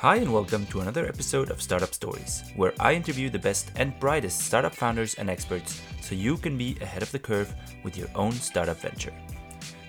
Hi, 0.00 0.14
and 0.18 0.32
welcome 0.32 0.64
to 0.66 0.78
another 0.78 1.08
episode 1.08 1.50
of 1.50 1.60
Startup 1.60 1.92
Stories, 1.92 2.52
where 2.54 2.72
I 2.78 2.94
interview 2.94 3.30
the 3.30 3.38
best 3.40 3.72
and 3.74 3.98
brightest 3.98 4.42
startup 4.42 4.72
founders 4.72 5.14
and 5.14 5.28
experts 5.28 5.82
so 6.00 6.14
you 6.14 6.36
can 6.36 6.56
be 6.56 6.76
ahead 6.80 7.02
of 7.02 7.10
the 7.10 7.18
curve 7.18 7.52
with 7.82 7.98
your 7.98 8.06
own 8.14 8.30
startup 8.30 8.76
venture. 8.76 9.12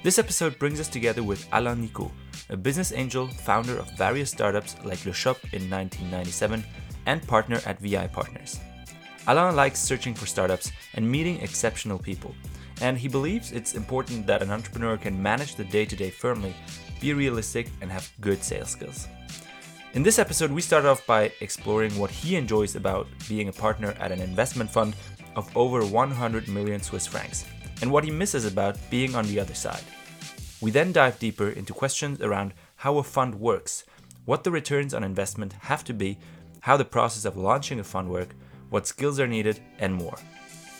This 0.01 0.17
episode 0.17 0.57
brings 0.57 0.79
us 0.79 0.87
together 0.87 1.21
with 1.21 1.45
Alain 1.53 1.81
Nicot, 1.81 2.09
a 2.49 2.57
business 2.57 2.91
angel, 2.91 3.27
founder 3.27 3.77
of 3.77 3.91
various 3.91 4.31
startups 4.31 4.75
like 4.83 5.05
Le 5.05 5.13
Shop 5.13 5.37
in 5.53 5.69
1997, 5.69 6.63
and 7.05 7.27
partner 7.27 7.61
at 7.67 7.79
VI 7.79 8.07
Partners. 8.07 8.59
Alain 9.27 9.55
likes 9.55 9.77
searching 9.77 10.15
for 10.15 10.25
startups 10.25 10.71
and 10.95 11.07
meeting 11.07 11.39
exceptional 11.41 11.99
people, 11.99 12.33
and 12.81 12.97
he 12.97 13.07
believes 13.07 13.51
it's 13.51 13.75
important 13.75 14.25
that 14.25 14.41
an 14.41 14.49
entrepreneur 14.49 14.97
can 14.97 15.21
manage 15.21 15.53
the 15.53 15.65
day 15.65 15.85
to 15.85 15.95
day 15.95 16.09
firmly, 16.09 16.55
be 16.99 17.13
realistic, 17.13 17.67
and 17.81 17.91
have 17.91 18.11
good 18.21 18.43
sales 18.43 18.71
skills. 18.71 19.07
In 19.95 20.03
this 20.03 20.19
episode, 20.19 20.51
we 20.51 20.61
start 20.61 20.85
off 20.85 21.03
by 21.07 21.31
exploring 21.41 21.97
what 21.97 22.11
he 22.11 22.35
enjoys 22.35 22.75
about 22.75 23.07
being 23.27 23.49
a 23.49 23.53
partner 23.53 23.95
at 23.99 24.11
an 24.11 24.21
investment 24.21 24.69
fund 24.69 24.95
of 25.35 25.49
over 25.57 25.83
100 25.83 26.47
million 26.47 26.79
Swiss 26.79 27.07
francs 27.07 27.43
and 27.81 27.91
what 27.91 28.03
he 28.03 28.11
misses 28.11 28.45
about 28.45 28.77
being 28.91 29.15
on 29.15 29.25
the 29.25 29.39
other 29.39 29.55
side. 29.55 29.83
We 30.61 30.69
then 30.69 30.91
dive 30.91 31.17
deeper 31.17 31.49
into 31.49 31.73
questions 31.73 32.21
around 32.21 32.53
how 32.75 32.99
a 32.99 33.03
fund 33.03 33.33
works, 33.33 33.83
what 34.25 34.43
the 34.43 34.51
returns 34.51 34.93
on 34.93 35.03
investment 35.03 35.53
have 35.53 35.83
to 35.85 35.93
be, 35.93 36.19
how 36.59 36.77
the 36.77 36.85
process 36.85 37.25
of 37.25 37.35
launching 37.35 37.79
a 37.79 37.83
fund 37.83 38.11
work, 38.11 38.35
what 38.69 38.85
skills 38.85 39.19
are 39.19 39.27
needed, 39.27 39.59
and 39.79 39.91
more. 39.91 40.19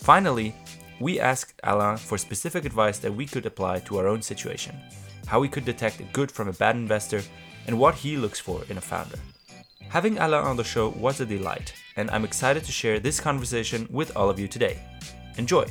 Finally, 0.01 0.53
we 0.99 1.19
asked 1.19 1.59
Alain 1.63 1.97
for 1.97 2.19
specific 2.19 2.63
advice 2.63 2.99
that 2.99 3.15
we 3.15 3.25
could 3.25 3.47
apply 3.47 3.79
to 3.79 3.97
our 3.97 4.07
own 4.07 4.21
situation, 4.21 4.79
how 5.25 5.39
we 5.39 5.49
could 5.49 5.65
detect 5.65 5.99
a 5.99 6.03
good 6.03 6.31
from 6.31 6.47
a 6.47 6.53
bad 6.53 6.75
investor, 6.75 7.23
and 7.69 7.77
what 7.77 7.93
he 7.93 8.17
looks 8.17 8.39
for 8.39 8.63
in 8.67 8.77
a 8.77 8.81
founder. 8.81 9.19
Having 9.89 10.17
Alain 10.17 10.43
on 10.43 10.57
the 10.57 10.63
show 10.63 10.89
was 10.89 11.21
a 11.21 11.25
delight, 11.25 11.71
and 11.95 12.09
I'm 12.09 12.25
excited 12.25 12.63
to 12.63 12.71
share 12.71 12.99
this 12.99 13.19
conversation 13.19 13.87
with 13.91 14.09
all 14.17 14.27
of 14.27 14.39
you 14.39 14.47
today. 14.47 14.79
Enjoy! 15.37 15.65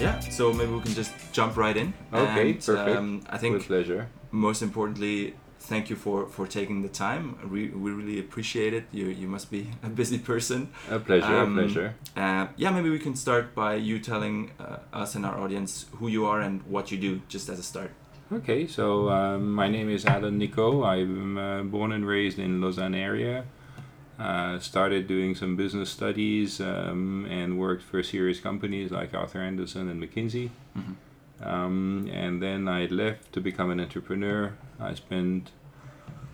Yeah, 0.00 0.18
so 0.20 0.50
maybe 0.50 0.72
we 0.72 0.80
can 0.80 0.94
just 0.94 1.12
jump 1.32 1.58
right 1.58 1.76
in. 1.76 1.92
Okay, 2.10 2.52
and, 2.52 2.64
perfect. 2.64 2.96
Um, 2.96 3.20
I 3.28 3.36
think 3.36 3.52
With 3.58 3.66
pleasure. 3.66 4.08
most 4.30 4.62
importantly, 4.62 5.34
thank 5.60 5.90
you 5.90 5.96
for, 5.96 6.26
for 6.26 6.46
taking 6.46 6.80
the 6.80 6.88
time. 6.88 7.24
We, 7.52 7.68
we 7.68 7.90
really 7.90 8.18
appreciate 8.18 8.72
it. 8.72 8.84
You, 8.92 9.08
you 9.08 9.28
must 9.28 9.50
be 9.50 9.68
a 9.82 9.90
busy 9.90 10.18
person. 10.18 10.70
A 10.90 10.98
pleasure, 10.98 11.36
Um, 11.36 11.58
a 11.58 11.62
pleasure. 11.62 11.94
Uh, 12.16 12.46
yeah, 12.56 12.70
maybe 12.70 12.88
we 12.88 12.98
can 12.98 13.14
start 13.14 13.54
by 13.54 13.74
you 13.74 13.98
telling 13.98 14.52
uh, 14.58 14.78
us 15.02 15.14
and 15.16 15.26
our 15.26 15.38
audience 15.38 15.84
who 15.98 16.08
you 16.08 16.24
are 16.24 16.40
and 16.40 16.62
what 16.62 16.90
you 16.90 16.96
do, 16.96 17.20
just 17.28 17.50
as 17.50 17.58
a 17.58 17.62
start. 17.62 17.90
Okay, 18.32 18.66
so 18.66 19.10
um, 19.10 19.52
my 19.52 19.68
name 19.68 19.90
is 19.90 20.06
Alain 20.06 20.38
Nicot. 20.38 20.86
I'm 20.86 21.36
uh, 21.36 21.62
born 21.64 21.92
and 21.92 22.06
raised 22.06 22.38
in 22.38 22.62
Lausanne 22.62 22.94
area. 22.94 23.44
Uh, 24.18 24.58
started 24.58 25.06
doing 25.06 25.34
some 25.34 25.54
business 25.54 25.90
studies 25.90 26.58
um, 26.58 27.26
and 27.28 27.58
worked 27.58 27.82
for 27.82 28.02
serious 28.02 28.40
companies 28.40 28.90
like 28.90 29.12
Arthur 29.12 29.40
Andersen 29.40 29.90
and 29.90 30.02
McKinsey. 30.02 30.48
Um, 31.42 32.08
and 32.10 32.42
then 32.42 32.68
I 32.68 32.86
left 32.86 33.34
to 33.34 33.40
become 33.42 33.70
an 33.70 33.78
entrepreneur. 33.78 34.54
I 34.80 34.94
spent 34.94 35.50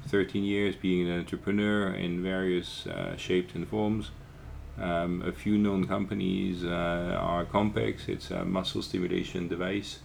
13 0.06 0.44
years 0.44 0.76
being 0.76 1.10
an 1.10 1.18
entrepreneur 1.18 1.92
in 1.92 2.22
various 2.22 2.86
uh, 2.86 3.16
shapes 3.16 3.56
and 3.56 3.66
forms. 3.66 4.12
Um, 4.80 5.22
a 5.26 5.32
few 5.32 5.58
known 5.58 5.88
companies 5.88 6.62
uh, 6.62 7.18
are 7.18 7.44
Compex, 7.44 8.08
it's 8.08 8.30
a 8.30 8.44
muscle 8.44 8.82
stimulation 8.82 9.48
device 9.48 9.98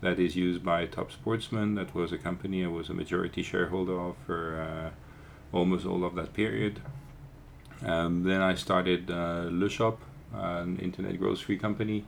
that 0.00 0.18
is 0.18 0.36
used 0.36 0.64
by 0.64 0.86
top 0.86 1.10
sportsmen. 1.10 1.74
That 1.74 1.94
was 1.94 2.12
a 2.12 2.18
company 2.18 2.64
I 2.64 2.68
was 2.68 2.88
a 2.88 2.94
majority 2.94 3.42
shareholder 3.42 3.98
of 3.98 4.16
for 4.26 4.60
uh, 4.60 5.56
almost 5.56 5.86
all 5.86 6.04
of 6.04 6.14
that 6.14 6.32
period. 6.34 6.80
Um, 7.84 8.24
then 8.24 8.40
I 8.40 8.54
started 8.54 9.10
uh, 9.10 9.48
Le 9.50 9.68
Shop, 9.68 10.00
an 10.32 10.78
internet 10.78 11.18
grocery 11.18 11.56
company 11.56 12.04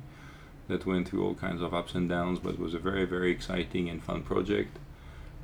that 0.68 0.86
went 0.86 1.08
through 1.08 1.24
all 1.24 1.34
kinds 1.34 1.62
of 1.62 1.74
ups 1.74 1.94
and 1.94 2.08
downs, 2.08 2.38
but 2.38 2.58
was 2.58 2.74
a 2.74 2.78
very, 2.78 3.04
very 3.04 3.30
exciting 3.30 3.88
and 3.88 4.02
fun 4.02 4.22
project. 4.22 4.78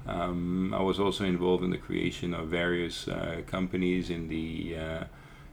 Um, 0.06 0.72
I 0.72 0.82
was 0.82 1.00
also 1.00 1.24
involved 1.24 1.64
in 1.64 1.70
the 1.70 1.78
creation 1.78 2.32
of 2.32 2.48
various 2.48 3.08
uh, 3.08 3.42
companies 3.46 4.08
in 4.08 4.28
the 4.28 4.76
uh, 4.76 5.04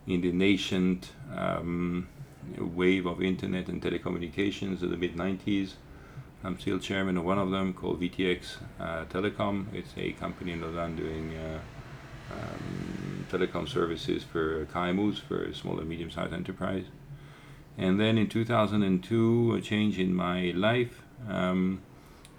in 0.06 0.22
the 0.22 0.32
nascent 0.32 1.12
um, 1.36 2.08
wave 2.58 3.06
of 3.06 3.22
internet 3.22 3.68
and 3.68 3.82
telecommunications 3.82 4.84
in 4.84 4.92
the 4.92 4.98
mid 4.98 5.16
90s. 5.16 5.74
I'm 6.46 6.60
still 6.60 6.78
chairman 6.78 7.18
of 7.18 7.24
one 7.24 7.40
of 7.40 7.52
them 7.52 7.74
called 7.74 8.02
VTX 8.02 8.58
uh, 8.78 9.06
Telecom. 9.06 9.74
It's 9.74 9.94
a 9.96 10.12
company 10.12 10.52
in 10.52 10.62
Lausanne 10.62 10.98
doing 10.98 11.34
uh, 11.38 11.60
um, 12.34 13.26
telecom 13.32 13.68
services 13.68 14.24
for 14.24 14.66
KMUs, 14.66 15.22
for 15.22 15.54
small 15.54 15.80
and 15.80 15.88
medium 15.88 16.12
sized 16.12 16.34
enterprise. 16.34 16.84
And 17.78 17.98
then 17.98 18.18
in 18.18 18.28
2002, 18.28 19.56
a 19.56 19.62
change 19.62 19.98
in 19.98 20.14
my 20.14 20.52
life. 20.52 21.04
Um, 21.30 21.82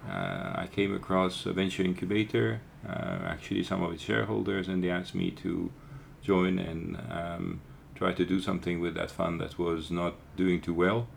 uh, 0.06 0.52
I 0.54 0.68
came 0.70 0.94
across 0.94 1.46
a 1.46 1.54
venture 1.54 1.82
incubator, 1.82 2.60
uh, 2.86 3.20
actually 3.24 3.62
some 3.62 3.82
of 3.82 3.90
its 3.94 4.02
shareholders, 4.02 4.68
and 4.68 4.84
they 4.84 4.90
asked 4.90 5.14
me 5.14 5.30
to 5.30 5.72
join 6.22 6.58
and 6.58 6.98
um, 7.10 7.62
try 7.94 8.12
to 8.12 8.26
do 8.26 8.38
something 8.38 8.80
with 8.80 8.94
that 8.96 9.10
fund 9.10 9.40
that 9.40 9.58
was 9.58 9.90
not 9.90 10.14
doing 10.36 10.60
too 10.60 10.74
well. 10.74 11.08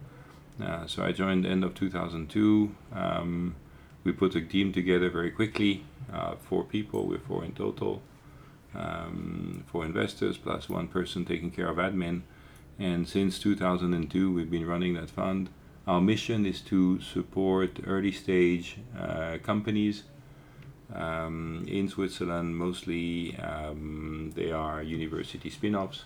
Uh, 0.61 0.87
so 0.87 1.03
I 1.03 1.11
joined 1.11 1.45
end 1.45 1.63
of 1.63 1.75
2002. 1.75 2.75
Um, 2.93 3.55
we 4.03 4.11
put 4.11 4.35
a 4.35 4.41
team 4.41 4.71
together 4.71 5.09
very 5.09 5.31
quickly, 5.31 5.83
uh, 6.11 6.35
four 6.35 6.63
people, 6.63 7.07
we're 7.07 7.19
four 7.19 7.43
in 7.43 7.51
total, 7.51 8.01
um, 8.73 9.63
four 9.67 9.85
investors 9.85 10.37
plus 10.37 10.69
one 10.69 10.87
person 10.87 11.25
taking 11.25 11.51
care 11.51 11.67
of 11.67 11.77
admin. 11.77 12.21
And 12.79 13.07
since 13.07 13.39
2002, 13.39 14.33
we've 14.33 14.49
been 14.49 14.65
running 14.65 14.93
that 14.93 15.09
fund. 15.09 15.49
Our 15.87 16.01
mission 16.01 16.45
is 16.45 16.61
to 16.61 17.01
support 17.01 17.79
early 17.85 18.11
stage 18.11 18.77
uh, 18.97 19.37
companies 19.43 20.03
um, 20.93 21.65
in 21.67 21.87
Switzerland. 21.87 22.57
Mostly 22.57 23.37
um, 23.37 24.31
they 24.35 24.51
are 24.51 24.81
university 24.83 25.49
spin 25.49 25.75
offs. 25.75 26.05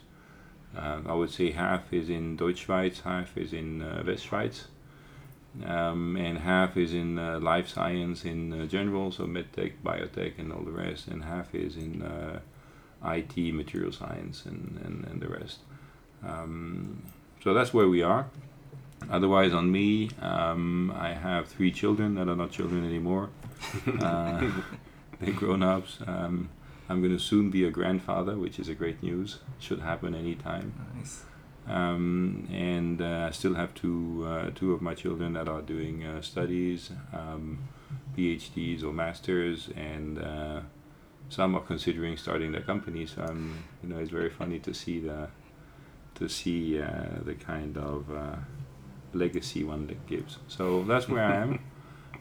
Uh, 0.78 1.00
I 1.06 1.14
would 1.14 1.32
say 1.32 1.52
half 1.52 1.92
is 1.92 2.10
in 2.10 2.38
Deutschschweiz, 2.38 3.02
half 3.02 3.38
is 3.38 3.54
in 3.54 3.82
uh, 3.82 4.04
Westschweiz, 4.06 4.66
um, 5.66 6.16
and 6.16 6.40
half 6.40 6.78
is 6.78 6.94
in 6.94 7.20
uh, 7.20 7.40
life 7.40 7.68
science 7.68 8.24
in 8.24 8.54
uh, 8.54 8.66
general, 8.66 9.12
so 9.12 9.26
medtech, 9.26 9.74
biotech, 9.84 10.40
and 10.40 10.54
all 10.54 10.64
the 10.64 10.72
rest, 10.72 11.08
and 11.08 11.26
half 11.26 11.54
is 11.54 11.76
in 11.76 12.02
uh, 12.02 12.40
IT, 13.06 13.36
material 13.54 13.92
science, 13.92 14.46
and, 14.46 14.80
and, 14.86 15.06
and 15.06 15.22
the 15.22 15.28
rest. 15.28 15.60
Um, 16.26 17.04
so 17.44 17.54
that's 17.54 17.74
where 17.74 17.90
we 17.90 18.02
are. 18.02 18.28
Otherwise, 19.10 19.52
on 19.52 19.72
me, 19.72 20.10
um, 20.22 20.94
I 20.96 21.14
have 21.14 21.48
three 21.48 21.72
children 21.72 22.16
that 22.16 22.30
are 22.30 22.36
not 22.36 22.52
children 22.52 22.86
anymore. 22.86 23.30
Uh, 24.02 24.50
they're 25.20 25.34
grown 25.34 25.62
ups. 25.62 26.00
Um, 26.08 26.50
I'm 26.92 27.00
going 27.02 27.18
to 27.18 27.24
soon 27.24 27.50
be 27.50 27.64
a 27.64 27.72
grandfather, 27.72 28.38
which 28.38 28.60
is 28.60 28.68
a 28.68 28.76
great 28.76 29.02
news. 29.02 29.40
Should 29.60 29.80
happen 29.80 30.14
anytime. 30.14 30.74
Nice. 30.98 31.24
Um, 31.66 32.50
and 32.52 33.02
uh, 33.02 33.28
I 33.30 33.32
still 33.32 33.54
have 33.54 33.74
two 33.74 34.26
uh, 34.28 34.50
two 34.54 34.74
of 34.74 34.82
my 34.82 34.94
children 34.94 35.34
that 35.34 35.48
are 35.48 35.62
doing 35.62 36.04
uh, 36.04 36.22
studies, 36.22 36.92
um, 37.14 37.60
PhDs 38.18 38.84
or 38.84 38.92
masters, 38.92 39.70
and 39.76 40.20
uh, 40.20 40.60
some 41.30 41.56
are 41.56 41.62
considering 41.62 42.18
starting 42.18 42.52
their 42.52 42.62
company. 42.74 43.06
So 43.06 43.22
I'm, 43.22 43.64
you 43.82 43.88
know, 43.90 43.98
it's 44.00 44.12
very 44.12 44.30
funny 44.30 44.60
to 44.60 44.74
see 44.74 45.00
the 45.00 45.30
to 46.16 46.28
see 46.28 46.82
uh, 46.82 47.24
the 47.24 47.36
kind 47.36 47.78
of 47.78 48.12
uh, 48.12 48.36
legacy 49.14 49.64
one 49.64 49.88
that 49.88 50.06
gives. 50.08 50.40
So 50.50 50.84
that's 50.84 51.08
where 51.08 51.24
I 51.24 51.36
am. 51.36 51.60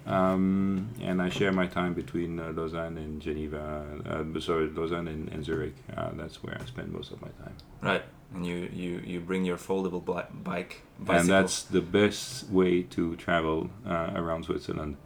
Um, 0.07 0.91
and 1.03 1.21
I 1.21 1.29
share 1.29 1.53
my 1.53 1.67
time 1.67 1.95
between 1.95 2.41
uh, 2.41 2.53
Lausanne 2.55 2.97
and 2.97 3.21
Geneva, 3.21 3.85
uh, 4.07 4.41
sorry, 4.41 4.69
Lausanne 4.71 5.09
and, 5.09 5.29
and 5.29 5.45
Zurich. 5.45 5.75
Uh, 5.97 6.11
that's 6.15 6.43
where 6.43 6.57
I 6.61 6.65
spend 6.65 6.93
most 6.93 7.13
of 7.13 7.21
my 7.21 7.29
time. 7.43 7.55
Right. 7.83 8.03
And 8.35 8.47
you, 8.47 8.69
you, 8.73 9.03
you 9.05 9.21
bring 9.21 9.45
your 9.45 9.57
foldable 9.57 10.05
bike, 10.05 10.83
bicycle. 10.99 11.21
And 11.21 11.29
that's 11.29 11.63
the 11.63 11.81
best 11.81 12.49
way 12.49 12.83
to 12.83 13.17
travel 13.17 13.71
uh, 13.87 14.13
around 14.15 14.45
Switzerland. 14.45 14.97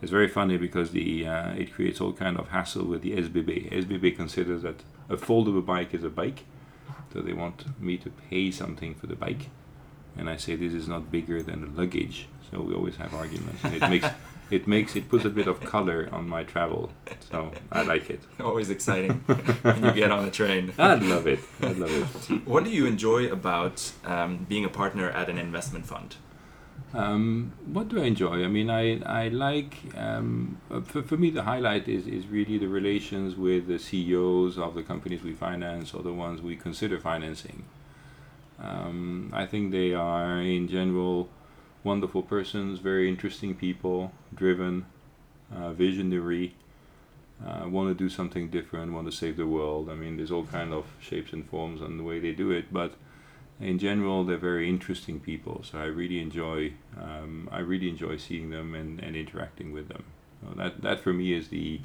It's 0.00 0.12
very 0.12 0.28
funny 0.28 0.56
because 0.58 0.92
the 0.92 1.26
uh, 1.26 1.50
it 1.54 1.74
creates 1.74 2.00
all 2.00 2.12
kind 2.12 2.38
of 2.38 2.48
hassle 2.50 2.84
with 2.84 3.02
the 3.02 3.12
SBB. 3.16 3.72
SBB 3.72 4.14
considers 4.14 4.62
that 4.62 4.76
a 5.08 5.16
foldable 5.16 5.64
bike 5.64 5.92
is 5.92 6.04
a 6.04 6.10
bike, 6.10 6.44
so 7.12 7.20
they 7.20 7.32
want 7.32 7.80
me 7.80 7.96
to 7.96 8.10
pay 8.30 8.52
something 8.52 8.94
for 8.94 9.08
the 9.08 9.16
bike, 9.16 9.48
and 10.16 10.30
I 10.30 10.36
say 10.36 10.54
this 10.54 10.72
is 10.72 10.86
not 10.86 11.10
bigger 11.10 11.42
than 11.42 11.64
a 11.64 11.66
luggage. 11.66 12.28
So 12.50 12.60
we 12.60 12.74
always 12.74 12.96
have 12.96 13.14
arguments. 13.14 13.62
And 13.64 13.74
it 13.74 13.88
makes 13.88 14.08
it 14.50 14.66
makes 14.66 14.96
it 14.96 15.08
puts 15.08 15.24
a 15.24 15.30
bit 15.30 15.46
of 15.46 15.60
color 15.60 16.08
on 16.12 16.28
my 16.28 16.44
travel. 16.44 16.90
So 17.30 17.52
I 17.70 17.82
like 17.82 18.10
it. 18.10 18.20
always 18.40 18.70
exciting 18.70 19.12
when 19.62 19.84
you 19.84 19.92
get 19.92 20.10
on 20.10 20.24
a 20.24 20.30
train. 20.30 20.72
I 20.78 20.94
love 20.94 21.26
it. 21.26 21.40
I 21.62 21.72
love 21.72 21.90
it. 21.90 22.46
What 22.46 22.64
do 22.64 22.70
you 22.70 22.86
enjoy 22.86 23.30
about 23.30 23.92
um, 24.04 24.46
being 24.48 24.64
a 24.64 24.68
partner 24.70 25.10
at 25.10 25.28
an 25.28 25.38
investment 25.38 25.86
fund? 25.86 26.16
Um, 26.94 27.52
what 27.66 27.88
do 27.88 28.00
I 28.00 28.06
enjoy? 28.06 28.44
I 28.44 28.48
mean, 28.48 28.70
I 28.70 29.02
I 29.02 29.28
like 29.28 29.76
um, 29.94 30.58
uh, 30.70 30.80
for, 30.80 31.02
for 31.02 31.18
me 31.18 31.28
the 31.28 31.42
highlight 31.42 31.86
is, 31.86 32.06
is 32.06 32.26
really 32.26 32.56
the 32.56 32.68
relations 32.68 33.36
with 33.36 33.66
the 33.66 33.78
CEOs 33.78 34.56
of 34.56 34.74
the 34.74 34.82
companies 34.82 35.22
we 35.22 35.34
finance 35.34 35.92
or 35.92 36.02
the 36.02 36.14
ones 36.14 36.40
we 36.40 36.56
consider 36.56 36.98
financing. 36.98 37.64
Um, 38.58 39.30
I 39.34 39.44
think 39.46 39.70
they 39.70 39.92
are 39.92 40.40
in 40.40 40.66
general 40.66 41.28
wonderful 41.84 42.22
persons, 42.22 42.78
very 42.78 43.08
interesting 43.08 43.54
people, 43.54 44.12
driven, 44.34 44.86
uh, 45.54 45.72
visionary, 45.72 46.54
uh, 47.44 47.68
want 47.68 47.88
to 47.88 47.94
do 47.94 48.08
something 48.08 48.48
different, 48.48 48.92
want 48.92 49.10
to 49.10 49.16
save 49.16 49.36
the 49.36 49.46
world. 49.46 49.88
I 49.88 49.94
mean, 49.94 50.16
there's 50.16 50.32
all 50.32 50.44
kind 50.44 50.72
of 50.72 50.86
shapes 51.00 51.32
and 51.32 51.48
forms 51.48 51.80
and 51.80 51.98
the 51.98 52.04
way 52.04 52.18
they 52.18 52.32
do 52.32 52.50
it, 52.50 52.72
but 52.72 52.94
in 53.60 53.78
general, 53.78 54.24
they're 54.24 54.36
very 54.36 54.68
interesting 54.68 55.18
people. 55.20 55.62
So 55.64 55.78
I 55.78 55.84
really 55.86 56.20
enjoy, 56.20 56.72
um, 57.00 57.48
I 57.50 57.58
really 57.58 57.88
enjoy 57.88 58.16
seeing 58.16 58.50
them 58.50 58.74
and, 58.74 59.00
and 59.00 59.16
interacting 59.16 59.72
with 59.72 59.88
them. 59.88 60.04
So 60.40 60.54
that 60.56 60.82
that 60.82 61.00
for 61.00 61.12
me 61.12 61.32
is 61.32 61.48
the 61.48 61.80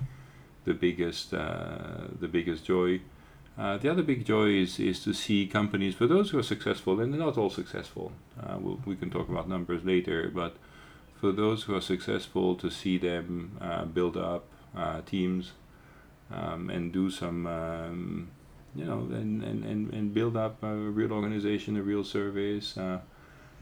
the 0.65 0.73
biggest 0.73 1.33
uh, 1.33 2.07
the 2.19 2.27
biggest 2.27 2.65
joy. 2.65 3.01
Uh, 3.57 3.77
the 3.77 3.89
other 3.89 4.01
big 4.01 4.25
joy 4.25 4.50
is, 4.50 4.79
is 4.79 5.03
to 5.03 5.13
see 5.13 5.45
companies, 5.45 5.94
for 5.94 6.07
those 6.07 6.31
who 6.31 6.39
are 6.39 6.44
successful, 6.44 7.00
and 7.00 7.13
they're 7.13 7.19
not 7.19 7.38
all 7.38 7.51
successful, 7.51 8.11
uh, 8.41 8.57
we'll, 8.59 8.79
we 8.85 8.95
can 8.95 9.09
talk 9.11 9.29
about 9.29 9.47
numbers 9.47 9.83
later, 9.85 10.31
but 10.33 10.55
for 11.19 11.31
those 11.31 11.63
who 11.63 11.75
are 11.75 11.81
successful, 11.81 12.55
to 12.55 12.71
see 12.71 12.97
them 12.97 13.57
uh, 13.61 13.85
build 13.85 14.17
up 14.17 14.45
uh, 14.75 15.01
teams 15.01 15.51
um, 16.31 16.69
and 16.69 16.91
do 16.91 17.11
some 17.11 17.45
um, 17.45 18.31
you 18.75 18.85
know, 18.85 19.07
and, 19.11 19.44
and, 19.44 19.63
and, 19.63 19.94
and 19.94 20.13
build 20.13 20.35
up 20.35 20.61
a 20.63 20.73
real 20.75 21.13
organization, 21.13 21.77
a 21.77 21.81
real 21.81 22.03
service, 22.03 22.77
uh, 22.77 23.00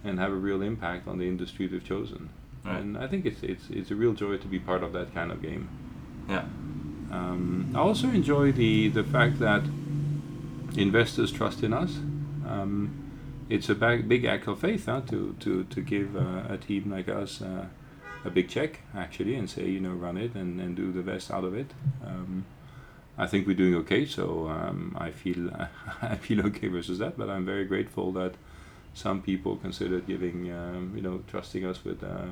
and 0.04 0.20
have 0.20 0.32
a 0.32 0.36
real 0.36 0.62
impact 0.62 1.08
on 1.08 1.18
the 1.18 1.28
industry 1.28 1.68
they've 1.68 1.84
chosen. 1.84 2.30
Right. 2.64 2.80
And 2.80 2.98
I 2.98 3.08
think 3.08 3.26
it's, 3.26 3.44
it's, 3.44 3.70
it's 3.70 3.92
a 3.92 3.96
real 3.96 4.14
joy 4.14 4.38
to 4.38 4.48
be 4.48 4.60
part 4.60 4.84
of 4.84 4.94
that 4.94 5.14
kind 5.14 5.32
of 5.32 5.42
game. 5.42 5.68
Yeah. 6.30 6.46
Um, 7.12 7.72
I 7.76 7.80
also 7.80 8.08
enjoy 8.08 8.52
the, 8.54 8.88
the 8.90 9.04
fact 9.04 9.40
that 9.40 9.64
investors 10.76 11.32
trust 11.32 11.64
in 11.64 11.74
us. 11.74 11.98
Um, 12.48 13.12
it's 13.50 13.70
a 13.70 13.76
big, 13.76 14.08
big 14.08 14.26
act 14.26 14.48
of 14.48 14.60
faith 14.60 14.86
huh, 14.86 15.02
to, 15.10 15.36
to, 15.40 15.64
to 15.66 15.82
give 15.82 16.16
uh, 16.16 16.44
a 16.50 16.58
team 16.58 16.90
like 16.90 17.10
us 17.10 17.42
uh, 17.42 17.66
a 18.24 18.30
big 18.30 18.48
check, 18.48 18.80
actually, 18.96 19.36
and 19.36 19.50
say, 19.50 19.68
you 19.68 19.80
know, 19.80 19.92
run 19.92 20.18
it 20.18 20.36
and, 20.36 20.60
and 20.62 20.76
do 20.76 20.92
the 20.92 21.02
best 21.02 21.32
out 21.32 21.44
of 21.44 21.54
it. 21.54 21.72
Um, 22.06 22.46
I 23.18 23.28
think 23.28 23.46
we're 23.46 23.56
doing 23.56 23.76
okay. 23.76 24.06
So 24.06 24.48
um, 24.48 24.96
I 25.00 25.12
feel 25.12 25.52
I 26.02 26.16
feel 26.16 26.46
okay 26.48 26.68
versus 26.68 27.00
that. 27.00 27.18
But 27.18 27.30
I'm 27.30 27.46
very 27.46 27.66
grateful 27.66 28.12
that 28.14 28.36
some 28.94 29.22
people 29.22 29.56
considered 29.58 30.08
giving 30.08 30.52
um, 30.52 30.94
you 30.96 31.02
know 31.02 31.24
trusting 31.28 31.66
us 31.66 31.84
with 31.84 32.04
uh, 32.04 32.32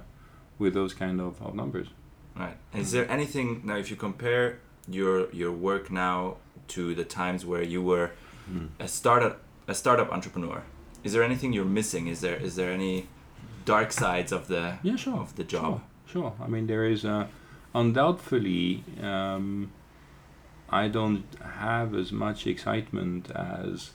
with 0.57 0.73
those 0.73 0.93
kind 0.93 1.19
of, 1.21 1.41
of 1.41 1.53
numbers. 1.53 1.87
Right. 2.35 2.57
Is 2.73 2.91
there 2.91 3.09
anything 3.09 3.61
now 3.65 3.77
if 3.77 3.89
you 3.89 3.97
compare 3.97 4.59
your 4.87 5.29
your 5.31 5.51
work 5.51 5.91
now 5.91 6.37
to 6.69 6.95
the 6.95 7.03
times 7.03 7.45
where 7.45 7.63
you 7.63 7.81
were 7.81 8.11
mm. 8.49 8.69
a 8.79 8.87
startup 8.87 9.41
a 9.67 9.75
startup 9.75 10.11
entrepreneur? 10.11 10.63
Is 11.03 11.13
there 11.13 11.23
anything 11.23 11.53
you're 11.53 11.65
missing? 11.65 12.07
Is 12.07 12.21
there 12.21 12.35
is 12.35 12.55
there 12.55 12.71
any 12.71 13.07
dark 13.65 13.91
sides 13.91 14.31
of 14.31 14.47
the 14.47 14.79
yeah 14.83 14.95
sure 14.95 15.19
of 15.19 15.35
the 15.35 15.43
job? 15.43 15.81
Sure, 16.05 16.21
sure. 16.21 16.33
I 16.41 16.47
mean 16.47 16.67
there 16.67 16.85
is 16.85 17.05
uh, 17.05 17.27
undoubtedly. 17.73 18.83
Um, 19.01 19.71
I 20.71 20.87
don't 20.87 21.25
have 21.41 21.95
as 21.95 22.11
much 22.11 22.45
excitement 22.45 23.31
as 23.31 23.91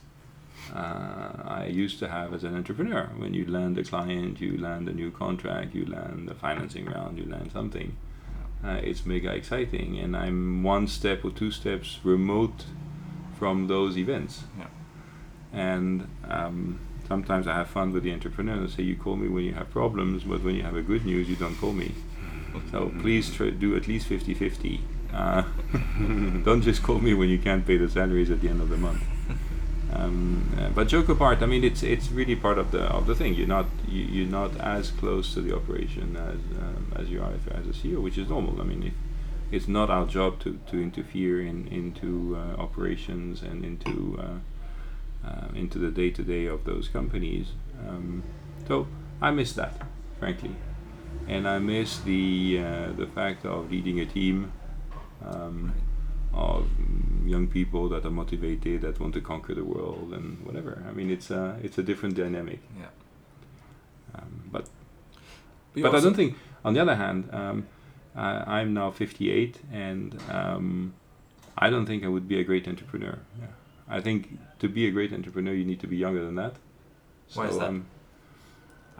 uh, 0.74 1.32
I 1.44 1.66
used 1.66 1.98
to 2.00 2.08
have 2.08 2.34
as 2.34 2.42
an 2.42 2.56
entrepreneur. 2.56 3.10
When 3.16 3.32
you 3.32 3.46
land 3.46 3.78
a 3.78 3.84
client, 3.84 4.40
you 4.40 4.58
land 4.58 4.88
a 4.88 4.92
new 4.92 5.10
contract, 5.10 5.74
you 5.74 5.86
land 5.86 6.28
a 6.30 6.34
financing 6.34 6.86
round, 6.86 7.18
you 7.18 7.26
land 7.26 7.52
something. 7.52 7.96
Uh, 8.64 8.80
it's 8.82 9.04
mega 9.04 9.32
exciting, 9.32 9.98
and 9.98 10.16
I'm 10.16 10.62
one 10.62 10.86
step 10.88 11.24
or 11.24 11.30
two 11.30 11.50
steps 11.50 12.00
remote 12.02 12.64
from 13.38 13.66
those 13.66 13.96
events. 13.96 14.44
Yeah. 14.58 14.66
And 15.52 16.08
um, 16.28 16.81
sometimes 17.06 17.46
I 17.46 17.54
have 17.54 17.69
fun 17.69 17.92
with 17.92 18.02
the 18.02 18.12
entrepreneur 18.12 18.52
entrepreneurs. 18.52 18.76
Say 18.76 18.82
you 18.82 18.96
call 18.96 19.16
me 19.16 19.28
when 19.28 19.44
you 19.44 19.54
have 19.54 19.70
problems, 19.70 20.25
but 20.25 20.42
when 20.42 20.54
you 20.54 20.62
have 20.62 20.76
a 20.76 20.82
good 20.82 21.04
news, 21.06 21.28
you 21.28 21.36
don't 21.36 21.56
call 21.56 21.72
me. 21.72 21.92
so 22.70 22.92
please 23.00 23.32
try, 23.32 23.50
do 23.50 23.76
at 23.76 23.86
least 23.88 24.08
50-50 24.08 24.81
uh, 25.14 25.44
don't 26.44 26.62
just 26.62 26.82
call 26.82 26.98
me 26.98 27.14
when 27.14 27.28
you 27.28 27.38
can't 27.38 27.64
pay 27.66 27.76
the 27.76 27.88
salaries 27.88 28.31
at 28.31 28.40
the 28.40 28.48
end 28.48 28.60
of 28.60 28.69
the 28.69 28.76
month. 28.76 29.02
Um, 29.92 30.52
uh, 30.58 30.70
but 30.70 30.88
joke 30.88 31.08
apart, 31.08 31.40
I 31.40 31.46
mean 31.46 31.62
it's 31.62 31.84
it's 31.84 32.10
really 32.10 32.34
part 32.34 32.58
of 32.58 32.72
the 32.72 32.80
of 32.80 33.06
the 33.06 33.14
thing. 33.14 33.34
You're 33.34 33.46
not 33.46 33.66
you, 33.87 34.02
you're 34.02 34.30
not 34.30 34.56
as 34.60 34.90
close 34.90 35.32
to 35.34 35.40
the 35.40 35.54
operation 35.54 36.16
as 36.16 36.40
um, 36.60 36.92
as 36.96 37.10
you 37.10 37.22
are 37.22 37.32
as 37.52 37.66
a 37.66 37.70
CEO, 37.70 38.02
which 38.02 38.19
is 38.19 38.28
normal. 38.28 38.60
I 38.60 38.64
mean, 38.64 38.82
it, 38.82 38.92
it's 39.54 39.68
not 39.68 39.88
our 39.88 40.06
job 40.06 40.40
to, 40.40 40.58
to 40.70 40.82
interfere 40.82 41.40
in 41.40 41.68
into 41.68 42.36
uh, 42.36 42.60
operations 42.60 43.42
and 43.42 43.64
into 43.64 44.18
uh, 44.24 45.28
uh, 45.28 45.48
into 45.54 45.78
the 45.78 45.90
day 45.90 46.10
to 46.10 46.22
day 46.22 46.46
of 46.46 46.64
those 46.64 46.88
companies. 46.88 47.46
Um, 47.88 48.22
so 48.66 48.86
I 49.20 49.30
miss 49.30 49.52
that, 49.52 49.74
frankly, 50.18 50.54
and 51.28 51.48
I 51.48 51.58
miss 51.58 51.98
the 52.00 52.60
uh, 52.66 52.92
the 52.92 53.06
fact 53.06 53.46
of 53.46 53.70
leading 53.70 54.00
a 54.00 54.06
team 54.06 54.52
um, 55.24 55.72
of 56.32 56.68
young 57.24 57.46
people 57.46 57.88
that 57.90 58.04
are 58.04 58.10
motivated, 58.10 58.82
that 58.82 59.00
want 59.00 59.14
to 59.14 59.20
conquer 59.20 59.54
the 59.54 59.64
world, 59.64 60.12
and 60.12 60.44
whatever. 60.44 60.82
I 60.88 60.92
mean, 60.92 61.10
it's 61.10 61.30
a 61.30 61.58
it's 61.62 61.78
a 61.78 61.82
different 61.82 62.16
dynamic. 62.16 62.60
Yeah. 62.78 62.86
Um, 64.16 64.42
but 64.50 64.68
but, 65.74 65.82
but 65.82 65.94
I 65.94 66.00
don't 66.00 66.16
think. 66.16 66.36
On 66.64 66.72
the 66.72 66.80
other 66.80 66.94
hand, 66.94 67.28
um, 67.30 67.66
I, 68.14 68.61
I'm 68.61 68.75
now 68.75 68.90
58, 68.90 69.61
and 69.72 70.20
um, 70.31 70.94
I 71.58 71.70
don't 71.70 71.87
think 71.87 72.05
I 72.05 72.08
would 72.08 72.28
be 72.28 72.38
a 72.38 72.44
great 72.44 72.69
entrepreneur. 72.69 73.19
Yeah. 73.40 73.46
I 73.88 74.00
think 74.00 74.38
to 74.61 74.69
be 74.69 74.87
a 74.87 74.90
great 74.90 75.12
entrepreneur, 75.12 75.52
you 75.52 75.64
need 75.64 75.81
to 75.81 75.87
be 75.87 75.96
younger 75.96 76.25
than 76.25 76.37
that. 76.37 76.55
So, 77.28 77.40
Why 77.40 77.49
is 77.49 77.58
that? 77.58 77.69
Um, 77.69 77.87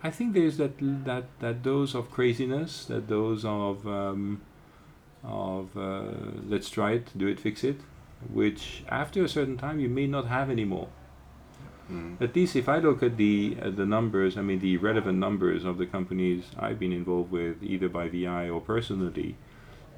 I 0.03 0.11
think 0.11 0.35
there's 0.35 0.59
that 0.59 0.73
that 1.05 1.25
that 1.41 1.63
dose 1.63 1.95
of 1.95 2.11
craziness, 2.11 2.85
that 2.87 3.09
dose 3.09 3.45
of 3.45 3.87
um, 3.89 4.43
of 5.23 5.77
uh, 5.77 6.13
let's 6.47 6.69
try 6.69 6.93
it, 6.93 7.17
do 7.17 7.27
it, 7.27 7.41
fix 7.41 7.65
it, 7.65 7.81
which 8.31 8.85
after 8.89 9.25
a 9.25 9.29
certain 9.29 9.57
time 9.57 9.81
you 9.81 9.89
may 9.89 10.07
not 10.07 10.27
have 10.27 10.51
anymore. 10.51 10.89
Mm. 11.91 12.21
At 12.21 12.35
least 12.35 12.57
if 12.57 12.69
I 12.69 12.79
look 12.79 13.03
at 13.03 13.17
the 13.17 13.57
uh, 13.61 13.71
the 13.71 13.85
numbers, 13.85 14.37
I 14.37 14.43
mean 14.43 14.61
the 14.61 14.77
relevant 14.79 15.19
numbers 15.19 15.65
of 15.65 15.79
the 15.79 15.87
companies 15.87 16.45
I've 16.59 16.79
been 16.79 16.93
involved 16.93 17.31
with, 17.31 17.63
either 17.63 17.89
by 17.89 18.09
VI 18.09 18.49
or 18.49 18.61
personally, 18.61 19.37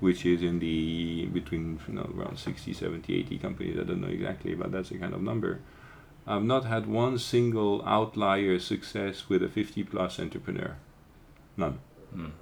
which 0.01 0.27
is 0.27 0.43
in 0.43 0.59
the 0.59 1.27
between 1.27 1.79
you 1.87 1.95
know, 1.95 2.11
around 2.17 2.39
60, 2.39 2.73
70, 2.73 3.15
80 3.15 3.39
companies. 3.39 3.79
I 3.79 3.85
don't 3.85 4.01
know 4.01 4.09
exactly, 4.09 4.55
but 4.55 4.73
that's 4.73 4.89
the 4.89 4.99
kind 4.99 5.15
of 5.15 5.23
number. 5.23 5.61
I've 6.27 6.43
not 6.43 6.65
had 6.65 6.87
one 6.87 7.19
single 7.19 7.85
outlier 7.87 8.59
success 8.59 9.29
with 9.29 9.45
a 9.45 9.49
50 9.49 9.85
plus 9.85 10.19
entrepreneur. 10.19 10.77
None. 11.57 11.79
Mm. 12.15 12.33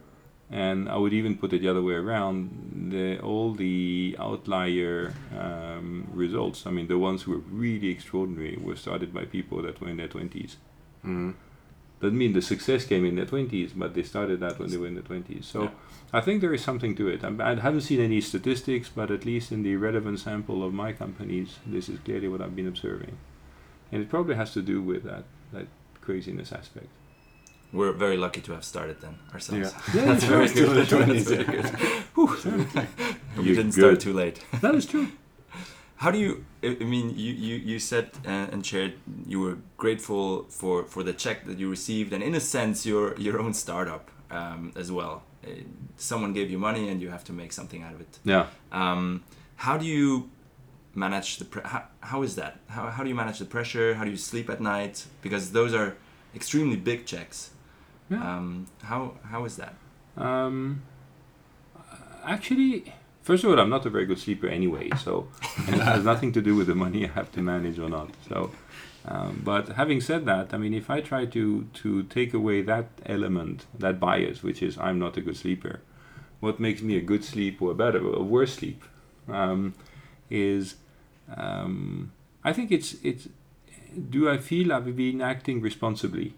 And 0.50 0.88
I 0.88 0.96
would 0.96 1.12
even 1.12 1.36
put 1.36 1.52
it 1.52 1.62
the 1.62 1.68
other 1.68 1.82
way 1.82 1.94
around. 1.94 2.90
The, 2.92 3.18
all 3.20 3.52
the 3.52 4.14
outlier 4.18 5.14
um, 5.36 6.06
results, 6.12 6.66
I 6.66 6.70
mean, 6.70 6.86
the 6.86 6.98
ones 6.98 7.22
who 7.22 7.32
were 7.32 7.38
really 7.38 7.88
extraordinary, 7.88 8.58
were 8.60 8.76
started 8.76 9.12
by 9.12 9.24
people 9.24 9.62
that 9.62 9.80
were 9.80 9.88
in 9.88 9.96
their 9.96 10.08
20s. 10.08 10.56
Mm-hmm. 11.02 11.30
Doesn't 12.00 12.18
mean 12.18 12.34
the 12.34 12.42
success 12.42 12.84
came 12.84 13.04
in 13.06 13.16
their 13.16 13.26
20s, 13.26 13.72
but 13.74 13.94
they 13.94 14.02
started 14.02 14.40
that 14.40 14.58
when 14.58 14.70
they 14.70 14.76
were 14.76 14.86
in 14.86 14.94
their 14.94 15.02
20s. 15.02 15.44
So 15.44 15.64
yeah. 15.64 15.70
I 16.12 16.20
think 16.20 16.42
there 16.42 16.52
is 16.52 16.62
something 16.62 16.94
to 16.96 17.08
it. 17.08 17.24
I, 17.24 17.52
I 17.52 17.54
haven't 17.54 17.80
seen 17.80 18.00
any 18.00 18.20
statistics, 18.20 18.90
but 18.94 19.10
at 19.10 19.24
least 19.24 19.50
in 19.50 19.62
the 19.62 19.76
relevant 19.76 20.20
sample 20.20 20.62
of 20.62 20.74
my 20.74 20.92
companies, 20.92 21.58
this 21.66 21.88
is 21.88 21.98
clearly 22.00 22.28
what 22.28 22.42
I've 22.42 22.54
been 22.54 22.68
observing. 22.68 23.16
And 23.90 24.02
it 24.02 24.10
probably 24.10 24.34
has 24.34 24.52
to 24.52 24.62
do 24.62 24.82
with 24.82 25.04
that, 25.04 25.24
that 25.52 25.66
craziness 26.00 26.52
aspect 26.52 26.88
we're 27.74 27.92
very 27.92 28.16
lucky 28.16 28.40
to 28.40 28.52
have 28.52 28.64
started 28.64 29.00
then 29.00 29.18
ourselves. 29.32 29.72
Yeah, 29.72 29.94
yeah 29.94 30.04
that's, 30.06 30.24
very 30.24 30.48
good. 30.48 30.76
that's 30.76 30.90
very 30.90 31.44
good. 31.44 32.86
we 33.36 33.54
didn't 33.54 33.72
start 33.72 34.00
too 34.00 34.12
late. 34.12 34.44
that 34.60 34.74
is 34.74 34.86
true. 34.86 35.08
How 35.96 36.10
do 36.10 36.18
you? 36.18 36.44
I 36.62 36.84
mean, 36.84 37.10
you 37.16 37.32
you, 37.32 37.56
you 37.56 37.78
said 37.78 38.10
and 38.24 38.64
shared 38.64 38.94
you 39.26 39.40
were 39.40 39.58
grateful 39.76 40.44
for 40.48 40.84
for 40.84 41.02
the 41.02 41.12
check 41.12 41.46
that 41.46 41.58
you 41.58 41.68
received, 41.70 42.12
and 42.12 42.22
in 42.22 42.34
a 42.34 42.40
sense, 42.40 42.86
your 42.86 43.16
your 43.16 43.40
own 43.40 43.54
startup 43.54 44.10
um, 44.30 44.72
as 44.76 44.90
well. 44.90 45.22
Uh, 45.46 45.50
someone 45.96 46.32
gave 46.32 46.50
you 46.50 46.58
money, 46.58 46.88
and 46.88 47.00
you 47.00 47.10
have 47.10 47.24
to 47.24 47.32
make 47.32 47.52
something 47.52 47.82
out 47.82 47.94
of 47.94 48.00
it. 48.00 48.18
Yeah. 48.24 48.46
Um, 48.72 49.24
how 49.56 49.78
do 49.78 49.86
you 49.86 50.30
manage 50.94 51.38
the? 51.38 51.44
Pre- 51.44 51.62
how, 51.64 51.84
how 52.00 52.22
is 52.22 52.34
that? 52.36 52.58
How 52.68 52.90
how 52.90 53.02
do 53.02 53.08
you 53.08 53.14
manage 53.14 53.38
the 53.38 53.44
pressure? 53.44 53.94
How 53.94 54.04
do 54.04 54.10
you 54.10 54.16
sleep 54.16 54.50
at 54.50 54.60
night? 54.60 55.06
Because 55.22 55.52
those 55.52 55.72
are 55.74 55.96
extremely 56.34 56.76
big 56.76 57.06
checks. 57.06 57.50
Yeah. 58.10 58.36
Um, 58.36 58.66
how 58.82 59.14
how 59.24 59.44
is 59.44 59.56
that? 59.56 59.74
Um, 60.16 60.82
actually, 62.24 62.92
first 63.22 63.44
of 63.44 63.50
all, 63.50 63.58
I'm 63.58 63.70
not 63.70 63.86
a 63.86 63.90
very 63.90 64.06
good 64.06 64.18
sleeper 64.18 64.46
anyway, 64.48 64.90
so 64.98 65.28
it 65.68 65.80
has 65.80 66.04
nothing 66.04 66.32
to 66.32 66.42
do 66.42 66.54
with 66.56 66.66
the 66.66 66.74
money 66.74 67.04
I 67.08 67.12
have 67.12 67.32
to 67.32 67.42
manage 67.42 67.78
or 67.78 67.88
not. 67.88 68.10
So 68.28 68.50
Um, 69.06 69.42
but 69.44 69.68
having 69.76 70.00
said 70.00 70.24
that, 70.26 70.54
I 70.54 70.56
mean, 70.58 70.72
if 70.74 70.88
I 70.88 71.00
try 71.02 71.26
to 71.26 71.64
to 71.82 72.02
take 72.04 72.32
away 72.34 72.62
that 72.62 72.86
element, 73.04 73.66
that 73.78 74.00
bias, 74.00 74.42
which 74.42 74.62
is 74.62 74.78
I'm 74.78 74.98
not 74.98 75.16
a 75.18 75.20
good 75.20 75.36
sleeper, 75.36 75.80
what 76.40 76.58
makes 76.58 76.80
me 76.82 76.96
a 76.96 77.02
good 77.02 77.22
sleep 77.24 77.60
or 77.62 77.72
a 77.72 77.74
better 77.74 78.00
or 78.00 78.22
worse 78.24 78.54
sleep, 78.54 78.82
um, 79.28 79.74
is 80.30 80.76
um, 81.36 82.12
I 82.44 82.52
think 82.54 82.70
it's 82.72 82.96
it's. 83.02 83.28
Do 84.10 84.28
I 84.28 84.38
feel 84.38 84.72
I've 84.72 84.96
been 84.96 85.20
acting 85.20 85.60
responsibly? 85.60 86.34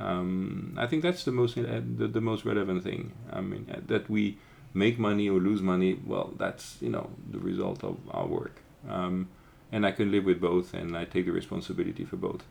Um, 0.00 0.74
I 0.78 0.86
think 0.86 1.02
that's 1.02 1.24
the 1.24 1.32
most 1.32 1.58
uh, 1.58 1.80
the, 1.96 2.08
the 2.08 2.20
most 2.20 2.44
relevant 2.44 2.82
thing. 2.82 3.12
I 3.32 3.40
mean 3.40 3.66
uh, 3.72 3.80
that 3.86 4.08
we 4.08 4.38
make 4.72 4.98
money 4.98 5.28
or 5.28 5.38
lose 5.38 5.62
money. 5.62 6.00
Well, 6.04 6.32
that's 6.38 6.78
you 6.80 6.88
know 6.88 7.10
the 7.30 7.38
result 7.38 7.84
of 7.84 7.98
our 8.10 8.26
work, 8.26 8.62
um, 8.88 9.28
and 9.70 9.86
I 9.86 9.92
can 9.92 10.10
live 10.10 10.24
with 10.24 10.40
both, 10.40 10.74
and 10.74 10.96
I 10.96 11.04
take 11.04 11.26
the 11.26 11.32
responsibility 11.32 12.04
for 12.04 12.16
both. 12.16 12.44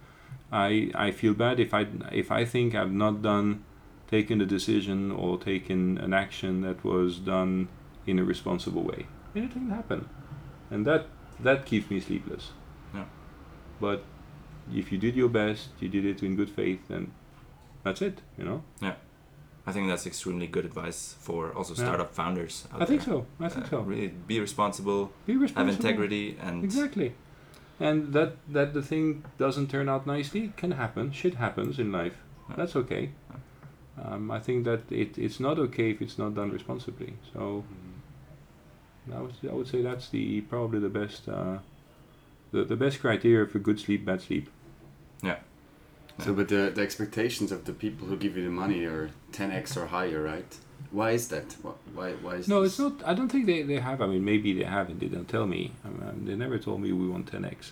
I 0.52 0.92
I 0.96 1.12
feel 1.12 1.34
bad 1.34 1.60
if 1.60 1.74
I 1.74 1.88
if 2.12 2.32
I 2.32 2.46
think 2.46 2.76
I've 2.76 2.92
not 2.92 3.22
done 3.22 3.64
taken 4.10 4.42
a 4.42 4.46
decision 4.46 5.12
or 5.12 5.38
taken 5.38 5.98
an 6.00 6.14
action 6.14 6.62
that 6.62 6.84
was 6.84 7.20
done 7.20 7.68
in 8.08 8.18
a 8.18 8.24
responsible 8.24 8.84
way. 8.84 9.06
And 9.36 9.46
it 9.46 9.52
can 9.52 9.70
happen, 9.70 10.10
and 10.72 10.86
that 10.86 11.06
that 11.40 11.66
keeps 11.66 11.90
me 11.90 12.00
sleepless. 12.00 12.52
Yeah. 12.94 13.06
But 13.80 14.04
if 14.74 14.92
you 14.92 14.98
did 14.98 15.16
your 15.16 15.30
best, 15.30 15.70
you 15.80 15.90
did 15.90 16.06
it 16.06 16.24
in 16.24 16.36
good 16.36 16.50
faith, 16.50 16.90
and 16.90 17.12
that's 17.84 18.02
it. 18.02 18.22
You 18.38 18.46
know. 18.46 18.64
Yeah. 18.82 18.96
I 19.68 19.72
think 19.72 19.88
that's 19.88 20.08
extremely 20.08 20.48
good 20.48 20.66
advice 20.66 21.16
for 21.20 21.52
also 21.54 21.74
Yeah. 21.76 21.84
startup 21.86 22.14
founders. 22.16 22.68
Out 22.74 22.82
I 22.82 22.86
think 22.86 23.06
there. 23.06 23.16
so. 23.16 23.26
I 23.40 23.50
think 23.50 23.66
Uh, 23.66 23.70
so. 23.70 23.80
Really 23.82 24.08
be 24.28 24.40
responsible, 24.40 25.12
Be 25.28 25.36
responsible, 25.36 25.74
have 25.74 25.86
integrity, 25.86 26.38
and 26.42 26.64
Exactly. 26.64 27.14
And 27.80 28.14
that 28.14 28.32
that 28.54 28.74
the 28.74 28.82
thing 28.82 29.24
doesn't 29.38 29.70
turn 29.70 29.88
out 29.88 30.06
nicely 30.08 30.52
can 30.58 30.72
happen. 30.72 31.12
Shit 31.12 31.36
happens 31.36 31.78
in 31.80 31.92
life. 31.92 32.18
Yeah. 32.50 32.56
That's 32.58 32.76
okay. 32.76 33.12
Um, 34.04 34.32
I 34.32 34.40
think 34.40 34.64
that 34.66 34.82
it, 34.92 35.18
it's 35.18 35.40
not 35.40 35.60
okay 35.60 35.92
if 35.92 36.02
it's 36.02 36.18
not 36.18 36.34
done 36.34 36.52
responsibly. 36.52 37.14
So 37.34 37.64
I 39.14 39.20
would 39.22 39.34
I 39.52 39.54
would 39.54 39.68
say 39.68 39.82
that's 39.82 40.10
the 40.10 40.42
probably 40.42 40.80
the 40.80 40.90
best 41.00 41.28
uh, 41.30 41.58
the 42.52 42.64
the 42.64 42.76
best 42.76 43.00
criteria 43.02 43.46
for 43.48 43.60
good 43.60 43.80
sleep, 43.80 44.06
bad 44.06 44.22
sleep. 44.22 44.50
So, 46.24 46.34
but 46.34 46.48
the, 46.50 46.72
the 46.74 46.82
expectations 46.82 47.52
of 47.52 47.66
the 47.66 47.74
people 47.74 48.08
who 48.08 48.18
give 48.18 48.36
you 48.38 48.44
the 48.44 48.50
money 48.50 48.86
are 48.86 49.10
10x 49.32 49.78
or 49.78 49.88
higher, 49.88 50.22
right? 50.22 50.58
Why 50.92 51.12
is 51.12 51.28
that? 51.30 51.56
Why, 51.94 52.12
why 52.14 52.36
is 52.36 52.48
No, 52.48 52.62
this? 52.64 52.74
it's 52.74 52.80
not. 52.80 52.94
I 53.06 53.14
don't 53.14 53.30
think 53.30 53.46
they, 53.46 53.62
they 53.62 53.80
have. 53.80 54.02
I 54.02 54.08
mean, 54.08 54.26
maybe 54.26 54.54
they 54.54 54.64
have 54.66 54.90
and 54.90 55.00
they 55.00 55.08
don't 55.08 55.28
tell 55.30 55.46
me. 55.46 55.72
Um, 55.86 56.24
they 56.26 56.36
never 56.36 56.58
told 56.58 56.82
me 56.82 56.92
we 56.92 57.08
want 57.08 57.32
10x. 57.32 57.72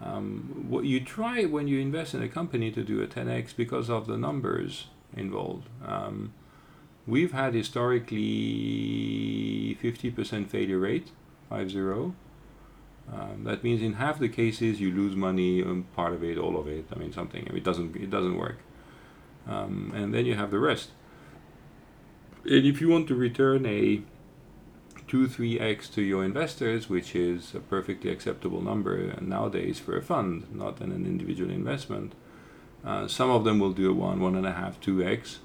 Um, 0.00 0.66
what 0.68 0.84
you 0.84 1.00
try 1.00 1.44
when 1.44 1.68
you 1.68 1.78
invest 1.80 2.14
in 2.14 2.22
a 2.22 2.28
company 2.28 2.70
to 2.72 2.82
do 2.82 3.02
a 3.02 3.06
10x 3.06 3.54
because 3.56 3.90
of 3.90 4.06
the 4.06 4.16
numbers 4.16 4.86
involved. 5.16 5.68
Um, 5.84 6.32
we've 7.06 7.32
had 7.32 7.54
historically 7.54 8.18
50% 9.82 10.48
failure 10.48 10.78
rate, 10.78 11.10
5-0. 11.50 12.14
Um, 13.12 13.44
that 13.44 13.62
means 13.62 13.82
in 13.82 13.94
half 13.94 14.18
the 14.18 14.28
cases 14.28 14.80
you 14.80 14.90
lose 14.90 15.14
money, 15.14 15.62
um, 15.62 15.86
part 15.94 16.12
of 16.12 16.24
it, 16.24 16.38
all 16.38 16.58
of 16.58 16.66
it. 16.68 16.86
I 16.94 16.98
mean 16.98 17.12
something. 17.12 17.46
It 17.46 17.64
doesn't 17.64 17.96
it 17.96 18.10
doesn't 18.10 18.36
work. 18.36 18.58
Um, 19.46 19.92
and 19.94 20.14
then 20.14 20.24
you 20.24 20.34
have 20.34 20.50
the 20.50 20.58
rest. 20.58 20.90
And 22.44 22.66
if 22.66 22.80
you 22.80 22.88
want 22.88 23.08
to 23.08 23.14
return 23.14 23.66
a 23.66 24.02
two 25.06 25.28
three 25.28 25.60
x 25.60 25.88
to 25.90 26.02
your 26.02 26.24
investors, 26.24 26.88
which 26.88 27.14
is 27.14 27.54
a 27.54 27.60
perfectly 27.60 28.10
acceptable 28.10 28.62
number 28.62 29.14
nowadays 29.20 29.78
for 29.78 29.96
a 29.96 30.02
fund, 30.02 30.46
not 30.52 30.80
in 30.80 30.90
an 30.90 31.04
individual 31.04 31.50
investment, 31.50 32.14
uh, 32.84 33.06
some 33.06 33.30
of 33.30 33.44
them 33.44 33.58
will 33.58 33.72
do 33.72 33.90
a 33.90 33.94
one 33.94 34.20
one 34.20 34.34
and 34.34 34.46
a 34.46 34.52
half 34.52 34.80
two 34.80 35.02
x. 35.02 35.40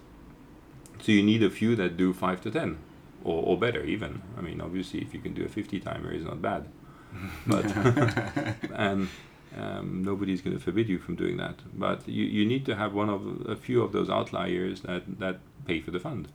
So 1.01 1.11
you 1.11 1.23
need 1.23 1.43
a 1.43 1.49
few 1.49 1.75
that 1.75 1.97
do 1.97 2.13
five 2.13 2.41
to 2.41 2.51
ten, 2.51 2.77
or, 3.23 3.43
or 3.43 3.57
better 3.57 3.83
even. 3.83 4.21
I 4.37 4.41
mean, 4.41 4.61
obviously, 4.61 5.01
if 5.01 5.13
you 5.13 5.19
can 5.19 5.33
do 5.33 5.43
a 5.43 5.49
fifty 5.49 5.79
timer, 5.79 6.11
is 6.11 6.23
not 6.23 6.41
bad 6.41 6.67
but 7.47 7.65
and 8.75 9.09
um, 9.57 10.03
nobody's 10.03 10.41
going 10.41 10.57
to 10.57 10.63
forbid 10.63 10.89
you 10.89 10.99
from 10.99 11.15
doing 11.15 11.37
that. 11.37 11.55
But 11.73 12.07
you, 12.07 12.25
you 12.25 12.45
need 12.45 12.65
to 12.65 12.75
have 12.75 12.93
one 12.93 13.09
of 13.09 13.45
a 13.47 13.55
few 13.55 13.81
of 13.81 13.91
those 13.91 14.09
outliers 14.09 14.81
that, 14.81 15.19
that 15.19 15.39
pay 15.65 15.81
for 15.81 15.91
the 15.91 15.99
fund. 15.99 16.29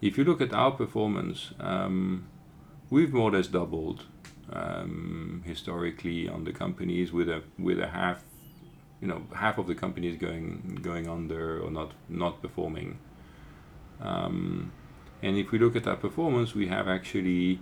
If 0.00 0.16
you 0.18 0.24
look 0.24 0.40
at 0.40 0.52
our 0.52 0.70
performance, 0.70 1.52
um, 1.60 2.26
we've 2.90 3.12
more 3.12 3.30
or 3.30 3.32
less 3.32 3.48
doubled 3.48 4.04
um, 4.52 5.42
historically 5.44 6.28
on 6.28 6.44
the 6.44 6.52
companies 6.52 7.12
with 7.12 7.28
a 7.28 7.42
with 7.58 7.80
a 7.80 7.88
half, 7.88 8.22
you 9.00 9.08
know, 9.08 9.22
half 9.34 9.58
of 9.58 9.66
the 9.66 9.74
companies 9.74 10.16
going 10.16 10.78
going 10.82 11.08
under 11.08 11.60
or 11.60 11.70
not 11.70 11.92
not 12.08 12.40
performing. 12.40 12.98
Um, 14.00 14.72
and 15.20 15.36
if 15.36 15.50
we 15.50 15.58
look 15.58 15.74
at 15.74 15.86
our 15.88 15.96
performance, 15.96 16.54
we 16.54 16.68
have 16.68 16.86
actually 16.86 17.60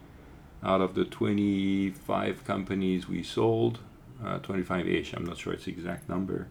out 0.63 0.81
of 0.81 0.95
the 0.95 1.05
25 1.05 2.45
companies 2.45 3.09
we 3.09 3.23
sold, 3.23 3.81
uh, 4.25 4.39
25-ish, 4.41 5.13
I'm 5.13 5.25
not 5.25 5.39
sure 5.39 5.53
it's 5.53 5.65
the 5.65 5.73
exact 5.73 6.09
number, 6.09 6.49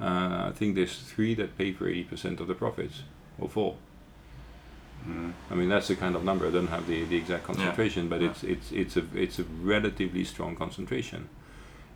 uh, 0.00 0.48
I 0.48 0.52
think 0.54 0.74
there's 0.74 0.98
three 0.98 1.34
that 1.34 1.56
pay 1.56 1.72
for 1.72 1.86
80% 1.86 2.40
of 2.40 2.46
the 2.48 2.54
profits, 2.54 3.02
or 3.38 3.48
four. 3.48 3.76
Mm. 5.08 5.32
I 5.50 5.54
mean, 5.54 5.68
that's 5.68 5.88
the 5.88 5.96
kind 5.96 6.16
of 6.16 6.24
number. 6.24 6.46
I 6.46 6.50
don't 6.50 6.66
have 6.68 6.86
the, 6.86 7.04
the 7.04 7.16
exact 7.16 7.44
concentration, 7.44 8.08
but 8.08 8.20
Yeah. 8.20 8.30
it's 8.30 8.42
it's 8.42 8.72
it's 8.72 8.96
a 8.96 9.04
it's 9.14 9.38
a 9.38 9.44
relatively 9.44 10.24
strong 10.24 10.56
concentration. 10.56 11.28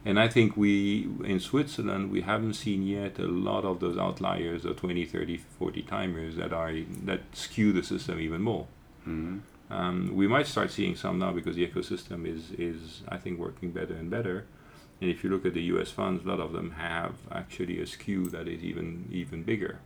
And 0.05 0.19
I 0.19 0.29
think 0.29 0.57
we 0.57 1.09
in 1.25 1.41
Switzerland 1.41 2.11
we 2.11 2.21
haven't 2.23 2.55
seen 2.55 2.87
yet 2.87 3.19
a 3.19 3.27
lot 3.27 3.65
of 3.65 3.81
those 3.81 3.99
outliers, 3.99 4.63
the 4.63 4.75
20, 4.75 5.05
30, 5.05 5.39
40 5.59 5.83
timers 5.83 6.37
that 6.37 6.53
are 6.53 6.73
that 7.05 7.21
skew 7.33 7.73
the 7.73 7.83
system 7.83 8.21
even 8.21 8.43
more. 8.43 8.67
Mm. 9.09 9.41
Um, 9.71 10.11
we 10.15 10.27
might 10.27 10.47
start 10.47 10.71
seeing 10.71 10.97
some 10.97 11.19
now 11.19 11.33
because 11.33 11.57
the 11.57 11.67
ecosystem 11.67 12.27
is, 12.27 12.51
is 12.53 13.03
I 13.09 13.17
think 13.19 13.39
working 13.39 13.71
better 13.71 13.95
and 13.95 14.11
better. 14.11 14.47
And 15.01 15.09
if 15.11 15.23
you 15.25 15.31
look 15.31 15.47
at 15.47 15.55
the 15.55 15.63
U.S. 15.75 15.91
funds, 15.91 16.25
a 16.25 16.29
lot 16.29 16.41
of 16.41 16.53
them 16.53 16.73
have 16.73 17.15
actually 17.33 17.81
a 17.81 17.87
skew 17.87 18.29
that 18.31 18.47
is 18.49 18.63
even 18.63 19.09
even 19.11 19.43
bigger. 19.45 19.79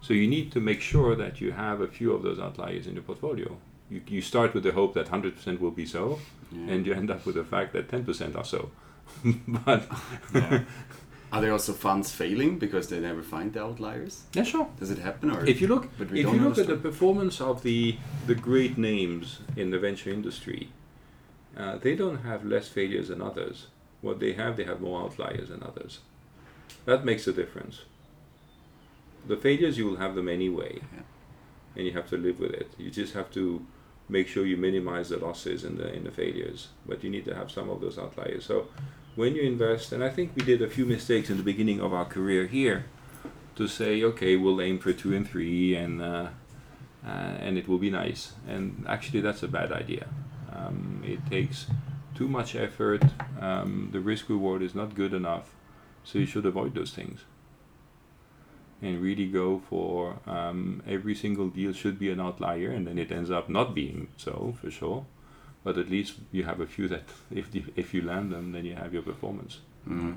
So 0.00 0.14
you 0.14 0.26
need 0.26 0.50
to 0.52 0.60
make 0.60 0.80
sure 0.80 1.14
that 1.14 1.40
you 1.40 1.52
have 1.52 1.80
a 1.80 1.86
few 1.88 2.12
of 2.12 2.22
those 2.22 2.40
outliers 2.40 2.86
in 2.86 2.94
your 2.94 3.02
portfolio. 3.04 3.56
You, 3.90 4.00
you 4.08 4.22
start 4.22 4.54
with 4.54 4.62
the 4.64 4.72
hope 4.72 4.94
that 4.94 5.06
100% 5.06 5.60
will 5.60 5.70
be 5.70 5.86
so, 5.86 6.18
Yeah. 6.50 6.72
and 6.72 6.86
you 6.86 6.92
end 6.94 7.10
up 7.10 7.24
with 7.26 7.34
the 7.36 7.44
fact 7.44 7.72
that 7.74 7.88
10% 7.88 8.36
are 8.36 8.44
so. 8.44 8.70
but 9.46 9.86
yeah. 10.34 10.62
Are 11.32 11.40
there 11.40 11.52
also 11.52 11.72
funds 11.72 12.12
failing 12.12 12.58
because 12.58 12.88
they 12.88 13.00
never 13.00 13.22
find 13.22 13.52
the 13.54 13.62
outliers? 13.62 14.24
yeah, 14.34 14.42
sure. 14.44 14.68
Does 14.78 14.90
it 14.90 14.98
happen, 14.98 15.30
or 15.30 15.44
If 15.46 15.60
you 15.62 15.66
look, 15.68 15.88
if 15.98 16.12
you 16.12 16.30
look 16.32 16.58
at 16.58 16.66
the 16.66 16.76
performance 16.76 17.40
of 17.40 17.62
the 17.62 17.96
the 18.26 18.34
great 18.34 18.76
names 18.76 19.40
in 19.56 19.70
the 19.70 19.78
venture 19.78 20.10
industry, 20.10 20.68
uh, 21.56 21.78
they 21.78 21.94
don't 21.96 22.18
have 22.30 22.44
less 22.44 22.68
failures 22.68 23.08
than 23.08 23.22
others. 23.22 23.68
What 24.02 24.18
they 24.20 24.32
have, 24.34 24.56
they 24.56 24.64
have 24.64 24.80
more 24.80 25.00
outliers 25.04 25.48
than 25.48 25.62
others. 25.62 26.00
That 26.84 27.04
makes 27.04 27.26
a 27.26 27.32
difference. 27.32 27.82
The 29.26 29.36
failures 29.36 29.78
you 29.78 29.86
will 29.86 29.96
have 30.04 30.14
them 30.14 30.28
anyway, 30.28 30.80
Yeah. 30.80 31.02
and 31.76 31.86
you 31.86 31.92
have 31.92 32.08
to 32.10 32.16
live 32.16 32.38
with 32.40 32.52
it. 32.52 32.68
You 32.78 32.90
just 32.90 33.14
have 33.14 33.30
to 33.38 33.64
make 34.08 34.26
sure 34.28 34.44
you 34.44 34.56
minimize 34.58 35.08
the 35.08 35.16
losses 35.18 35.64
in 35.64 35.76
the 35.78 35.88
in 35.94 36.04
the 36.04 36.10
failures, 36.10 36.68
but 36.88 37.02
you 37.04 37.10
need 37.10 37.24
to 37.24 37.34
have 37.34 37.50
some 37.50 37.70
of 37.70 37.80
those 37.80 37.96
outliers. 37.98 38.44
So 38.44 38.66
when 39.14 39.34
you 39.34 39.42
invest, 39.42 39.92
and 39.92 40.02
I 40.02 40.08
think 40.08 40.32
we 40.34 40.42
did 40.42 40.62
a 40.62 40.68
few 40.68 40.86
mistakes 40.86 41.30
in 41.30 41.36
the 41.36 41.42
beginning 41.42 41.80
of 41.80 41.92
our 41.92 42.04
career 42.04 42.46
here, 42.46 42.86
to 43.56 43.68
say, 43.68 44.02
okay, 44.02 44.36
we'll 44.36 44.60
aim 44.60 44.78
for 44.78 44.92
two 44.92 45.14
and 45.14 45.28
three, 45.28 45.74
and 45.74 46.00
uh, 46.00 46.28
uh, 47.04 47.08
and 47.08 47.58
it 47.58 47.68
will 47.68 47.78
be 47.78 47.90
nice. 47.90 48.32
And 48.48 48.84
actually, 48.88 49.20
that's 49.20 49.42
a 49.42 49.48
bad 49.48 49.72
idea. 49.72 50.06
Um, 50.52 51.02
it 51.04 51.24
takes 51.28 51.66
too 52.14 52.28
much 52.28 52.54
effort. 52.54 53.02
Um, 53.40 53.90
the 53.92 54.00
risk 54.00 54.28
reward 54.28 54.62
is 54.62 54.74
not 54.74 54.94
good 54.94 55.12
enough, 55.12 55.54
so 56.04 56.18
you 56.18 56.26
should 56.26 56.46
avoid 56.46 56.74
those 56.74 56.92
things. 56.92 57.20
And 58.80 59.00
really 59.00 59.26
go 59.26 59.60
for 59.68 60.18
um, 60.26 60.82
every 60.88 61.14
single 61.14 61.48
deal 61.48 61.72
should 61.72 61.98
be 61.98 62.10
an 62.10 62.20
outlier, 62.20 62.70
and 62.70 62.86
then 62.86 62.98
it 62.98 63.12
ends 63.12 63.30
up 63.30 63.48
not 63.48 63.74
being 63.74 64.08
so 64.16 64.54
for 64.60 64.70
sure. 64.70 65.04
But 65.64 65.78
at 65.78 65.88
least 65.88 66.14
you 66.32 66.42
have 66.44 66.60
a 66.60 66.66
few 66.66 66.88
that, 66.88 67.02
if 67.30 67.50
the, 67.52 67.64
if 67.76 67.94
you 67.94 68.02
land 68.02 68.32
them, 68.32 68.52
then 68.52 68.64
you 68.64 68.74
have 68.74 68.92
your 68.92 69.02
performance. 69.02 69.58
Mm-hmm. 69.88 70.12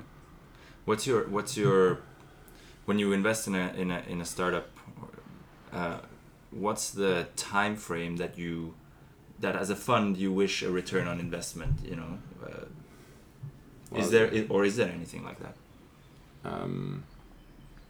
What's 0.84 1.06
your 1.06 1.24
what's 1.28 1.56
your 1.56 1.98
when 2.84 2.98
you 2.98 3.12
invest 3.12 3.46
in 3.46 3.54
a 3.54 3.72
in 3.76 3.90
a 3.90 4.02
in 4.08 4.20
a 4.20 4.24
startup? 4.24 4.68
Uh, 5.72 5.98
what's 6.50 6.90
the 6.90 7.26
time 7.36 7.76
frame 7.76 8.16
that 8.16 8.38
you 8.38 8.74
that 9.40 9.54
as 9.56 9.70
a 9.70 9.76
fund 9.76 10.16
you 10.16 10.32
wish 10.32 10.62
a 10.62 10.70
return 10.70 11.06
on 11.06 11.20
investment? 11.20 11.80
You 11.84 11.96
know, 11.96 12.18
uh, 12.44 12.64
Well, 13.90 14.00
is 14.00 14.10
there 14.10 14.30
or 14.48 14.64
is 14.64 14.76
there 14.76 14.90
anything 14.90 15.24
like 15.24 15.38
that? 15.40 15.54
um, 16.44 17.02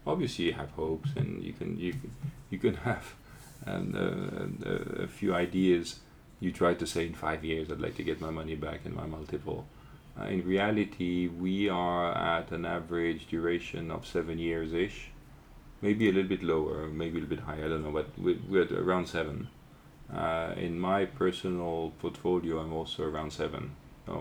obviously 0.06 0.46
you 0.46 0.52
have 0.54 0.70
hopes 0.70 1.10
and 1.16 1.42
you 1.42 1.52
can 1.52 1.78
you 1.78 1.92
can, 1.92 2.10
you 2.50 2.58
can 2.58 2.74
have 2.90 3.14
uh, 3.66 3.80
a, 4.64 5.02
a 5.04 5.06
few 5.06 5.34
ideas 5.34 6.00
you 6.40 6.50
try 6.52 6.74
to 6.74 6.86
say 6.86 7.06
in 7.06 7.14
five 7.14 7.44
years 7.44 7.70
i'd 7.70 7.80
like 7.80 7.94
to 7.96 8.02
get 8.02 8.20
my 8.20 8.30
money 8.30 8.54
back 8.54 8.80
in 8.84 8.94
my 8.94 9.06
multiple 9.06 9.66
Uh, 10.18 10.28
in 10.36 10.42
reality, 10.48 11.28
we 11.28 11.68
are 11.68 12.08
at 12.36 12.50
an 12.50 12.64
average 12.64 13.26
duration 13.28 13.90
of 13.90 14.06
seven 14.06 14.38
years 14.38 14.72
ish, 14.72 14.98
maybe 15.82 16.08
a 16.08 16.12
little 16.16 16.28
bit 16.36 16.42
lower, 16.42 16.86
maybe 16.88 17.18
a 17.18 17.20
little 17.20 17.36
bit 17.36 17.44
higher. 17.44 17.66
I 17.66 17.68
don't 17.68 17.84
know, 17.84 17.92
but 18.00 18.08
we- 18.24 18.40
we're 18.48 18.62
at 18.64 18.72
around 18.72 19.06
seven. 19.08 19.48
Uh, 20.22 20.54
in 20.66 20.80
my 20.80 21.04
personal 21.04 21.92
portfolio, 22.02 22.54
I'm 22.62 22.72
also 22.72 23.00
around 23.04 23.30
seven. 23.42 23.64
So 24.06 24.14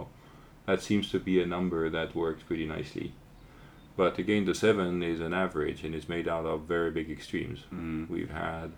that 0.67 0.81
seems 0.81 1.05
to 1.11 1.19
be 1.29 1.35
a 1.41 1.45
number 1.45 1.81
that 1.89 2.13
works 2.13 2.43
pretty 2.43 2.65
nicely. 2.77 3.07
But 3.95 4.19
again, 4.23 4.43
the 4.43 4.53
seven 4.65 5.01
is 5.01 5.19
an 5.21 5.33
average 5.45 5.79
and 5.85 5.95
it's 5.95 6.09
made 6.09 6.27
out 6.27 6.45
of 6.45 6.67
very 6.75 6.91
big 6.91 7.09
extremes. 7.09 7.59
Mm. 7.73 8.09
We've 8.09 8.35
had 8.45 8.69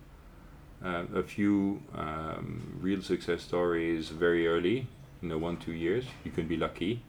uh, 0.84 1.04
a 1.16 1.24
few 1.24 1.82
um, 1.96 2.78
real 2.82 3.02
success 3.02 3.42
stories 3.42 4.10
very 4.10 4.48
early, 4.48 4.88
you 5.22 5.30
know, 5.30 5.38
one, 5.38 5.58
two 5.58 5.74
years. 5.74 6.06
You 6.24 6.32
can 6.32 6.48
be 6.48 6.58
lucky. 6.58 7.02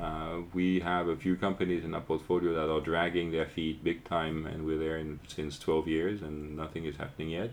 Uh, 0.00 0.42
we 0.52 0.80
have 0.80 1.08
a 1.08 1.16
few 1.16 1.36
companies 1.36 1.82
in 1.82 1.94
our 1.94 2.02
portfolio 2.02 2.52
that 2.52 2.70
are 2.70 2.80
dragging 2.80 3.32
their 3.32 3.46
feet 3.46 3.82
big 3.82 4.04
time, 4.04 4.46
and 4.46 4.66
we're 4.66 4.78
there 4.78 4.98
in, 4.98 5.18
since 5.26 5.58
12 5.58 5.88
years, 5.88 6.22
and 6.22 6.54
nothing 6.56 6.84
is 6.84 6.96
happening 6.96 7.30
yet. 7.30 7.50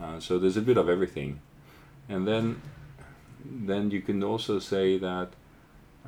Uh, 0.00 0.18
so 0.18 0.38
there's 0.38 0.56
a 0.56 0.62
bit 0.62 0.76
of 0.76 0.88
everything, 0.88 1.40
and 2.08 2.26
then 2.26 2.60
then 3.44 3.90
you 3.90 4.00
can 4.00 4.22
also 4.22 4.58
say 4.58 4.98
that 4.98 5.28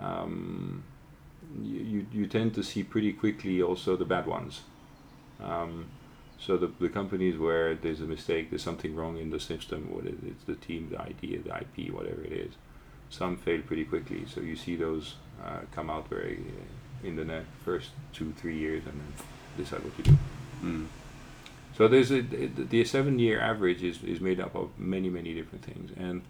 um, 0.00 0.82
you, 1.62 1.80
you 1.80 2.06
you 2.12 2.26
tend 2.26 2.54
to 2.54 2.62
see 2.62 2.82
pretty 2.82 3.12
quickly 3.12 3.62
also 3.62 3.96
the 3.96 4.04
bad 4.04 4.26
ones. 4.26 4.62
Um, 5.42 5.86
so 6.40 6.56
the, 6.56 6.70
the 6.80 6.88
companies 6.88 7.38
where 7.38 7.74
there's 7.74 8.00
a 8.00 8.06
mistake, 8.06 8.48
there's 8.50 8.62
something 8.62 8.96
wrong 8.96 9.18
in 9.18 9.30
the 9.30 9.38
system, 9.38 9.92
what 9.92 10.06
it, 10.06 10.16
it's 10.26 10.44
the 10.44 10.54
team, 10.54 10.88
the 10.90 11.00
idea, 11.00 11.38
the 11.38 11.54
IP, 11.54 11.92
whatever 11.92 12.22
it 12.22 12.32
is. 12.32 12.54
Some 13.10 13.36
fail 13.36 13.60
pretty 13.60 13.84
quickly, 13.84 14.24
so 14.26 14.40
you 14.40 14.56
see 14.56 14.76
those 14.76 15.16
uh, 15.44 15.60
come 15.72 15.90
out 15.90 16.08
very 16.08 16.38
uh, 16.38 17.06
in 17.06 17.16
the 17.16 17.24
ne- 17.24 17.44
first 17.64 17.90
two, 18.12 18.32
three 18.32 18.56
years, 18.56 18.84
and 18.86 18.94
then 18.94 19.26
decide 19.58 19.84
what 19.84 19.96
to 19.96 20.02
do. 20.02 20.18
Mm. 20.64 20.86
So 21.76 21.88
there's 21.88 22.10
a, 22.10 22.20
the 22.20 22.84
seven-year 22.84 23.40
average 23.40 23.82
is, 23.82 24.02
is 24.02 24.20
made 24.20 24.40
up 24.40 24.54
of 24.54 24.70
many, 24.78 25.10
many 25.10 25.34
different 25.34 25.64
things, 25.64 25.90
and 25.96 26.22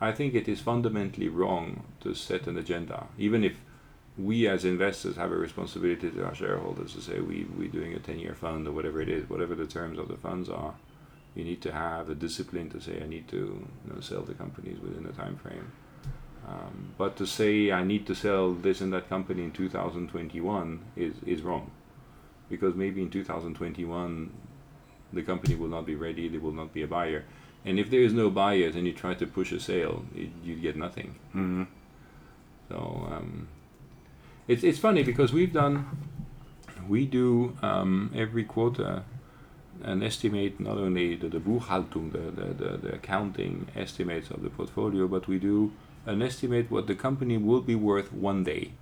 I 0.00 0.12
think 0.12 0.34
it 0.34 0.48
is 0.48 0.60
fundamentally 0.60 1.28
wrong 1.28 1.84
to 2.00 2.14
set 2.14 2.46
an 2.46 2.58
agenda, 2.58 3.06
even 3.18 3.42
if 3.42 3.54
we 4.18 4.48
as 4.48 4.64
investors 4.64 5.16
have 5.16 5.30
a 5.30 5.36
responsibility 5.36 6.10
to 6.10 6.24
our 6.24 6.34
shareholders 6.34 6.94
to 6.94 7.00
say 7.00 7.20
we 7.20 7.46
we're 7.56 7.68
doing 7.68 7.94
a 7.94 7.98
10-year 7.98 8.34
fund 8.34 8.66
or 8.66 8.72
whatever 8.72 9.00
it 9.00 9.08
is, 9.08 9.28
whatever 9.28 9.54
the 9.54 9.66
terms 9.66 9.98
of 9.98 10.08
the 10.08 10.16
funds 10.16 10.48
are. 10.48 10.74
You 11.34 11.44
need 11.44 11.60
to 11.62 11.72
have 11.72 12.08
a 12.08 12.14
discipline 12.14 12.70
to 12.70 12.80
say 12.80 13.00
I 13.02 13.06
need 13.06 13.28
to 13.28 13.36
you 13.36 13.92
know, 13.92 14.00
sell 14.00 14.22
the 14.22 14.32
companies 14.32 14.78
within 14.80 15.04
a 15.06 15.12
time 15.12 15.36
frame. 15.36 15.70
Um, 16.48 16.94
but 16.96 17.16
to 17.16 17.26
say 17.26 17.72
I 17.72 17.84
need 17.84 18.06
to 18.06 18.14
sell 18.14 18.52
this 18.54 18.80
and 18.80 18.92
that 18.92 19.08
company 19.08 19.42
in 19.42 19.52
2021 19.52 20.80
is, 20.96 21.14
is 21.26 21.42
wrong. 21.42 21.70
Because 22.48 22.74
maybe 22.74 23.02
in 23.02 23.10
2021 23.10 24.32
the 25.12 25.22
company 25.22 25.54
will 25.54 25.68
not 25.68 25.84
be 25.84 25.94
ready, 25.94 26.28
there 26.28 26.40
will 26.40 26.52
not 26.52 26.72
be 26.72 26.82
a 26.82 26.86
buyer. 26.86 27.24
And 27.66 27.78
if 27.78 27.90
there 27.90 28.00
is 28.00 28.12
no 28.12 28.30
buyers 28.30 28.76
and 28.76 28.86
you 28.86 28.92
try 28.92 29.14
to 29.14 29.26
push 29.26 29.52
a 29.52 29.60
sale, 29.60 30.04
it, 30.14 30.30
you 30.42 30.54
get 30.54 30.76
nothing. 30.76 31.16
Mm. 31.34 31.66
So 32.68 33.08
um, 33.10 33.48
it's 34.48 34.62
it's 34.62 34.78
funny 34.78 35.02
because 35.02 35.32
we've 35.32 35.52
done 35.52 35.86
we 36.88 37.06
do 37.06 37.56
um, 37.62 38.12
every 38.14 38.44
quarter 38.44 39.02
an 39.82 40.02
estimate 40.02 40.58
not 40.58 40.78
only 40.78 41.16
the, 41.16 41.28
the 41.28 41.38
Buchhaltung, 41.38 42.12
the, 42.12 42.30
the, 42.30 42.54
the, 42.54 42.76
the 42.78 42.94
accounting 42.94 43.66
estimates 43.76 44.30
of 44.30 44.42
the 44.42 44.50
portfolio, 44.50 45.06
but 45.06 45.28
we 45.28 45.38
do 45.38 45.72
an 46.06 46.22
estimate 46.22 46.70
what 46.70 46.86
the 46.86 46.94
company 46.94 47.36
will 47.36 47.60
be 47.60 47.74
worth 47.74 48.12
one 48.12 48.44
day. 48.44 48.72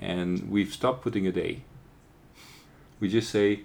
And 0.00 0.50
we've 0.50 0.72
stopped 0.72 1.02
putting 1.02 1.26
a 1.26 1.32
day. 1.32 1.62
We 3.00 3.08
just 3.08 3.30
say 3.30 3.60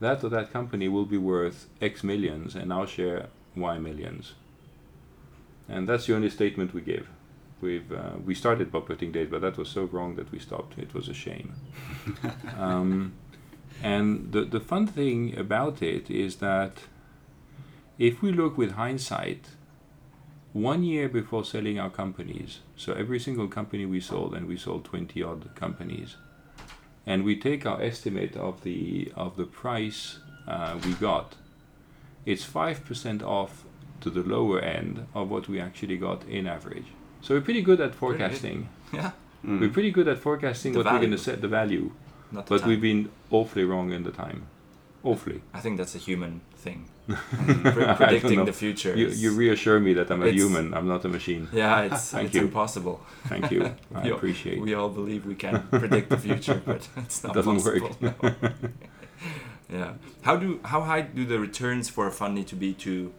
that 0.00 0.22
or 0.22 0.28
that 0.28 0.52
company 0.52 0.88
will 0.88 1.06
be 1.06 1.18
worth 1.18 1.68
X 1.80 2.04
millions 2.04 2.54
and 2.54 2.72
our 2.72 2.86
share 2.86 3.28
Y 3.56 3.78
millions. 3.78 4.34
And 5.68 5.88
that's 5.88 6.06
the 6.06 6.14
only 6.14 6.30
statement 6.30 6.74
we 6.74 6.80
give. 6.80 7.08
We've 7.60 7.90
uh, 7.90 8.12
we 8.24 8.34
started 8.34 8.70
by 8.70 8.80
putting 8.80 9.12
dates, 9.12 9.30
but 9.30 9.40
that 9.40 9.56
was 9.56 9.68
so 9.68 9.84
wrong 9.84 10.14
that 10.16 10.30
we 10.30 10.38
stopped. 10.38 10.78
It 10.78 10.94
was 10.94 11.08
a 11.08 11.14
shame. 11.14 11.54
um, 12.58 13.14
and 13.82 14.32
the 14.32 14.44
the 14.44 14.60
fun 14.60 14.86
thing 14.86 15.36
about 15.36 15.82
it 15.82 16.10
is 16.10 16.36
that 16.36 16.78
if 17.98 18.22
we 18.22 18.30
look 18.30 18.56
with 18.56 18.72
hindsight, 18.72 19.48
one 20.52 20.84
year 20.84 21.08
before 21.08 21.44
selling 21.44 21.80
our 21.80 21.90
companies, 21.90 22.60
so 22.76 22.92
every 22.92 23.18
single 23.18 23.48
company 23.48 23.86
we 23.86 24.00
sold, 24.00 24.34
and 24.34 24.46
we 24.46 24.56
sold 24.56 24.84
twenty 24.84 25.20
odd 25.20 25.52
companies, 25.56 26.16
and 27.06 27.24
we 27.24 27.36
take 27.36 27.66
our 27.66 27.82
estimate 27.82 28.36
of 28.36 28.62
the 28.62 29.12
of 29.16 29.36
the 29.36 29.46
price 29.46 30.20
uh, 30.46 30.78
we 30.84 30.92
got, 30.94 31.34
it's 32.24 32.44
five 32.44 32.84
percent 32.84 33.20
off 33.22 33.64
to 34.00 34.10
the 34.10 34.22
lower 34.22 34.60
end 34.60 35.06
of 35.12 35.28
what 35.28 35.48
we 35.48 35.60
actually 35.60 35.96
got 35.96 36.24
in 36.28 36.46
average. 36.46 36.86
So 37.22 37.34
we're 37.34 37.40
pretty 37.42 37.62
good 37.62 37.80
at 37.80 37.92
Pretty 37.92 38.18
good. 38.18 38.18
forecasting. 38.18 38.68
Yeah, 38.92 39.10
Mm. 39.44 39.60
We're 39.60 39.70
pretty 39.70 39.90
good 39.92 40.08
at 40.08 40.18
forecasting 40.18 40.72
The 40.72 40.78
what 40.78 40.92
we're 40.92 40.98
going 40.98 41.12
to 41.12 41.18
set 41.18 41.40
the 41.40 41.48
value, 41.48 41.92
not 42.32 42.46
the 42.46 42.54
but 42.54 42.60
time. 42.60 42.68
we've 42.70 42.80
been 42.80 43.08
awfully 43.30 43.64
wrong 43.64 43.92
in 43.92 44.02
the 44.02 44.10
time. 44.10 44.42
Awfully. 45.04 45.42
I 45.54 45.60
think 45.60 45.76
that's 45.78 45.94
a 45.94 45.98
human 45.98 46.40
thing. 46.56 46.88
Mm. 47.08 47.72
Pre- 47.74 47.94
predicting 48.06 48.44
the 48.44 48.52
future. 48.52 48.94
You, 48.96 49.06
is- 49.06 49.22
you 49.22 49.30
reasure 49.32 49.78
me 49.80 49.94
that 49.94 50.10
I'm 50.10 50.22
a 50.22 50.30
human. 50.30 50.74
I'm 50.74 50.86
not 50.88 51.04
a 51.04 51.08
machine. 51.08 51.48
yeah, 51.52 51.82
it's, 51.86 52.10
Thank 52.10 52.26
it's 52.26 52.34
you. 52.34 52.42
impossible. 52.42 53.00
Thank 53.28 53.50
you. 53.50 53.60
I 53.94 54.02
We 54.02 54.10
all- 54.10 54.16
appreciate. 54.18 54.60
We 54.60 54.74
all 54.74 54.88
believe 54.90 55.24
we 55.24 55.34
can 55.36 55.62
predict 55.70 56.10
the 56.10 56.18
future, 56.18 56.60
but 56.66 56.86
it's 56.96 57.22
not 57.24 57.34
Doesn't 57.34 57.54
possible. 57.62 57.90
work. 58.00 58.22
no. 58.22 58.52
yeah. 59.72 59.92
How 60.22 60.36
do 60.36 60.60
how 60.64 60.80
high 60.82 61.02
do 61.02 61.24
the 61.24 61.38
returns 61.38 61.88
for 61.88 62.06
a 62.06 62.12
fund 62.12 62.34
need 62.34 62.48
to 62.48 62.56
be 62.56 62.74
to, 62.74 63.12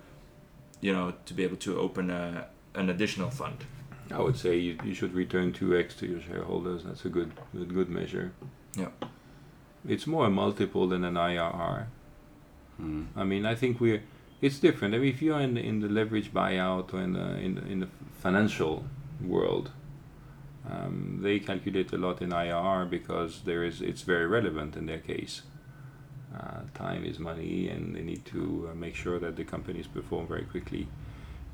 you 0.81 0.93
know, 0.93 1.13
to 1.25 1.33
be 1.33 1.43
able 1.43 1.57
to 1.57 1.79
open 1.79 2.09
a 2.09 2.47
an 2.75 2.89
additional 2.89 3.29
fund? 3.31 3.57
I 4.11 4.19
would 4.19 4.37
say 4.37 4.57
you, 4.57 4.77
you 4.83 4.93
should 4.93 5.13
return 5.13 5.53
2x 5.53 5.97
to 5.99 6.07
your 6.07 6.21
shareholders. 6.21 6.83
That's 6.83 7.05
a 7.05 7.09
good 7.09 7.31
good, 7.55 7.73
good 7.73 7.89
measure. 7.89 8.31
Yeah. 8.75 8.89
It's 9.87 10.07
more 10.07 10.25
a 10.25 10.29
multiple 10.29 10.87
than 10.87 11.03
an 11.03 11.13
IRR. 11.13 11.85
Mm. 12.81 13.07
I 13.15 13.23
mean, 13.23 13.45
I 13.45 13.55
think 13.55 13.79
we're. 13.79 14.03
It's 14.41 14.59
different. 14.59 14.95
I 14.95 14.99
mean, 14.99 15.09
if 15.09 15.21
you're 15.21 15.39
in 15.39 15.53
the, 15.55 15.61
in 15.61 15.81
the 15.81 15.89
leverage 15.89 16.33
buyout 16.33 16.93
or 16.93 17.01
in 17.01 17.13
the 17.13 17.37
in 17.37 17.55
the, 17.55 17.65
in 17.65 17.79
the 17.81 17.87
financial 18.19 18.85
world, 19.21 19.71
um, 20.69 21.19
they 21.21 21.39
calculate 21.39 21.91
a 21.93 21.97
lot 21.97 22.21
in 22.21 22.29
IRR 22.29 22.89
because 22.89 23.41
there 23.41 23.63
is 23.63 23.81
it's 23.81 24.01
very 24.01 24.27
relevant 24.27 24.75
in 24.75 24.85
their 24.85 24.99
case. 24.99 25.43
Uh, 26.35 26.61
time 26.73 27.03
is 27.05 27.17
money, 27.19 27.67
and 27.69 27.95
they 27.95 28.01
need 28.01 28.23
to 28.25 28.69
uh, 28.71 28.75
make 28.75 28.95
sure 28.95 29.19
that 29.19 29.35
the 29.35 29.43
companies 29.43 29.87
perform 29.87 30.27
very 30.27 30.43
quickly. 30.43 30.87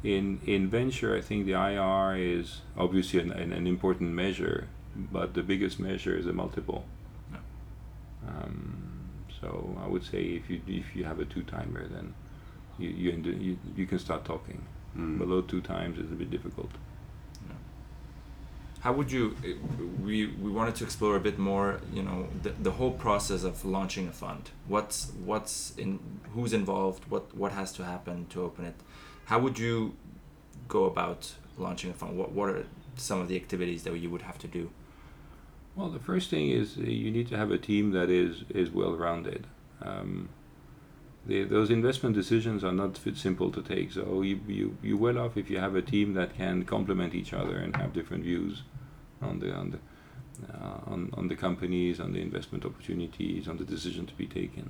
In 0.05 0.39
in 0.45 0.69
venture, 0.69 1.15
I 1.17 1.21
think 1.21 1.47
the 1.47 1.53
IRR 1.53 2.39
is 2.39 2.61
obviously 2.77 3.19
an, 3.19 3.31
an, 3.31 3.51
an 3.51 3.65
important 3.65 4.11
measure, 4.11 4.67
but 4.95 5.33
the 5.33 5.41
biggest 5.41 5.79
measure 5.79 6.15
is 6.15 6.27
a 6.27 6.33
multiple. 6.33 6.85
Yeah. 7.31 7.39
Um, 8.27 9.09
so 9.41 9.75
I 9.83 9.87
would 9.87 10.03
say 10.03 10.21
if 10.39 10.49
you 10.49 10.61
if 10.67 10.95
you 10.95 11.05
have 11.05 11.19
a 11.19 11.25
two 11.25 11.41
timer, 11.43 11.87
then 11.87 12.13
you 12.77 12.89
you, 12.89 13.11
end, 13.11 13.25
you 13.25 13.57
you 13.75 13.85
can 13.87 13.97
start 13.97 14.25
talking. 14.25 14.61
Mm. 14.95 15.17
Below 15.17 15.41
two 15.41 15.61
times 15.61 15.97
is 15.97 16.11
a 16.11 16.15
bit 16.15 16.29
difficult. 16.29 16.69
How 18.81 18.93
would 18.93 19.11
you? 19.11 19.35
uh, 19.43 19.47
We 20.03 20.27
we 20.43 20.51
wanted 20.51 20.75
to 20.75 20.83
explore 20.83 21.15
a 21.15 21.19
bit 21.19 21.39
more. 21.39 21.79
You 21.91 22.03
know, 22.03 22.27
the, 22.43 22.51
the 22.67 22.71
whole 22.77 22.91
process 22.91 23.43
of 23.43 23.65
launching 23.65 24.07
a 24.07 24.11
fund. 24.11 24.51
What's 24.67 25.11
what's 25.25 25.73
in 25.75 25.99
who's 26.35 26.53
involved? 26.53 27.01
What 27.09 27.35
what 27.35 27.51
has 27.53 27.71
to 27.77 27.83
happen 27.83 28.27
to 28.29 28.43
open 28.43 28.65
it? 28.65 28.75
How 29.25 29.39
would 29.39 29.57
you 29.57 29.95
go 30.67 30.85
about 30.85 31.33
launching 31.57 31.89
a 31.89 31.93
fund? 31.93 32.17
What 32.17 32.31
what 32.31 32.49
are 32.49 32.65
some 32.95 33.19
of 33.19 33.27
the 33.27 33.35
activities 33.35 33.83
that 33.83 33.97
you 33.97 34.09
would 34.09 34.21
have 34.21 34.37
to 34.39 34.47
do? 34.47 34.71
Well, 35.75 35.89
the 35.89 35.99
first 35.99 36.29
thing 36.29 36.49
is 36.49 36.77
uh, 36.77 36.81
you 36.81 37.11
need 37.11 37.27
to 37.29 37.37
have 37.37 37.51
a 37.51 37.57
team 37.57 37.91
that 37.91 38.09
is 38.09 38.43
is 38.49 38.71
well 38.71 38.95
rounded. 38.95 39.47
Um, 39.81 40.29
the, 41.25 41.43
those 41.43 41.71
investment 41.71 42.15
decisions 42.15 42.63
are 42.63 42.71
not 42.71 42.99
simple 43.15 43.51
to 43.51 43.61
take. 43.61 43.91
So 43.91 44.21
you 44.21 44.39
you 44.47 44.77
you're 44.83 44.97
well 44.97 45.17
off 45.17 45.37
if 45.37 45.49
you 45.49 45.59
have 45.59 45.75
a 45.75 45.81
team 45.81 46.13
that 46.13 46.37
can 46.37 46.63
complement 46.63 47.15
each 47.15 47.33
other 47.33 47.57
and 47.57 47.75
have 47.75 47.93
different 47.93 48.23
views 48.23 48.63
on 49.21 49.39
the 49.39 49.53
on 49.53 49.71
the 49.71 49.79
uh, 50.53 50.91
on 50.93 51.09
on 51.13 51.27
the 51.27 51.35
companies, 51.35 51.99
on 51.99 52.13
the 52.13 52.21
investment 52.21 52.63
opportunities, 52.63 53.47
on 53.47 53.57
the 53.57 53.65
decision 53.65 54.05
to 54.05 54.13
be 54.13 54.27
taken. 54.27 54.69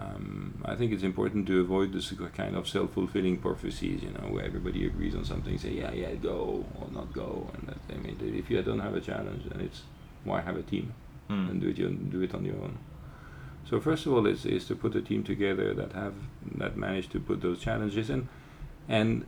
Um, 0.00 0.62
I 0.64 0.74
think 0.76 0.92
it's 0.92 1.02
important 1.02 1.46
to 1.48 1.60
avoid 1.60 1.92
this 1.92 2.12
kind 2.34 2.56
of 2.56 2.68
self-fulfilling 2.68 3.38
prophecies, 3.38 4.02
you 4.02 4.10
know, 4.10 4.28
where 4.32 4.44
everybody 4.44 4.86
agrees 4.86 5.14
on 5.14 5.24
something, 5.24 5.58
say 5.58 5.72
yeah, 5.72 5.92
yeah, 5.92 6.14
go 6.14 6.64
or 6.80 6.88
not 6.90 7.12
go, 7.12 7.50
and 7.54 7.68
that 7.68 7.94
I 7.94 7.98
mean, 7.98 8.16
if 8.20 8.50
you 8.50 8.62
don't 8.62 8.80
have 8.80 8.94
a 8.94 9.00
challenge, 9.00 9.42
then 9.50 9.60
it's 9.60 9.82
why 10.24 10.40
have 10.40 10.56
a 10.56 10.62
team? 10.62 10.94
Hmm. 11.28 11.48
and 11.50 11.60
do 11.60 11.68
it 11.68 11.78
your, 11.78 11.90
do 11.90 12.22
it 12.22 12.34
on 12.34 12.44
your 12.44 12.56
own. 12.56 12.78
So 13.68 13.78
first 13.78 14.04
of 14.06 14.12
all, 14.12 14.26
is 14.26 14.44
is 14.44 14.66
to 14.66 14.74
put 14.74 14.96
a 14.96 15.00
team 15.00 15.22
together 15.22 15.74
that 15.74 15.92
have 15.92 16.14
that 16.56 16.76
manage 16.76 17.08
to 17.10 17.20
put 17.20 17.40
those 17.40 17.60
challenges 17.60 18.10
in, 18.10 18.28
and 18.88 19.26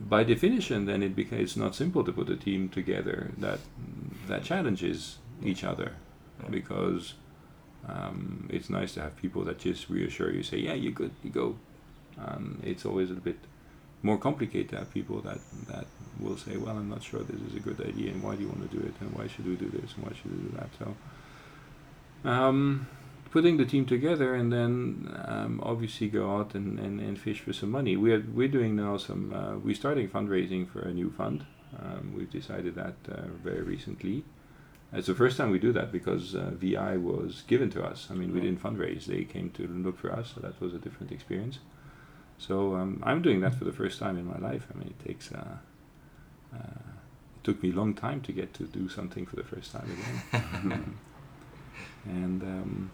by 0.00 0.22
definition, 0.22 0.86
then 0.86 1.02
it 1.02 1.16
becomes 1.16 1.42
it's 1.42 1.56
not 1.56 1.74
simple 1.74 2.04
to 2.04 2.12
put 2.12 2.28
a 2.30 2.36
team 2.36 2.68
together 2.68 3.32
that 3.38 3.58
that 4.28 4.44
challenges 4.44 5.18
each 5.42 5.64
other, 5.64 5.94
because 6.48 7.14
um, 7.88 8.48
it's 8.50 8.70
nice 8.70 8.94
to 8.94 9.00
have 9.00 9.16
people 9.16 9.44
that 9.44 9.58
just 9.58 9.88
reassure 9.88 10.30
you, 10.32 10.42
say, 10.42 10.58
"Yeah, 10.58 10.74
you're 10.74 10.92
good, 10.92 11.12
you 11.22 11.30
go." 11.30 11.56
Um, 12.18 12.60
it's 12.62 12.84
always 12.84 13.10
a 13.10 13.14
bit 13.14 13.38
more 14.02 14.18
complicated 14.18 14.70
to 14.70 14.76
have 14.78 14.92
people 14.92 15.20
that 15.22 15.38
that 15.68 15.86
will 16.18 16.36
say, 16.36 16.56
"Well, 16.56 16.76
I'm 16.76 16.88
not 16.88 17.02
sure 17.02 17.20
this 17.20 17.40
is 17.40 17.56
a 17.56 17.60
good 17.60 17.80
idea, 17.80 18.12
and 18.12 18.22
why 18.22 18.36
do 18.36 18.42
you 18.42 18.48
want 18.48 18.70
to 18.70 18.76
do 18.76 18.82
it, 18.84 18.94
and 19.00 19.12
why 19.12 19.26
should 19.26 19.46
we 19.46 19.56
do 19.56 19.68
this, 19.68 19.94
and 19.94 20.04
why 20.04 20.12
should 20.12 20.30
we 20.30 20.48
do 20.48 20.56
that?" 20.56 20.70
So, 20.78 20.96
um, 22.28 22.86
putting 23.30 23.56
the 23.56 23.64
team 23.64 23.86
together, 23.86 24.34
and 24.34 24.52
then 24.52 25.14
um, 25.26 25.60
obviously 25.62 26.08
go 26.08 26.36
out 26.36 26.54
and, 26.54 26.78
and, 26.78 27.00
and 27.00 27.18
fish 27.18 27.40
for 27.40 27.52
some 27.52 27.70
money. 27.70 27.96
We're 27.96 28.24
we're 28.32 28.48
doing 28.48 28.76
now 28.76 28.96
some. 28.96 29.32
Uh, 29.32 29.58
we're 29.58 29.74
starting 29.74 30.08
fundraising 30.08 30.68
for 30.68 30.80
a 30.80 30.92
new 30.92 31.10
fund. 31.10 31.46
Um, 31.78 32.12
we've 32.16 32.30
decided 32.30 32.74
that 32.74 32.96
uh, 33.08 33.28
very 33.42 33.62
recently. 33.62 34.24
It's 34.92 35.06
the 35.06 35.14
first 35.14 35.36
time 35.36 35.50
we 35.50 35.60
do 35.60 35.72
that 35.72 35.92
because 35.92 36.34
uh, 36.34 36.50
VI 36.54 36.96
was 36.96 37.42
given 37.46 37.70
to 37.70 37.84
us. 37.84 38.08
I 38.10 38.14
mean, 38.14 38.34
we 38.34 38.40
didn't 38.40 38.62
fundraise; 38.62 39.06
they 39.06 39.24
came 39.24 39.50
to 39.50 39.66
look 39.68 39.98
for 39.98 40.12
us, 40.12 40.32
so 40.34 40.40
that 40.40 40.60
was 40.60 40.74
a 40.74 40.78
different 40.78 41.12
experience. 41.12 41.60
So 42.38 42.74
um, 42.74 43.00
I'm 43.04 43.22
doing 43.22 43.40
that 43.40 43.54
for 43.54 43.64
the 43.64 43.72
first 43.72 43.98
time 44.00 44.18
in 44.18 44.26
my 44.26 44.38
life. 44.38 44.66
I 44.74 44.78
mean, 44.78 44.88
it 44.98 45.06
takes. 45.06 45.30
Uh, 45.30 45.58
uh, 46.52 46.58
it 46.58 47.44
took 47.44 47.62
me 47.62 47.70
a 47.70 47.74
long 47.74 47.94
time 47.94 48.20
to 48.22 48.32
get 48.32 48.52
to 48.54 48.64
do 48.64 48.88
something 48.88 49.26
for 49.26 49.36
the 49.36 49.44
first 49.44 49.72
time 49.72 49.88
again. 50.32 50.96
and 52.06 52.42
um, 52.42 52.90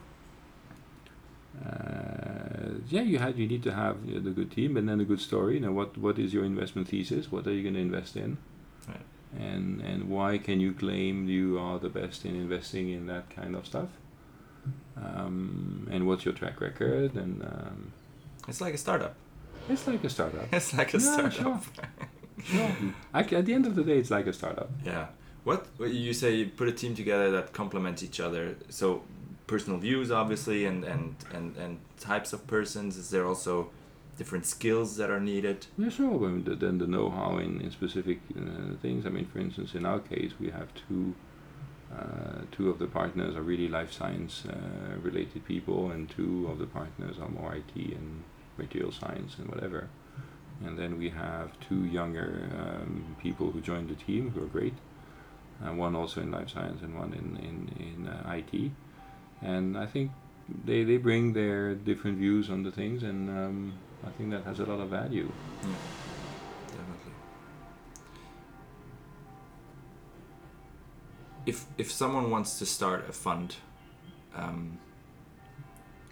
uh, 1.65 2.75
yeah, 2.89 3.03
you 3.03 3.19
had 3.19 3.39
you 3.39 3.47
need 3.47 3.63
to 3.63 3.73
have 3.73 3.97
you 4.05 4.15
know, 4.15 4.21
the 4.21 4.31
good 4.31 4.51
team 4.51 4.77
and 4.77 4.89
then 4.89 5.01
a 5.01 5.05
good 5.05 5.21
story. 5.21 5.55
You 5.55 5.61
know 5.61 5.73
what 5.73 5.97
what 5.97 6.19
is 6.19 6.35
your 6.35 6.45
investment 6.45 6.89
thesis? 6.89 7.33
What 7.33 7.47
are 7.47 7.53
you 7.53 7.63
going 7.63 7.75
to 7.75 7.81
invest 7.81 8.17
in? 8.17 8.37
And 9.39 9.81
and 9.81 10.09
why 10.09 10.39
can 10.39 10.61
you 10.61 10.73
claim 10.73 11.29
you 11.29 11.59
are 11.59 11.79
the 11.79 11.89
best 11.89 12.25
in 12.25 12.35
investing 12.37 12.89
in 12.91 13.07
that 13.07 13.29
kind 13.31 13.55
of 13.57 13.67
stuff? 13.67 13.89
Um, 14.97 15.87
and 15.91 16.07
what's 16.07 16.25
your 16.25 16.35
track 16.35 16.61
record? 16.61 17.15
And 17.15 17.43
um, 17.43 17.93
It's 18.49 18.61
like 18.61 18.75
a 18.75 18.79
startup. 18.79 19.15
it's 19.69 19.87
like 19.87 20.03
a 20.05 20.09
startup. 20.11 20.47
It's 20.53 20.73
like 20.75 20.95
a 20.95 20.99
Yeah, 20.99 21.29
startup. 21.29 21.65
sure. 22.45 22.71
At 23.13 23.29
the 23.47 23.53
end 23.55 23.67
of 23.67 23.75
the 23.75 23.83
day, 23.85 23.99
it's 23.99 24.11
like 24.11 24.27
a 24.27 24.33
startup. 24.33 24.71
Yeah. 24.85 25.07
What 25.45 25.67
what 25.77 25.91
you 25.91 26.13
say? 26.13 26.35
You 26.35 26.47
put 26.47 26.69
a 26.69 26.73
team 26.73 26.95
together 26.95 27.31
that 27.33 27.53
complements 27.53 28.03
each 28.03 28.21
other. 28.21 28.57
So 28.69 29.03
personal 29.47 29.79
views, 29.79 30.11
obviously, 30.11 30.65
and 30.67 30.85
and 30.85 31.15
and 31.35 31.57
and 31.57 31.79
types 32.01 32.33
of 32.33 32.47
persons. 32.47 32.97
Is 32.97 33.11
there 33.11 33.27
also 33.27 33.71
different 34.17 34.47
skills 34.47 34.97
that 34.97 35.11
are 35.11 35.21
needed? 35.21 35.67
I 35.79 35.89
the, 36.45 36.55
then 36.55 36.79
the 36.79 36.87
know-how 36.87 37.39
in, 37.39 37.61
in 37.61 37.71
specific 37.71 38.21
uh, 38.37 38.77
things. 38.81 39.07
I 39.07 39.11
mean, 39.11 39.27
for 39.27 39.39
instance, 39.39 39.75
in 39.75 39.85
our 39.85 40.01
case, 40.01 40.33
we 40.39 40.51
have 40.51 40.69
two 40.89 41.15
uh, 41.95 42.43
two 42.51 42.69
of 42.69 42.79
the 42.81 42.87
partners 42.87 43.37
are 43.37 43.43
really 43.43 43.69
life 43.69 43.93
science 43.93 44.43
uh, 44.49 44.99
related 45.01 45.45
people, 45.47 45.91
and 45.91 46.11
two 46.11 46.49
of 46.51 46.59
the 46.59 46.67
partners 46.67 47.17
are 47.21 47.29
more 47.29 47.55
IT 47.55 47.75
and 47.77 48.25
material 48.59 48.91
science 48.91 49.37
and 49.39 49.49
whatever. 49.49 49.89
And 50.65 50.79
then 50.79 50.99
we 50.99 51.11
have 51.11 51.53
two 51.61 51.85
younger 51.85 52.51
um, 52.59 53.17
people 53.23 53.51
who 53.51 53.61
joined 53.61 53.89
the 53.89 53.95
team 53.95 54.31
who 54.31 54.43
are 54.43 54.49
great. 54.49 54.75
Uh, 55.65 55.73
one 55.73 55.95
also 55.95 56.21
in 56.21 56.31
life 56.31 56.51
science 56.51 56.83
and 56.83 56.99
one 56.99 57.13
in 57.13 57.37
in, 57.37 57.59
in 57.79 58.09
uh, 58.09 58.33
IT. 58.33 58.73
And 59.41 59.79
I 59.79 59.87
think 59.87 60.11
they, 60.65 60.85
they 60.85 60.97
bring 60.97 61.33
their 61.33 61.75
different 61.75 62.19
views 62.19 62.51
on 62.51 62.63
the 62.63 62.71
things, 62.71 63.03
and 63.03 63.29
um, 63.29 63.73
I 64.05 64.11
think 64.11 64.31
that 64.31 64.45
has 64.45 64.61
a 64.61 64.65
lot 64.65 64.81
of 64.81 64.89
value. 64.89 65.31
Yeah, 65.63 65.69
definitely. 66.69 67.13
If 71.47 71.65
if 71.79 71.91
someone 71.93 72.31
wants 72.31 72.59
to 72.59 72.67
start 72.67 73.09
a 73.09 73.13
fund, 73.13 73.57
um, 74.35 74.79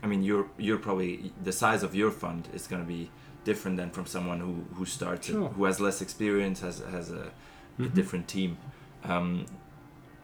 I 0.02 0.06
mean, 0.06 0.22
you're 0.22 0.46
you're 0.58 0.78
probably 0.78 1.32
the 1.42 1.52
size 1.52 1.82
of 1.82 1.94
your 1.94 2.10
fund 2.10 2.48
is 2.52 2.66
going 2.66 2.82
to 2.82 2.88
be 2.88 3.10
different 3.44 3.76
than 3.76 3.90
from 3.90 4.06
someone 4.06 4.40
who 4.40 4.64
who 4.74 4.84
starts 4.86 5.26
Sure. 5.26 5.48
who 5.48 5.64
has 5.64 5.80
less 5.80 6.00
experience, 6.00 6.60
has 6.60 6.78
has 6.90 7.10
a, 7.10 7.30
a 7.78 7.82
Mhm. 7.82 7.94
different 7.94 8.28
team. 8.28 8.56
Um, 9.04 9.46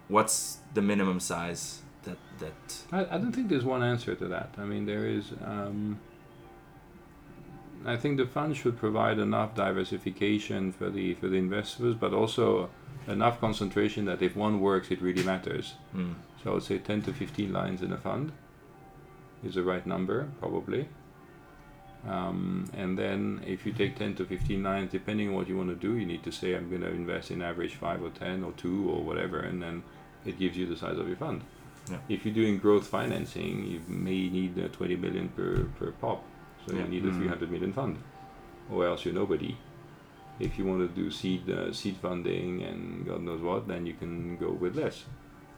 what's 0.08 0.58
the 0.74 0.82
minimum 0.82 1.18
size 1.20 1.82
that 2.04 2.18
that? 2.38 2.84
I, 2.92 3.16
I 3.16 3.18
don't 3.18 3.32
think 3.32 3.48
there's 3.48 3.64
one 3.64 3.82
answer 3.82 4.14
to 4.14 4.28
that. 4.28 4.54
I 4.58 4.64
mean, 4.64 4.86
there 4.86 5.06
is. 5.06 5.32
Um, 5.44 5.98
I 7.86 7.96
think 7.96 8.18
the 8.18 8.26
fund 8.26 8.56
should 8.56 8.76
provide 8.76 9.18
enough 9.18 9.54
diversification 9.54 10.72
for 10.72 10.90
the 10.90 11.14
for 11.14 11.28
the 11.28 11.36
investors, 11.36 11.94
but 11.94 12.12
also 12.12 12.68
enough 13.08 13.40
concentration 13.40 14.04
that 14.04 14.20
if 14.22 14.36
one 14.36 14.60
works, 14.60 14.90
it 14.90 15.00
really 15.00 15.22
matters. 15.22 15.74
Hmm, 15.92 16.12
So 16.42 16.50
I 16.50 16.54
would 16.54 16.62
say 16.62 16.78
10 16.78 17.02
to 17.02 17.12
15 17.12 17.52
lines 17.52 17.82
in 17.82 17.92
a 17.92 17.96
fund 17.96 18.32
is 19.42 19.54
the 19.54 19.62
right 19.62 19.86
number, 19.86 20.28
probably. 20.38 20.88
Um, 22.08 22.64
and 22.76 22.98
then 22.98 23.42
if 23.46 23.66
you 23.66 23.72
take 23.72 23.96
10 23.96 24.14
to 24.16 24.24
15 24.24 24.62
lines, 24.62 24.90
depending 24.92 25.28
on 25.28 25.34
what 25.34 25.48
you 25.48 25.56
want 25.56 25.68
to 25.68 25.74
do, 25.74 25.96
you 25.98 26.06
need 26.06 26.22
to 26.24 26.32
say, 26.32 26.54
I'm 26.54 26.68
going 26.70 26.80
to 26.82 26.88
invest 26.88 27.30
in 27.30 27.42
average 27.42 27.74
5 27.74 28.02
or 28.02 28.10
10 28.10 28.42
or 28.44 28.52
2 28.52 28.90
or 28.90 29.02
whatever, 29.02 29.40
and 29.40 29.62
then 29.62 29.82
it 30.24 30.38
gives 30.38 30.56
you 30.56 30.66
the 30.66 30.76
size 30.76 30.98
of 30.98 31.06
your 31.08 31.16
fund. 31.18 31.42
Yeah. 31.90 31.98
If 32.08 32.24
you're 32.24 32.34
doing 32.34 32.58
growth 32.58 32.86
financing, 32.86 33.66
you 33.66 33.80
may 33.88 34.28
need 34.30 34.58
uh, 34.62 34.68
20 34.68 34.96
million 34.96 35.28
per, 35.30 35.64
per 35.78 35.90
pop. 35.92 36.24
So 36.66 36.74
Yeah. 36.74 36.82
you 36.84 36.88
need 36.88 37.04
a 37.04 37.10
Mm. 37.10 37.16
300 37.18 37.50
million 37.50 37.72
fund, 37.72 37.96
or 38.70 38.86
else 38.86 39.04
you're 39.04 39.14
nobody. 39.14 39.56
If 40.38 40.58
you 40.58 40.64
want 40.64 40.80
to 40.88 41.02
do 41.02 41.10
seed 41.10 41.48
uh, 41.50 41.72
seed 41.72 41.96
funding 41.96 42.62
and 42.62 43.04
God 43.06 43.22
knows 43.22 43.40
what, 43.42 43.66
then 43.68 43.86
you 43.86 43.94
can 43.94 44.36
go 44.38 44.50
with 44.50 44.76
less. 44.76 45.04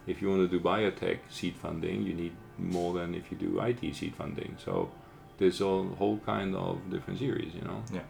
If 0.07 0.21
you 0.21 0.29
want 0.29 0.43
to 0.43 0.49
do 0.49 0.63
biotech 0.63 1.19
seed 1.31 1.55
funding, 1.57 2.03
you 2.03 2.15
need 2.15 2.33
more 2.59 2.93
than 2.95 3.15
if 3.15 3.31
you 3.31 3.37
do 3.39 3.61
IT 3.61 3.95
seed 3.95 4.15
funding. 4.17 4.57
So 4.59 4.91
there's 5.39 5.61
a 5.61 5.83
whole 6.01 6.19
kind 6.27 6.55
of 6.57 6.91
different 6.91 7.19
series, 7.21 7.55
you 7.55 7.63
know. 7.63 7.83
Yeah. 7.93 8.01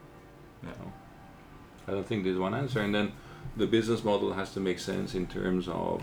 Yeah. 0.65 0.73
So 0.73 0.93
I 1.89 1.91
don't 1.93 2.07
think 2.07 2.25
there's 2.25 2.39
one 2.39 2.55
answer. 2.55 2.81
And 2.81 2.95
then 2.95 3.13
the 3.57 3.67
business 3.67 4.03
model 4.05 4.33
has 4.33 4.55
to 4.55 4.61
make 4.61 4.79
sense 4.79 5.15
in 5.15 5.27
terms 5.27 5.69
of 5.69 6.03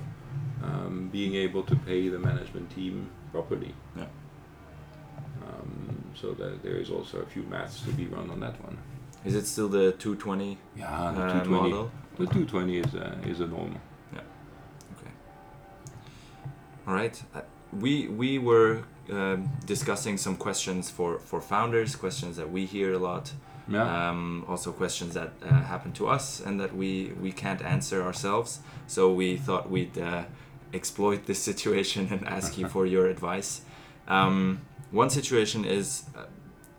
um, 0.64 1.10
being 1.12 1.34
able 1.36 1.64
to 1.64 1.76
pay 1.76 2.10
the 2.10 2.20
management 2.20 2.70
team 2.76 3.10
properly. 3.32 3.74
Yeah. 3.98 4.06
So 6.20 6.34
that 6.34 6.64
there 6.64 6.76
is 6.76 6.90
also 6.90 7.20
a 7.20 7.26
few 7.26 7.44
maths 7.44 7.82
to 7.82 7.92
be 7.92 8.06
run 8.08 8.30
on 8.30 8.40
that 8.42 8.62
one. 8.64 8.78
Is 9.26 9.36
it 9.36 9.46
still 9.46 9.70
the 9.70 9.92
220 9.94 10.58
Yeah, 10.76 11.14
the 11.16 11.22
uh, 11.24 11.44
220. 11.44 11.70
model? 11.70 11.92
The 12.18 12.26
220 12.26 12.78
is 12.78 12.96
uh, 12.96 13.16
is 13.32 13.40
a 13.40 13.48
normal. 13.48 13.80
Yeah. 14.14 14.22
Okay. 14.98 15.12
All 16.88 16.94
right. 16.94 17.22
Uh, 17.36 17.42
we 17.72 18.08
we 18.08 18.38
were 18.40 18.84
um, 19.12 19.50
discussing 19.66 20.18
some 20.18 20.36
questions 20.36 20.90
for 20.90 21.20
for 21.20 21.42
founders, 21.42 21.96
questions 21.96 22.36
that 22.38 22.50
we 22.52 22.66
hear 22.66 22.94
a 22.94 22.98
lot. 23.00 23.32
Yeah. 23.68 24.10
Um, 24.10 24.46
also 24.48 24.72
questions 24.72 25.14
that 25.14 25.32
uh, 25.44 25.48
happen 25.74 25.92
to 25.94 26.08
us 26.08 26.42
and 26.46 26.60
that 26.60 26.76
we 26.76 27.14
we 27.22 27.32
can't 27.32 27.62
answer 27.62 28.02
ourselves. 28.02 28.60
So 28.88 29.14
we 29.14 29.38
thought 29.38 29.70
we'd 29.70 29.98
uh, 29.98 30.24
exploit 30.74 31.26
this 31.26 31.40
situation 31.40 32.08
and 32.12 32.28
ask 32.28 32.58
you 32.58 32.68
for 32.76 32.86
your 32.86 33.08
advice. 33.08 33.62
Um, 34.08 34.62
one 34.92 35.10
situation 35.10 35.66
is, 35.66 36.04
uh, 36.18 36.26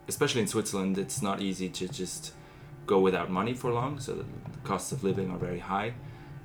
especially 0.09 0.41
in 0.43 0.47
Switzerland, 0.49 0.99
it's 0.99 1.23
not 1.23 1.41
easy 1.41 1.69
to 1.69 1.89
just 1.89 2.33
go 2.87 2.99
without 3.01 3.31
money 3.31 3.55
for 3.55 3.73
long. 3.73 4.01
So 4.01 4.15
the 4.15 4.25
costs 4.65 4.93
of 4.93 5.05
living 5.05 5.31
are 5.31 5.39
very 5.39 5.61
high, 5.61 5.95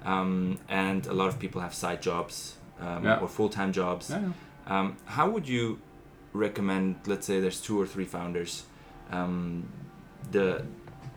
um, 0.04 0.60
and 0.70 1.06
a 1.08 1.14
lot 1.14 1.28
of 1.28 1.40
people 1.40 1.62
have 1.62 1.74
side 1.74 2.02
jobs 2.02 2.56
um, 2.80 3.04
Yeah. 3.04 3.20
or 3.20 3.28
full 3.28 3.50
time 3.50 3.72
jobs. 3.74 4.10
yeah. 4.10 4.32
Um, 4.68 4.98
how 5.06 5.30
would 5.30 5.48
you 5.48 5.80
recommend? 6.34 6.96
Let's 7.06 7.26
say 7.28 7.40
there's 7.40 7.62
two 7.62 7.80
or 7.80 7.86
three 7.88 8.06
founders. 8.06 8.64
Um, 9.12 9.70
the 10.32 10.66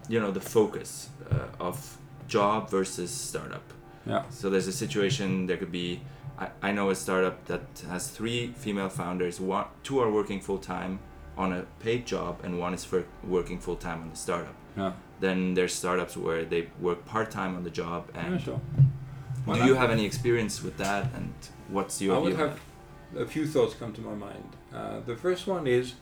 you 0.08 0.20
know 0.20 0.30
the 0.30 0.40
focus 0.40 1.08
uh, 1.30 1.46
of 1.60 1.96
job 2.28 2.70
versus 2.70 3.10
startup. 3.10 3.62
Yeah. 4.06 4.22
So 4.30 4.50
there's 4.50 4.68
a 4.68 4.72
situation. 4.72 5.46
There 5.46 5.56
could 5.56 5.72
be. 5.72 6.00
I, 6.38 6.50
I 6.62 6.72
know 6.72 6.90
a 6.90 6.94
startup 6.94 7.44
that 7.46 7.62
has 7.88 8.08
three 8.08 8.52
female 8.56 8.88
founders. 8.88 9.40
One, 9.40 9.66
two 9.82 9.98
are 10.00 10.10
working 10.10 10.40
full 10.40 10.58
time 10.58 11.00
on 11.36 11.52
a 11.52 11.62
paid 11.80 12.06
job, 12.06 12.40
and 12.42 12.58
one 12.58 12.74
is 12.74 12.84
for 12.84 13.04
working 13.24 13.58
full 13.58 13.76
time 13.76 14.02
on 14.02 14.10
the 14.10 14.16
startup. 14.16 14.54
Yeah. 14.76 14.92
Then 15.20 15.54
there's 15.54 15.74
startups 15.74 16.16
where 16.16 16.44
they 16.44 16.68
work 16.80 17.04
part 17.04 17.30
time 17.30 17.56
on 17.56 17.64
the 17.64 17.70
job. 17.70 18.08
And 18.14 18.34
yeah, 18.34 18.44
sure. 18.44 18.60
do 19.46 19.64
you 19.66 19.74
have 19.74 19.90
any 19.90 20.04
experience 20.04 20.62
with 20.62 20.76
that? 20.78 21.12
And 21.14 21.34
what's 21.68 22.00
your 22.00 22.16
I 22.16 22.18
would 22.18 22.36
have 22.36 22.60
a 23.16 23.26
few 23.26 23.46
thoughts 23.46 23.74
come 23.74 23.92
to 23.94 24.00
my 24.00 24.14
mind. 24.14 24.56
Uh, 24.74 25.00
the 25.00 25.16
first 25.16 25.46
one 25.46 25.66
is, 25.66 25.94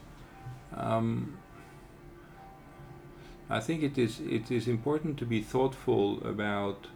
um, 0.75 1.37
I 3.49 3.59
think 3.59 3.81
it 3.81 3.97
is 3.97 4.19
it 4.19 4.51
is 4.51 4.67
important 4.67 5.17
to 5.19 5.25
be 5.25 5.41
thoughtful 5.41 6.21
about 6.27 6.87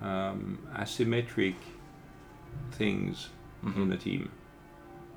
um, 0.00 0.66
asymmetric 0.74 1.54
things 2.72 3.28
that? 3.62 3.82
in 3.82 3.92
a 3.92 3.96
team. 3.96 4.30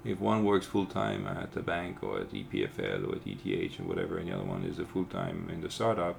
If 0.06 0.20
one 0.20 0.46
works 0.46 0.66
full 0.66 0.86
time 0.86 1.28
at 1.28 1.56
a 1.58 1.62
bank 1.62 2.02
or 2.02 2.22
at 2.22 2.32
EPFL 2.32 3.10
or 3.10 3.16
at 3.16 3.28
ETH 3.28 3.80
and 3.80 3.88
whatever, 3.88 4.18
and 4.18 4.30
the 4.30 4.36
other 4.36 4.46
one 4.46 4.64
is 4.64 4.80
a 4.80 4.86
full 4.86 5.06
time 5.06 5.50
in 5.52 5.62
the 5.62 5.70
startup, 5.70 6.16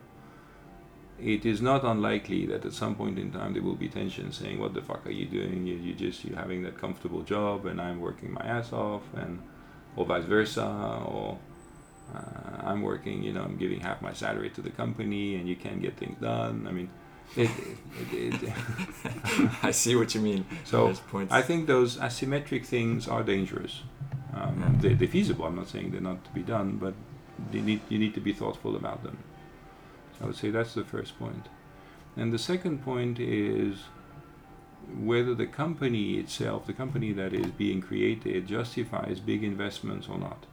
it 1.22 1.44
is 1.44 1.60
not 1.60 1.84
unlikely 1.84 2.46
that 2.46 2.64
at 2.64 2.72
some 2.72 2.94
point 2.94 3.18
in 3.18 3.30
time 3.30 3.52
there 3.52 3.62
will 3.62 3.76
be 3.76 3.88
tension 3.88 4.32
saying 4.32 4.58
what 4.58 4.74
the 4.74 4.80
fuck 4.80 5.06
are 5.06 5.10
you 5.10 5.26
doing 5.26 5.66
you, 5.66 5.74
you 5.74 5.94
just 5.94 6.24
you're 6.24 6.38
having 6.38 6.62
that 6.62 6.78
comfortable 6.78 7.22
job 7.22 7.66
and 7.66 7.80
i'm 7.80 8.00
working 8.00 8.32
my 8.32 8.40
ass 8.40 8.72
off 8.72 9.02
and 9.14 9.40
or 9.96 10.06
vice 10.06 10.24
versa 10.24 10.64
or 11.06 11.38
uh, 12.14 12.66
i'm 12.66 12.82
working 12.82 13.22
you 13.22 13.32
know 13.32 13.42
i'm 13.42 13.56
giving 13.56 13.80
half 13.80 14.00
my 14.00 14.12
salary 14.12 14.50
to 14.50 14.62
the 14.62 14.70
company 14.70 15.34
and 15.34 15.48
you 15.48 15.56
can't 15.56 15.82
get 15.82 15.96
things 15.96 16.18
done 16.20 16.66
i 16.66 16.72
mean 16.72 16.88
it, 17.36 17.50
it, 18.12 18.42
it, 18.42 18.52
I 19.62 19.70
see 19.70 19.94
what 19.96 20.14
you 20.14 20.20
mean. 20.20 20.44
so 20.64 20.94
I 21.30 21.42
think 21.42 21.66
those 21.66 21.96
asymmetric 21.98 22.64
things 22.66 23.08
are 23.08 23.22
dangerous. 23.22 23.82
Um, 24.34 24.60
Yeah. 24.60 24.80
they, 24.80 24.94
they're 24.94 25.08
feasible. 25.08 25.44
I'm 25.44 25.56
not 25.56 25.68
saying 25.68 25.90
they're 25.90 26.00
not 26.00 26.24
to 26.24 26.30
be 26.30 26.42
done, 26.42 26.76
but 26.76 26.94
you 27.52 27.62
need 27.62 27.80
you 27.88 27.98
need 27.98 28.14
to 28.14 28.20
be 28.20 28.32
thoughtful 28.32 28.76
about 28.76 29.02
them. 29.02 29.18
I 30.20 30.26
would 30.26 30.36
say 30.36 30.50
that's 30.50 30.74
the 30.74 30.84
first 30.84 31.18
point. 31.18 31.48
And 32.16 32.32
the 32.32 32.38
second 32.38 32.82
point 32.84 33.18
is 33.18 33.84
whether 34.98 35.34
the 35.34 35.46
company 35.46 36.18
itself, 36.18 36.66
the 36.66 36.72
company 36.72 37.12
that 37.12 37.32
is 37.32 37.46
being 37.46 37.80
created, 37.80 38.46
justifies 38.46 39.20
big 39.20 39.42
investments 39.44 40.08
or 40.08 40.18
not. 40.18 40.46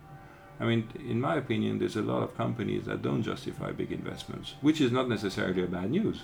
I 0.59 0.65
mean, 0.65 0.87
in 1.07 1.19
my 1.21 1.35
opinion, 1.35 1.79
there's 1.79 1.95
a 1.97 2.01
lot 2.01 2.23
of 2.23 2.35
companies 2.37 2.85
that 2.85 3.01
don't 3.01 3.23
justify 3.23 3.71
big 3.71 3.91
investments, 3.91 4.55
which 4.61 4.79
is 4.81 4.91
not 4.91 5.07
necessarily 5.09 5.63
a 5.63 5.67
bad 5.67 5.91
news. 5.91 6.23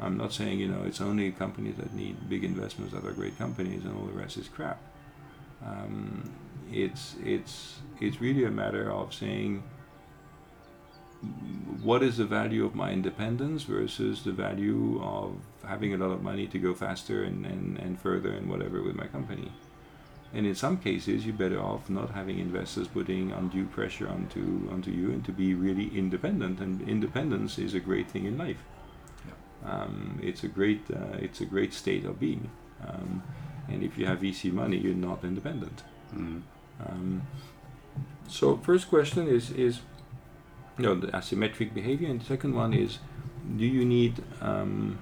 I'm 0.00 0.16
not 0.16 0.32
saying 0.32 0.60
you 0.60 0.68
know 0.68 0.82
it's 0.84 1.00
only 1.00 1.32
companies 1.32 1.76
that 1.76 1.92
need 1.94 2.28
big 2.28 2.44
investments 2.44 2.92
that 2.94 3.04
are 3.04 3.12
great 3.12 3.36
companies 3.38 3.84
and 3.84 3.96
all 3.96 4.06
the 4.06 4.12
rest 4.12 4.36
is 4.36 4.48
crap. 4.48 4.80
Um, 5.64 6.30
it's 6.72 7.16
it's 7.24 7.80
it's 8.00 8.20
really 8.20 8.44
a 8.44 8.50
matter 8.50 8.90
of 8.92 9.12
saying 9.12 9.62
what 11.82 12.02
is 12.02 12.16
the 12.18 12.24
value 12.24 12.64
of 12.64 12.74
my 12.74 12.92
independence 12.92 13.64
versus 13.64 14.22
the 14.22 14.32
value 14.32 15.02
of 15.02 15.34
having 15.64 15.92
a 15.92 15.96
lot 15.96 16.10
of 16.10 16.22
money 16.22 16.46
to 16.46 16.58
go 16.58 16.74
faster 16.74 17.24
and, 17.24 17.44
and, 17.44 17.76
and 17.78 18.00
further 18.00 18.30
and 18.30 18.48
whatever 18.48 18.82
with 18.82 18.94
my 18.94 19.06
company. 19.06 19.50
And 20.32 20.46
in 20.46 20.54
some 20.54 20.76
cases, 20.76 21.24
you're 21.24 21.34
better 21.34 21.60
off 21.60 21.88
not 21.88 22.10
having 22.10 22.38
investors 22.38 22.86
putting 22.86 23.32
undue 23.32 23.64
pressure 23.66 24.08
onto 24.08 24.68
onto 24.70 24.90
you 24.90 25.10
and 25.10 25.24
to 25.24 25.32
be 25.32 25.54
really 25.54 25.90
independent. 25.96 26.60
And 26.60 26.86
independence 26.86 27.58
is 27.58 27.74
a 27.74 27.80
great 27.80 28.10
thing 28.10 28.26
in 28.26 28.36
life. 28.36 28.62
Um, 29.64 30.20
it's 30.22 30.44
a 30.44 30.48
great 30.48 30.82
uh, 30.90 31.16
it's 31.18 31.40
a 31.40 31.46
great 31.46 31.74
state 31.74 32.04
of 32.04 32.20
being. 32.20 32.50
Um, 32.86 33.22
and 33.68 33.82
if 33.82 33.98
you 33.98 34.06
have 34.06 34.20
VC 34.20 34.52
money, 34.52 34.78
you're 34.78 34.94
not 34.94 35.24
independent. 35.24 35.82
Mm. 36.14 36.42
Um, 36.86 37.22
so 38.28 38.56
first 38.58 38.88
question 38.88 39.26
is 39.26 39.50
is 39.50 39.80
you 40.78 40.84
know 40.84 40.94
the 40.94 41.08
asymmetric 41.08 41.74
behavior, 41.74 42.08
and 42.08 42.20
the 42.20 42.24
second 42.24 42.54
one 42.54 42.72
is 42.72 42.98
do 43.56 43.64
you 43.64 43.84
need 43.84 44.22
um, 44.40 44.98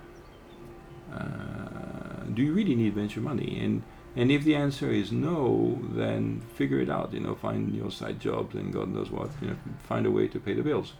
uh, 1.12 2.24
do 2.32 2.42
you 2.42 2.52
really 2.52 2.74
need 2.74 2.94
venture 2.94 3.20
money? 3.20 3.60
And 3.62 3.82
and 4.16 4.30
if 4.30 4.44
the 4.44 4.54
answer 4.54 4.90
is 4.90 5.12
no, 5.12 5.78
then 5.90 6.42
figure 6.54 6.80
it 6.80 6.88
out. 6.88 7.12
You 7.12 7.20
know, 7.20 7.34
find 7.34 7.74
your 7.74 7.90
side 7.90 8.18
jobs 8.18 8.54
and 8.54 8.72
God 8.72 8.88
knows 8.88 9.10
what. 9.10 9.30
You 9.42 9.48
know, 9.48 9.56
find 9.78 10.06
a 10.06 10.10
way 10.10 10.26
to 10.28 10.40
pay 10.40 10.54
the 10.54 10.62
bills. 10.62 10.94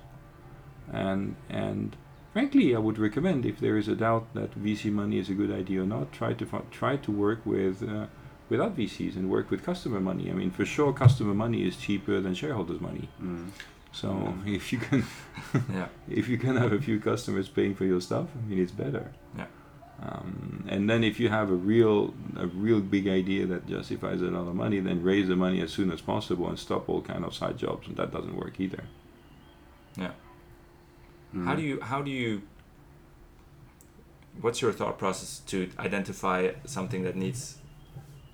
And 0.92 1.37
and 1.49 1.97
frankly, 2.37 2.77
I 2.77 2.79
would 2.79 2.99
recommend 2.99 3.46
if 3.46 3.59
there 3.61 3.79
is 3.79 3.88
a 3.88 3.96
doubt 4.07 4.27
that 4.35 4.51
VC 4.62 4.92
money 4.92 5.18
is 5.18 5.31
a 5.31 5.37
good 5.40 5.51
idea 5.51 5.79
or 5.85 5.87
not, 5.87 6.12
try 6.12 6.35
to 6.40 6.44
try 6.70 6.94
to 7.07 7.11
work 7.11 7.40
with. 7.55 7.77
Uh, 7.83 8.07
without 8.49 8.77
VCs 8.77 9.16
and 9.16 9.29
work 9.37 9.51
with 9.51 9.61
customer 9.70 10.01
money. 10.11 10.31
I 10.33 10.35
mean, 10.40 10.53
for 10.59 10.64
sure, 10.64 10.92
customer 10.92 11.35
money 11.35 11.66
is 11.68 11.75
cheaper 11.77 12.20
than 12.20 12.33
shareholders' 12.42 12.81
money. 12.88 13.09
Mm. 13.20 13.49
So 14.01 14.09
Mm. 14.09 14.55
if 14.59 14.64
you 14.72 14.79
can, 14.87 15.01
yeah. 15.79 15.88
if 16.20 16.29
you 16.29 16.38
can 16.44 16.55
have 16.62 16.72
a 16.79 16.81
few 16.88 16.99
customers 17.11 17.49
paying 17.49 17.75
for 17.75 17.87
your 17.92 18.01
stuff, 18.09 18.29
I 18.38 18.42
mean, 18.49 18.61
it's 18.64 18.77
better. 18.85 19.05
Yeah. 19.40 19.51
Um, 20.09 20.64
and 20.75 20.83
then 20.90 21.03
if 21.11 21.18
you 21.20 21.29
have 21.38 21.49
a 21.57 21.59
real, 21.72 22.14
a 22.44 22.46
real 22.66 22.81
big 22.96 23.07
idea 23.20 23.42
that 23.53 23.66
justifies 23.77 24.20
a 24.22 24.31
lot 24.37 24.46
of 24.51 24.55
money, 24.64 24.79
then 24.88 25.03
raise 25.12 25.27
the 25.33 25.38
money 25.46 25.61
as 25.66 25.70
soon 25.79 25.90
as 25.96 26.01
possible 26.12 26.46
and 26.51 26.59
stop 26.66 26.83
all 26.90 27.03
kind 27.12 27.25
of 27.25 27.35
side 27.40 27.57
jobs, 27.64 27.88
and 27.88 27.96
that 27.96 28.11
doesn't 28.16 28.37
work 28.44 28.61
either. 28.61 28.85
How 29.99 30.26
Mm. 31.37 31.57
do 31.57 31.62
you 31.62 31.81
how 31.81 32.03
do 32.03 32.11
you 32.11 32.42
what's 34.40 34.61
your 34.62 34.72
thought 34.72 34.99
process 34.99 35.40
to 35.46 35.68
identify 35.79 36.51
something 36.64 37.03
that 37.05 37.16
needs 37.16 37.59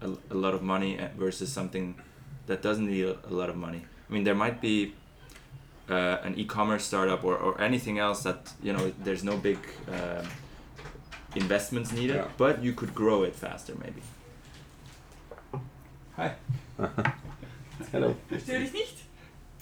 a, 0.01 0.09
a 0.31 0.35
lot 0.35 0.55
of 0.55 0.63
money 0.63 0.99
versus 1.19 1.53
something 1.53 1.95
that 2.47 2.61
doesn't 2.63 2.87
need 2.87 3.05
a, 3.05 3.17
a 3.29 3.33
lot 3.33 3.49
of 3.49 3.57
money? 3.57 3.83
I 4.09 4.13
mean, 4.13 4.25
there 4.25 4.35
might 4.35 4.61
be 4.61 4.95
uh, 5.89 6.19
an 6.25 6.35
e-commerce 6.37 6.85
startup 6.85 7.25
or, 7.25 7.37
or 7.37 7.61
anything 7.61 7.99
else 7.99 8.23
that 8.25 8.53
you 8.63 8.73
know 8.73 8.93
there's 9.05 9.25
no 9.25 9.37
big 9.37 9.59
uh, 9.89 10.23
investments 11.37 11.93
needed, 11.93 12.17
Yeah. 12.17 12.29
but 12.37 12.63
you 12.63 12.73
could 12.75 12.95
grow 12.95 13.23
it 13.25 13.35
faster 13.35 13.75
maybe. 13.81 14.03
Hi. 16.17 16.35
Hello. 17.93 18.15
Störe 18.39 18.61
dich 18.61 18.73
nicht? 18.73 18.97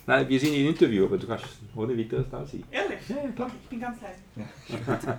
Nein, 0.06 0.28
wir 0.28 0.40
sind 0.40 0.54
im 0.54 0.66
Interview, 0.68 1.04
aber 1.04 1.16
du 1.18 1.26
kannst 1.26 1.46
ohne 1.76 1.96
weiteres 1.96 2.26
da 2.30 2.44
sein. 2.44 2.64
Ehrlich? 2.72 2.79
Ja, 3.08 3.16
ja, 3.16 3.30
klar. 3.32 3.50
Ich 3.62 3.68
bin 3.68 3.80
ganz 3.80 3.98
leise. 4.00 5.18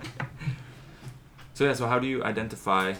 So 1.54 1.64
yeah, 1.64 1.74
so 1.74 1.86
how 1.86 1.98
do 1.98 2.06
you 2.06 2.24
identify? 2.24 2.94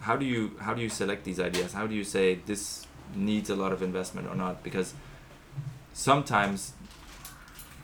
How 0.00 0.16
do 0.16 0.24
you 0.24 0.50
how 0.60 0.74
do 0.74 0.80
you 0.80 0.88
select 0.88 1.24
these 1.24 1.40
ideas? 1.40 1.72
How 1.72 1.86
do 1.86 1.94
you 1.94 2.04
say 2.04 2.38
this 2.46 2.86
needs 3.14 3.50
a 3.50 3.56
lot 3.56 3.72
of 3.72 3.82
investment 3.82 4.28
or 4.28 4.36
not? 4.36 4.62
Because 4.62 4.94
sometimes 5.92 6.74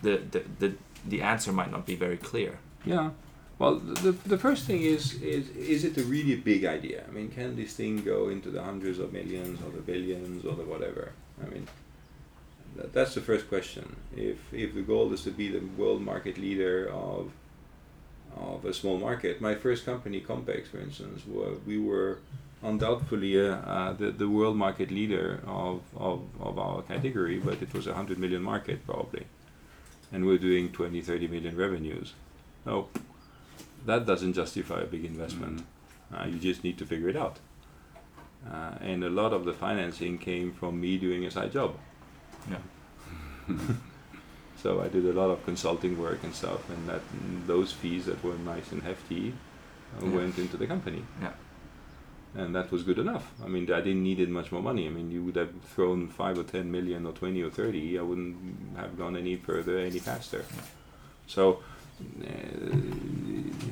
the 0.03 0.21
the 0.31 0.43
the, 0.59 0.75
the 1.09 1.23
answer 1.23 1.53
might 1.53 1.71
not 1.71 1.87
be 1.87 1.97
very 1.97 2.17
clear. 2.17 2.59
Yeah. 2.85 3.11
Well, 3.59 3.77
the, 3.77 4.13
the, 4.13 4.29
the 4.29 4.39
first 4.39 4.65
thing 4.65 4.83
is, 4.83 5.15
is 5.23 5.49
is 5.51 5.85
it 5.85 5.97
a 5.97 6.03
really 6.05 6.37
big 6.37 6.65
idea? 6.65 7.05
I 7.09 7.13
mean, 7.13 7.29
can 7.29 7.57
this 7.57 7.75
thing 7.75 8.03
go 8.05 8.29
into 8.29 8.51
the 8.51 8.63
hundreds 8.63 8.99
of 8.99 9.13
millions 9.13 9.61
or 9.61 9.71
the 9.71 9.83
billions 9.83 10.45
or 10.45 10.55
the 10.55 10.65
whatever? 10.65 11.13
I 11.45 11.49
mean, 11.49 11.67
that, 12.77 12.93
that's 12.93 13.15
the 13.15 13.21
first 13.21 13.49
question. 13.49 13.97
If 14.17 14.53
if 14.53 14.75
the 14.75 14.83
goal 14.83 15.13
is 15.13 15.23
to 15.25 15.31
be 15.31 15.49
the 15.49 15.65
world 15.77 16.03
market 16.03 16.39
leader 16.39 16.89
of 16.91 17.33
of 18.37 18.65
a 18.65 18.73
small 18.73 18.99
market, 18.99 19.41
my 19.41 19.55
first 19.55 19.85
company, 19.85 20.21
Compex, 20.21 20.69
for 20.69 20.79
instance, 20.81 21.23
wa- 21.27 21.57
we 21.67 21.79
were 21.79 22.19
undoubtedly 22.63 23.39
uh, 23.41 23.57
uh, 23.57 23.93
the 23.93 24.11
the 24.11 24.29
world 24.29 24.57
market 24.57 24.91
leader 24.91 25.41
of, 25.47 25.83
of, 25.97 26.23
of 26.41 26.59
our 26.59 26.83
category, 26.83 27.39
but 27.39 27.61
it 27.63 27.73
was 27.75 27.87
a 27.87 27.95
hundred 27.95 28.19
million 28.19 28.43
market 28.43 28.85
probably, 28.87 29.25
and 30.13 30.25
we're 30.25 30.39
doing 30.39 30.71
20, 30.73 31.01
30 31.03 31.29
million 31.29 31.57
revenues. 31.57 32.15
No, 32.65 32.89
that 33.87 34.07
doesn't 34.07 34.33
justify 34.35 34.81
a 34.81 34.87
big 34.87 35.05
investment. 35.05 35.65
Uh, 36.15 36.27
you 36.27 36.39
just 36.39 36.63
need 36.63 36.79
to 36.79 36.87
figure 36.87 37.09
it 37.09 37.17
out. 37.17 37.39
Uh, 38.51 38.75
and 38.81 39.05
a 39.05 39.11
lot 39.11 39.33
of 39.33 39.45
the 39.45 39.53
financing 39.53 40.19
came 40.19 40.53
from 40.53 40.81
me 40.81 40.99
doing 40.99 41.25
a 41.25 41.31
side 41.31 41.53
job. 41.53 41.77
Yeah. 42.51 42.59
So 44.63 44.81
I 44.81 44.87
did 44.87 45.05
a 45.07 45.13
lot 45.13 45.31
of 45.31 45.45
consulting 45.45 45.99
work 46.01 46.23
and 46.23 46.33
stuff, 46.33 46.71
and 46.71 46.89
that 46.89 47.01
those 47.49 47.73
fees 47.73 48.05
that 48.07 48.23
were 48.23 48.37
nice 48.39 48.71
and 48.71 48.81
hefty 48.83 49.35
uh, 50.01 50.07
Yeah. 50.07 50.15
went 50.19 50.39
into 50.39 50.57
the 50.57 50.69
company. 50.69 51.03
Yeah. 51.21 51.33
And 52.37 52.55
that 52.55 52.71
was 52.71 52.85
good 52.85 52.99
enough. 52.99 53.27
I 53.45 53.49
mean, 53.49 53.65
I 53.73 53.81
didn't 53.81 54.05
need 54.05 54.21
it 54.21 54.29
much 54.31 54.53
more 54.53 54.63
money. 54.63 54.87
I 54.87 54.91
mean, 54.91 55.11
you 55.11 55.21
would 55.25 55.35
have 55.37 55.51
thrown 55.75 56.07
five 56.09 56.39
or 56.39 56.45
ten 56.45 56.71
million 56.71 57.05
or 57.07 57.13
twenty 57.13 57.43
or 57.43 57.51
thirty. 57.51 57.99
I 57.99 58.03
wouldn't 58.03 58.77
have 58.77 58.97
gone 58.97 59.17
any 59.17 59.35
further 59.35 59.79
any 59.79 59.99
faster. 59.99 60.45
So, 61.27 61.59
uh, 62.25 62.77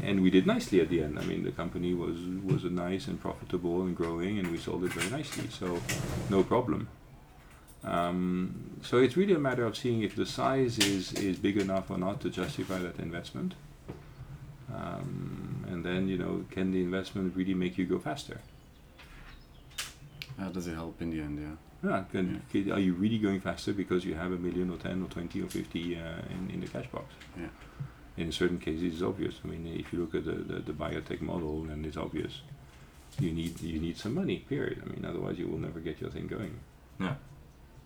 and 0.02 0.22
we 0.24 0.30
did 0.30 0.44
nicely 0.46 0.80
at 0.80 0.88
the 0.88 1.02
end. 1.04 1.18
I 1.20 1.24
mean, 1.24 1.44
the 1.44 1.52
company 1.52 1.94
was 1.94 2.18
was 2.44 2.64
nice 2.64 3.06
and 3.06 3.20
profitable 3.20 3.82
and 3.82 3.96
growing, 3.96 4.38
and 4.40 4.50
we 4.50 4.58
sold 4.58 4.82
it 4.84 4.92
very 4.92 5.10
nicely. 5.10 5.46
So, 5.50 5.80
no 6.28 6.42
problem. 6.42 6.88
Um, 7.82 8.78
so 8.82 8.98
it's 8.98 9.16
really 9.16 9.32
a 9.34 9.38
matter 9.38 9.64
of 9.64 9.76
seeing 9.76 10.02
if 10.02 10.14
the 10.16 10.26
size 10.26 10.78
is, 10.78 11.12
is 11.14 11.38
big 11.38 11.56
enough 11.56 11.90
or 11.90 11.98
not 11.98 12.20
to 12.22 12.30
justify 12.30 12.78
that 12.78 12.98
investment. 12.98 13.54
Um, 14.74 15.64
and 15.68 15.84
then, 15.84 16.08
you 16.08 16.18
know, 16.18 16.44
can 16.50 16.72
the 16.72 16.80
investment 16.82 17.34
really 17.34 17.54
make 17.54 17.78
you 17.78 17.86
go 17.86 17.98
faster? 17.98 18.40
How 20.38 20.48
does 20.48 20.66
it 20.66 20.74
help 20.74 21.00
in 21.02 21.10
the 21.10 21.20
end? 21.20 21.38
Yeah. 21.40 21.56
Yeah, 21.90 22.04
can, 22.12 22.42
can- 22.52 22.72
are 22.72 22.78
you 22.78 22.92
really 22.92 23.18
going 23.18 23.40
faster 23.40 23.72
because 23.72 24.04
you 24.04 24.14
have 24.14 24.32
a 24.32 24.36
million 24.36 24.70
or 24.70 24.76
10 24.76 25.02
or 25.02 25.08
20 25.08 25.40
or 25.42 25.46
50 25.46 25.96
uh, 25.96 26.00
in, 26.30 26.50
in 26.52 26.60
the 26.60 26.66
cash 26.66 26.86
box? 26.88 27.12
Yeah. 27.38 27.46
In 28.16 28.30
certain 28.32 28.58
cases, 28.58 28.94
it's 28.94 29.02
obvious. 29.02 29.36
I 29.44 29.48
mean, 29.48 29.66
if 29.66 29.90
you 29.92 30.00
look 30.00 30.14
at 30.14 30.26
the, 30.26 30.32
the, 30.32 30.60
the 30.60 30.72
biotech 30.72 31.22
model, 31.22 31.62
then 31.62 31.84
it's 31.86 31.96
obvious. 31.96 32.42
You 33.18 33.32
need 33.32 33.60
you 33.62 33.80
need 33.80 33.96
some 33.96 34.14
money. 34.14 34.38
Period. 34.48 34.82
I 34.84 34.88
mean, 34.90 35.04
otherwise 35.04 35.38
you 35.38 35.48
will 35.48 35.58
never 35.58 35.80
get 35.80 36.00
your 36.00 36.10
thing 36.10 36.26
going. 36.26 36.60
Yeah. 37.00 37.14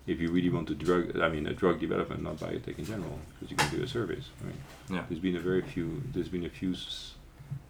If 0.07 0.21
you 0.21 0.31
really 0.31 0.51
want 0.51 0.69
to 0.69 0.75
drug, 0.75 1.19
I 1.19 1.29
mean, 1.31 1.47
a 1.47 1.55
drug 1.55 1.81
development, 1.81 2.23
not 2.23 2.37
biotech 2.37 2.79
in 2.79 2.85
general, 2.85 3.19
because 3.33 3.51
you 3.51 3.57
can 3.57 3.71
do 3.75 3.83
a 3.83 3.87
service. 3.89 4.27
I 4.43 4.45
mean, 4.49 4.59
Yeah. 4.91 5.05
there's 5.09 5.21
been 5.21 5.37
a 5.37 5.41
very 5.41 5.63
few. 5.63 6.03
There's 6.13 6.29
been 6.29 6.45
a 6.45 6.51
few 6.51 6.73
s- 6.73 7.15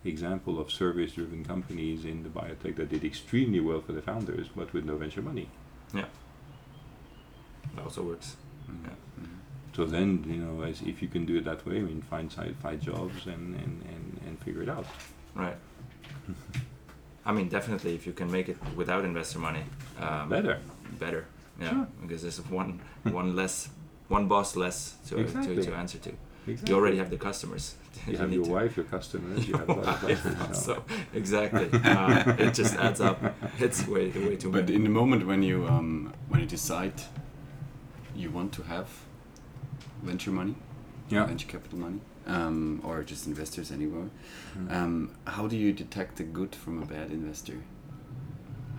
example 0.04 0.58
of 0.58 0.70
service-driven 0.72 1.44
companies 1.44 2.04
in 2.04 2.22
the 2.24 2.28
biotech 2.28 2.74
that 2.76 2.88
did 2.90 3.04
extremely 3.04 3.60
well 3.60 3.80
for 3.80 3.92
the 3.92 4.02
founders, 4.02 4.48
but 4.56 4.72
with 4.72 4.84
no 4.84 4.96
venture 4.96 5.22
money. 5.22 5.48
Yeah, 5.94 6.06
that 7.76 7.82
also 7.84 8.02
works. 8.02 8.36
Mhm. 8.68 8.84
Yeah. 8.84 8.94
So 9.76 9.84
then, 9.84 10.24
you 10.28 10.36
know, 10.36 10.62
as 10.62 10.82
if 10.82 11.02
you 11.02 11.08
can 11.08 11.24
do 11.26 11.36
it 11.36 11.44
that 11.44 11.64
way, 11.66 11.78
I 11.78 11.82
mean, 11.82 12.02
find 12.02 12.30
side, 12.32 12.54
find 12.62 12.80
jobs 12.80 13.26
and, 13.26 13.54
and, 13.56 13.82
and, 13.92 14.20
and 14.26 14.38
figure 14.40 14.62
it 14.62 14.68
out. 14.68 14.86
Right. 15.34 15.56
I 17.26 17.32
mean, 17.32 17.48
definitely, 17.48 17.94
if 17.94 18.06
you 18.06 18.12
can 18.12 18.30
make 18.30 18.48
it 18.48 18.56
without 18.76 19.04
investor 19.04 19.38
money, 19.38 19.64
um, 20.00 20.28
Better. 20.28 20.58
better. 21.00 21.26
Yeah, 21.60 21.70
Sure. 21.70 21.86
because 22.02 22.22
there's 22.22 22.38
one 22.50 22.80
one 23.04 23.36
less, 23.36 23.68
one 24.08 24.26
boss 24.28 24.56
less 24.56 24.96
to, 25.08 25.18
Exactly. 25.18 25.56
to, 25.56 25.62
to 25.62 25.74
answer 25.74 25.98
to. 25.98 26.12
Exactly. 26.46 26.70
You 26.72 26.78
already 26.78 26.98
have 26.98 27.10
the 27.10 27.16
customers. 27.18 27.74
You 28.06 28.16
have 28.18 28.32
your 28.32 28.44
to- 28.44 28.50
wife, 28.50 28.76
your 28.76 28.86
customers, 28.86 29.48
you 29.48 29.56
have 29.56 29.68
a 29.68 29.72
lot 29.72 30.02
of 30.02 30.08
customers. 30.22 30.62
so- 30.64 30.84
exactly. 31.14 31.68
Uh, 31.72 32.34
it 32.38 32.52
just 32.54 32.74
adds 32.76 33.00
up. 33.00 33.18
It's 33.60 33.86
way 33.86 34.10
way 34.10 34.36
too 34.36 34.50
But 34.50 34.64
many. 34.64 34.74
in 34.76 34.82
the 34.82 34.90
moment 34.90 35.26
when 35.26 35.42
you 35.42 35.66
um, 35.68 36.12
when 36.28 36.40
you 36.40 36.46
decide 36.46 36.94
you 38.16 38.30
want 38.30 38.52
to 38.52 38.62
have 38.62 38.88
venture 40.02 40.32
money, 40.32 40.54
Yeah. 41.08 41.26
venture 41.26 41.48
capital 41.48 41.78
money, 41.78 42.00
um, 42.26 42.80
or 42.84 43.02
just 43.04 43.26
investors 43.26 43.70
anywhere, 43.70 44.08
Mm. 44.58 44.72
um, 44.76 45.10
how 45.26 45.46
do 45.48 45.56
you 45.56 45.72
detect 45.72 46.20
a 46.20 46.24
good 46.24 46.54
from 46.54 46.82
a 46.82 46.86
bad 46.86 47.10
investor? 47.10 47.58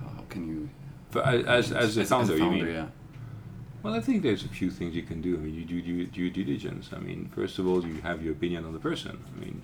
How, 0.01 0.07
how 0.17 0.23
can 0.29 0.47
you? 0.47 0.69
But 1.15 1.47
as, 1.47 1.71
as, 1.71 1.95
a 1.95 2.03
founder, 2.03 2.35
you 2.35 2.51
mean? 2.51 2.67
yeah. 2.67 2.87
Well, 3.81 3.93
I 3.93 4.01
think 4.01 4.21
there's 4.21 4.43
a 4.43 4.49
few 4.49 4.69
things 4.69 4.93
you 4.95 5.03
can 5.03 5.21
do. 5.21 5.35
I 5.35 5.37
mean, 5.37 5.55
you 5.55 5.63
do 5.63 5.81
due, 5.81 6.05
due 6.07 6.29
diligence. 6.29 6.89
I 6.91 6.99
mean, 6.99 7.31
first 7.33 7.57
of 7.57 7.65
all, 7.65 7.87
you 7.87 8.01
have 8.01 8.21
your 8.21 8.33
opinion 8.33 8.65
on 8.65 8.73
the 8.73 8.79
person. 8.79 9.23
I 9.33 9.39
mean, 9.39 9.61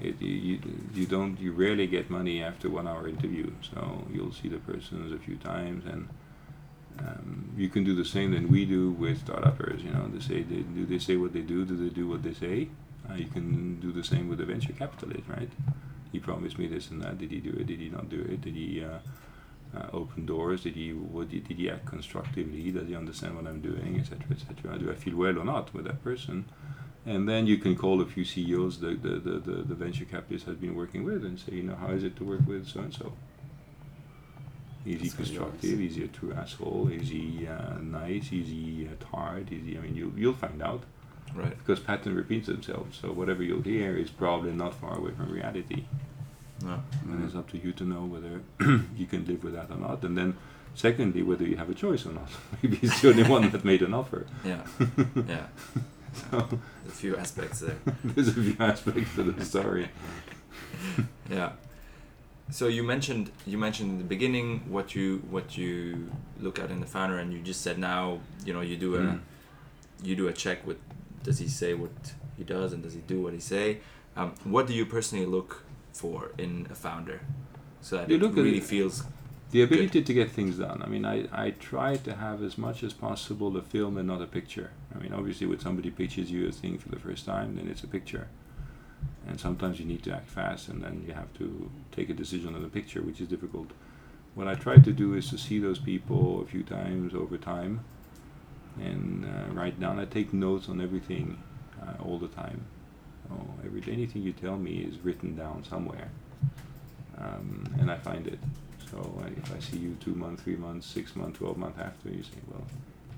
it, 0.00 0.18
you, 0.22 0.58
you 0.94 1.04
don't 1.04 1.38
you 1.38 1.52
rarely 1.52 1.86
get 1.86 2.08
money 2.08 2.42
after 2.42 2.70
one 2.70 2.88
hour 2.88 3.06
interview. 3.06 3.50
So 3.60 4.06
you'll 4.10 4.32
see 4.32 4.48
the 4.48 4.60
persons 4.60 5.12
a 5.12 5.18
few 5.18 5.36
times, 5.36 5.84
and 5.84 6.08
um, 7.00 7.52
you 7.54 7.68
can 7.68 7.84
do 7.84 7.94
the 7.94 8.04
same 8.06 8.30
than 8.30 8.48
we 8.48 8.64
do 8.64 8.92
with 8.92 9.26
startuppers. 9.26 9.84
You 9.84 9.90
know, 9.90 10.08
they 10.10 10.20
say 10.20 10.40
they, 10.40 10.62
do 10.62 10.86
they 10.86 10.98
say 10.98 11.16
what 11.16 11.34
they 11.34 11.42
do? 11.42 11.66
Do 11.66 11.76
they 11.76 11.94
do 11.94 12.08
what 12.08 12.22
they 12.22 12.32
say? 12.32 12.70
Uh, 13.10 13.14
you 13.14 13.26
can 13.26 13.78
do 13.80 13.92
the 13.92 14.04
same 14.04 14.30
with 14.30 14.40
a 14.40 14.46
venture 14.46 14.72
capitalist, 14.72 15.28
right? 15.28 15.50
He 16.12 16.18
promised 16.18 16.58
me 16.58 16.66
this 16.66 16.88
and 16.88 17.02
that. 17.02 17.18
Did 17.18 17.30
he 17.30 17.40
do 17.40 17.50
it? 17.50 17.66
Did 17.66 17.80
he 17.80 17.90
not 17.90 18.08
do 18.08 18.20
it? 18.20 18.40
Did 18.40 18.54
he? 18.54 18.82
Uh, 18.82 19.00
uh, 19.76 19.86
open 19.92 20.26
doors? 20.26 20.62
Did 20.62 20.74
he 20.74 20.92
what 20.92 21.30
did, 21.30 21.48
did 21.48 21.58
he 21.58 21.70
act 21.70 21.86
constructively? 21.86 22.70
Does 22.70 22.88
he 22.88 22.94
understand 22.94 23.36
what 23.36 23.46
I'm 23.46 23.60
doing, 23.60 23.98
etc., 23.98 24.24
etc. 24.30 24.78
Do 24.78 24.90
I 24.90 24.94
feel 24.94 25.16
well 25.16 25.38
or 25.38 25.44
not 25.44 25.72
with 25.74 25.84
that 25.84 26.02
person? 26.02 26.46
And 27.06 27.28
then 27.28 27.46
you 27.46 27.56
can 27.58 27.74
call 27.76 28.00
a 28.00 28.06
few 28.06 28.24
CEOs 28.24 28.80
the 28.80 28.88
the, 28.88 29.10
the, 29.18 29.38
the, 29.38 29.52
the 29.62 29.74
venture 29.74 30.04
capitalist 30.04 30.46
has 30.46 30.56
been 30.56 30.74
working 30.74 31.04
with 31.04 31.24
and 31.24 31.38
say, 31.38 31.54
you 31.54 31.62
know, 31.62 31.76
how 31.76 31.88
is 31.88 32.04
it 32.04 32.16
to 32.16 32.24
work 32.24 32.46
with 32.46 32.66
so 32.66 32.80
and 32.80 32.94
so? 32.94 33.12
Is 34.86 35.02
he 35.02 35.10
constructive? 35.10 35.80
Is 35.80 35.96
he 35.96 36.04
a 36.04 36.08
true 36.08 36.32
asshole? 36.32 36.88
Is 36.90 37.08
he 37.08 37.46
uh, 37.46 37.78
nice? 37.78 38.32
Is 38.32 38.48
he 38.48 38.88
uh, 38.90 39.04
hard? 39.06 39.52
Is 39.52 39.64
he? 39.64 39.76
I 39.76 39.80
mean, 39.80 39.94
you 39.94 40.12
you'll 40.16 40.34
find 40.34 40.62
out 40.62 40.82
right. 41.34 41.56
because 41.58 41.80
pattern 41.80 42.14
repeats 42.14 42.46
themselves. 42.46 42.98
So 42.98 43.12
whatever 43.12 43.42
you'll 43.42 43.62
hear 43.62 43.96
is 43.96 44.10
probably 44.10 44.52
not 44.52 44.74
far 44.74 44.96
away 44.96 45.12
from 45.12 45.30
reality 45.30 45.84
No. 46.62 46.82
and 47.04 47.24
it's 47.24 47.34
up 47.36 47.48
to 47.50 47.58
you 47.58 47.72
to 47.72 47.84
know 47.84 48.04
whether 48.04 48.40
you 48.96 49.06
can 49.06 49.24
live 49.26 49.44
with 49.44 49.54
that 49.54 49.70
or 49.70 49.76
not. 49.76 50.02
And 50.02 50.16
then, 50.18 50.36
secondly, 50.74 51.22
whether 51.22 51.44
you 51.44 51.56
have 51.56 51.70
a 51.70 51.74
choice 51.74 52.04
or 52.04 52.12
not. 52.12 52.28
Maybe 52.62 52.78
it's 52.82 53.00
the 53.00 53.10
only 53.10 53.22
one 53.22 53.50
that 53.50 53.64
made 53.64 53.82
an 53.82 53.94
offer. 53.94 54.26
Yeah. 54.44 54.62
Yeah. 55.26 55.46
So 56.30 56.48
A 56.88 56.90
few 56.90 57.16
aspects 57.16 57.60
there. 57.60 57.76
there's 58.02 58.28
a 58.28 58.32
few 58.32 58.56
aspects 58.58 59.14
to 59.14 59.22
the 59.24 59.44
story. 59.44 59.88
Yeah. 61.30 61.52
So 62.50 62.66
you 62.66 62.82
mentioned 62.82 63.30
you 63.46 63.58
mentioned 63.58 63.90
in 63.90 63.98
the 63.98 64.04
beginning 64.04 64.62
what 64.68 64.94
you 64.94 65.18
what 65.30 65.56
you 65.58 66.10
look 66.40 66.58
at 66.58 66.70
in 66.70 66.80
the 66.80 66.86
founder, 66.86 67.18
and 67.18 67.32
you 67.32 67.40
just 67.40 67.60
said 67.60 67.78
now 67.78 68.20
you 68.44 68.52
know 68.54 68.62
you 68.62 68.76
do 68.76 68.96
a 68.96 69.00
Mm. 69.00 69.20
you 70.02 70.16
do 70.16 70.28
a 70.28 70.32
check 70.32 70.66
with 70.66 70.78
does 71.22 71.38
he 71.38 71.46
say 71.46 71.74
what 71.74 71.92
he 72.38 72.42
does 72.44 72.72
and 72.72 72.82
does 72.82 72.94
he 72.94 73.00
do 73.00 73.20
what 73.20 73.32
he 73.34 73.40
say? 73.40 73.78
Um, 74.16 74.32
what 74.44 74.66
do 74.66 74.72
you 74.72 74.86
personally 74.86 75.26
look 75.26 75.62
for 76.00 76.30
in 76.38 76.66
a 76.70 76.74
founder 76.74 77.20
so 77.80 77.96
that 77.96 78.08
You 78.08 78.16
it 78.16 78.32
really 78.34 78.58
it- 78.58 78.64
feels 78.74 79.04
The 79.50 79.62
ability 79.62 80.00
to 80.08 80.12
get 80.20 80.28
things 80.38 80.54
done. 80.58 80.78
I 80.86 80.88
mean, 80.94 81.04
I, 81.14 81.16
I 81.44 81.46
try 81.70 81.90
to 82.08 82.12
have 82.24 82.38
as 82.48 82.54
much 82.66 82.78
as 82.88 82.92
possible 83.08 83.50
a 83.56 83.62
film 83.74 83.96
and 84.00 84.06
not 84.12 84.20
a 84.20 84.26
picture. 84.38 84.70
I 84.94 84.96
mean, 85.02 85.12
obviously, 85.18 85.46
when 85.50 85.60
somebody 85.66 85.90
pitches 85.90 86.26
you 86.34 86.40
a 86.48 86.52
thing 86.52 86.74
for 86.82 86.90
the 86.94 87.00
first 87.06 87.22
time, 87.32 87.56
then 87.56 87.66
it's 87.72 87.82
a 87.88 87.92
picture. 87.98 88.26
And 89.28 89.40
sometimes 89.46 89.74
you 89.80 89.86
need 89.92 90.02
to 90.08 90.12
act 90.18 90.28
fast, 90.38 90.68
and 90.70 90.78
then 90.84 90.94
you 91.06 91.14
have 91.14 91.32
to 91.40 91.46
take 91.96 92.08
a 92.14 92.16
decision 92.22 92.50
on 92.56 92.62
the 92.66 92.72
picture, 92.78 93.00
which 93.08 93.20
is 93.22 93.28
difficult. 93.34 93.68
What 94.36 94.48
I 94.52 94.54
try 94.66 94.76
to 94.88 94.92
do 94.92 95.08
is 95.20 95.24
to 95.30 95.38
see 95.46 95.58
those 95.66 95.80
people 95.92 96.20
a 96.42 96.46
few 96.52 96.62
times 96.78 97.14
over 97.22 97.38
time 97.54 97.74
and 98.88 99.24
uh, 99.24 99.52
write 99.58 99.76
down. 99.80 99.94
I 99.98 100.04
take 100.18 100.30
notes 100.46 100.68
on 100.68 100.80
everything 100.80 101.26
uh, 101.82 101.94
all 102.04 102.18
the 102.26 102.28
time. 102.42 102.60
So 103.28 103.34
every, 103.64 103.82
anything 103.92 104.22
you 104.22 104.32
tell 104.32 104.56
me 104.56 104.78
is 104.78 104.98
written 105.04 105.36
down 105.36 105.64
somewhere, 105.64 106.10
um, 107.18 107.64
and 107.80 107.90
I 107.90 107.96
find 107.96 108.26
it. 108.26 108.38
So 108.90 108.98
if 109.36 109.54
I 109.54 109.60
see 109.60 109.76
you 109.78 109.96
two 110.00 110.14
months, 110.14 110.42
three 110.42 110.56
months, 110.56 110.86
six 110.86 111.14
months, 111.14 111.38
twelve 111.38 111.58
months 111.58 111.78
after, 111.78 112.08
you 112.08 112.22
say, 112.22 112.40
"Well, 112.50 112.64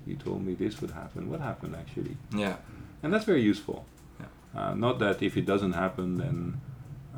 you 0.05 0.15
told 0.15 0.45
me 0.45 0.53
this 0.53 0.81
would 0.81 0.91
happen. 0.91 1.29
What 1.29 1.39
happened 1.39 1.75
actually?" 1.75 2.17
yeah 2.35 2.57
And 3.03 3.13
that's 3.13 3.25
very 3.25 3.41
useful. 3.41 3.85
Yeah. 4.19 4.59
Uh, 4.59 4.73
not 4.75 4.99
that 4.99 5.21
if 5.23 5.37
it 5.37 5.45
doesn't 5.45 5.73
happen, 5.73 6.17
then 6.17 6.59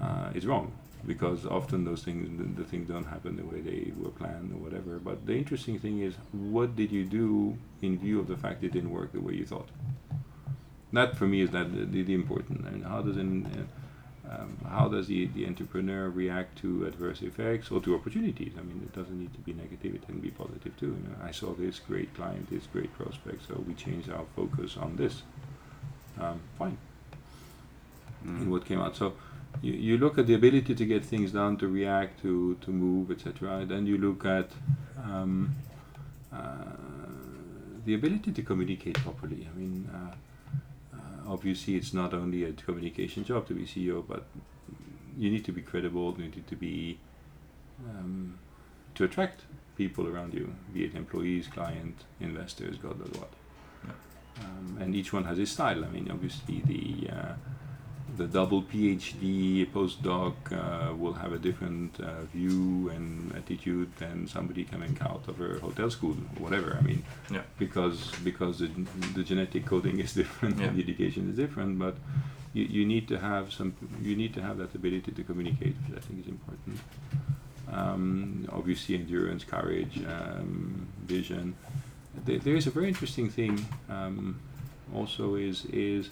uh, 0.02 0.30
it's 0.36 0.46
wrong, 0.46 0.72
because 1.06 1.46
often 1.46 1.84
those 1.84 2.04
things, 2.04 2.22
the, 2.40 2.62
the 2.62 2.68
things 2.70 2.88
don't 2.88 3.06
happen 3.06 3.36
the 3.36 3.46
way 3.46 3.60
they 3.62 3.92
were 3.98 4.12
planned 4.12 4.54
or 4.54 4.60
whatever. 4.66 5.00
But 5.00 5.26
the 5.26 5.36
interesting 5.36 5.80
thing 5.80 6.00
is, 6.00 6.14
what 6.32 6.76
did 6.76 6.92
you 6.92 7.04
do 7.06 7.58
in 7.82 7.98
view 7.98 8.20
of 8.20 8.28
the 8.28 8.38
fact 8.38 8.64
it 8.64 8.72
didn't 8.72 8.92
work 8.92 9.12
the 9.14 9.20
way 9.20 9.34
you 9.34 9.46
thought? 9.46 9.70
That 10.94 11.18
for 11.18 11.26
me 11.26 11.42
is 11.42 11.50
that 11.50 11.74
the, 11.74 12.04
the, 12.04 12.14
important. 12.14 12.68
And 12.68 12.86
how 12.86 13.02
does 13.02 13.18
an, 13.18 13.68
uh, 14.28 14.36
um, 14.36 14.58
how 14.70 14.88
does 14.88 15.08
the, 15.08 15.26
the 15.26 15.48
entrepreneur 15.48 16.08
react 16.08 16.60
to 16.60 16.86
adverse 16.86 17.24
effects 17.24 17.72
or 17.72 17.82
to 17.82 17.96
opportunities? 17.96 18.54
I 18.58 18.62
mean, 18.62 18.80
it 18.84 18.96
doesn't 18.96 19.20
need 19.20 19.34
to 19.34 19.40
be 19.40 19.54
negative; 19.54 19.96
it 19.96 20.06
can 20.06 20.20
be 20.20 20.30
positive 20.30 20.78
too. 20.78 20.96
You 21.04 21.10
know, 21.10 21.16
I 21.28 21.32
saw 21.32 21.54
this 21.56 21.80
great 21.80 22.14
client, 22.14 22.50
this 22.52 22.68
great 22.72 22.94
prospect, 22.94 23.48
so 23.48 23.64
we 23.68 23.74
changed 23.74 24.12
our 24.12 24.26
focus 24.36 24.78
on 24.78 24.96
this. 24.96 25.24
Um, 26.20 26.40
fine. 26.60 26.78
Mm. 28.24 28.44
In 28.44 28.52
what 28.52 28.64
came 28.66 28.80
out, 28.80 28.96
so 28.96 29.14
you, 29.64 29.74
you 29.74 29.98
look 29.98 30.20
at 30.20 30.28
the 30.28 30.36
ability 30.36 30.76
to 30.76 30.86
get 30.86 31.04
things 31.04 31.32
done, 31.32 31.58
to 31.58 31.68
react, 31.68 32.22
to 32.22 32.56
to 32.62 32.70
move, 32.70 33.10
etc. 33.10 33.66
Then 33.66 33.88
you 33.88 33.98
look 33.98 34.26
at 34.26 34.52
um, 35.04 35.56
uh, 36.32 36.54
the 37.84 37.96
ability 37.96 38.32
to 38.32 38.44
communicate 38.44 38.94
properly. 39.00 39.48
I 39.52 39.58
mean. 39.58 39.90
Uh, 39.92 40.14
obviously 41.28 41.76
it's 41.76 41.94
not 41.94 42.14
only 42.14 42.44
a 42.44 42.54
communication 42.54 43.24
job 43.24 43.48
to 43.48 43.54
be 43.54 43.66
CEO, 43.66 44.04
but 44.08 44.26
you 45.18 45.30
need 45.30 45.46
to 45.46 45.52
be 45.52 45.62
credible. 45.62 46.16
You 46.18 46.26
need 46.26 46.48
to 46.48 46.56
be 46.56 47.00
um, 47.90 48.40
to 48.96 49.04
attract 49.04 49.42
people 49.76 50.08
around 50.08 50.34
you, 50.34 50.54
be 50.74 50.86
it 50.86 50.96
employees, 50.96 51.48
client, 51.48 52.04
investors, 52.20 52.78
God 52.78 53.00
knows 53.00 53.14
what. 53.20 53.30
Um, 54.40 54.78
and 54.80 54.96
each 54.96 55.14
one 55.14 55.26
has 55.26 55.38
his 55.38 55.52
style. 55.52 55.84
I 55.86 55.90
mean, 55.90 56.10
obviously 56.12 56.62
the 56.66 57.10
uh, 57.12 57.34
the 58.18 58.28
double 58.28 58.62
PhD 58.64 59.66
postdoc 59.72 60.34
uh, 60.52 60.94
will 60.96 61.14
have 61.14 61.32
a 61.34 61.38
different 61.40 62.00
uh, 62.00 62.22
view 62.34 62.90
and 62.90 63.34
attitude 63.36 63.90
than 63.98 64.28
somebody 64.28 64.64
coming 64.64 64.98
out 65.02 65.24
of 65.28 65.42
a 65.42 65.60
hotel 65.60 65.90
school, 65.90 66.16
or 66.38 66.44
whatever. 66.44 66.78
I 66.80 66.82
mean, 66.82 67.04
Yeah. 67.32 67.42
because 67.58 68.12
because 68.24 68.60
the, 68.60 68.70
the 69.16 69.24
genetic 69.24 69.66
coding 69.66 70.00
is 70.00 70.14
different, 70.22 70.60
and 70.62 70.76
the 70.78 70.82
education 70.84 71.30
is 71.30 71.36
different, 71.38 71.80
but 71.80 71.96
you, 72.54 72.64
you 72.66 72.86
need 72.86 73.08
to 73.08 73.18
have 73.20 73.52
some 73.52 73.74
you 74.02 74.16
need 74.16 74.34
to 74.36 74.42
have 74.42 74.58
that 74.58 74.76
ability 74.76 75.12
to 75.12 75.24
communicate, 75.24 75.76
which 75.88 75.98
I 75.98 76.02
think 76.02 76.20
is 76.24 76.28
important. 76.28 76.80
Um, 77.72 78.48
obviously, 78.52 78.96
endurance, 78.96 79.44
courage, 79.44 80.00
um, 80.08 80.88
vision. 81.06 81.56
There, 82.26 82.38
there 82.38 82.56
is 82.56 82.68
a 82.68 82.72
very 82.72 82.88
interesting 82.88 83.30
thing. 83.30 83.66
Um, 83.90 84.40
also, 84.94 85.36
is 85.36 85.66
is 85.66 86.10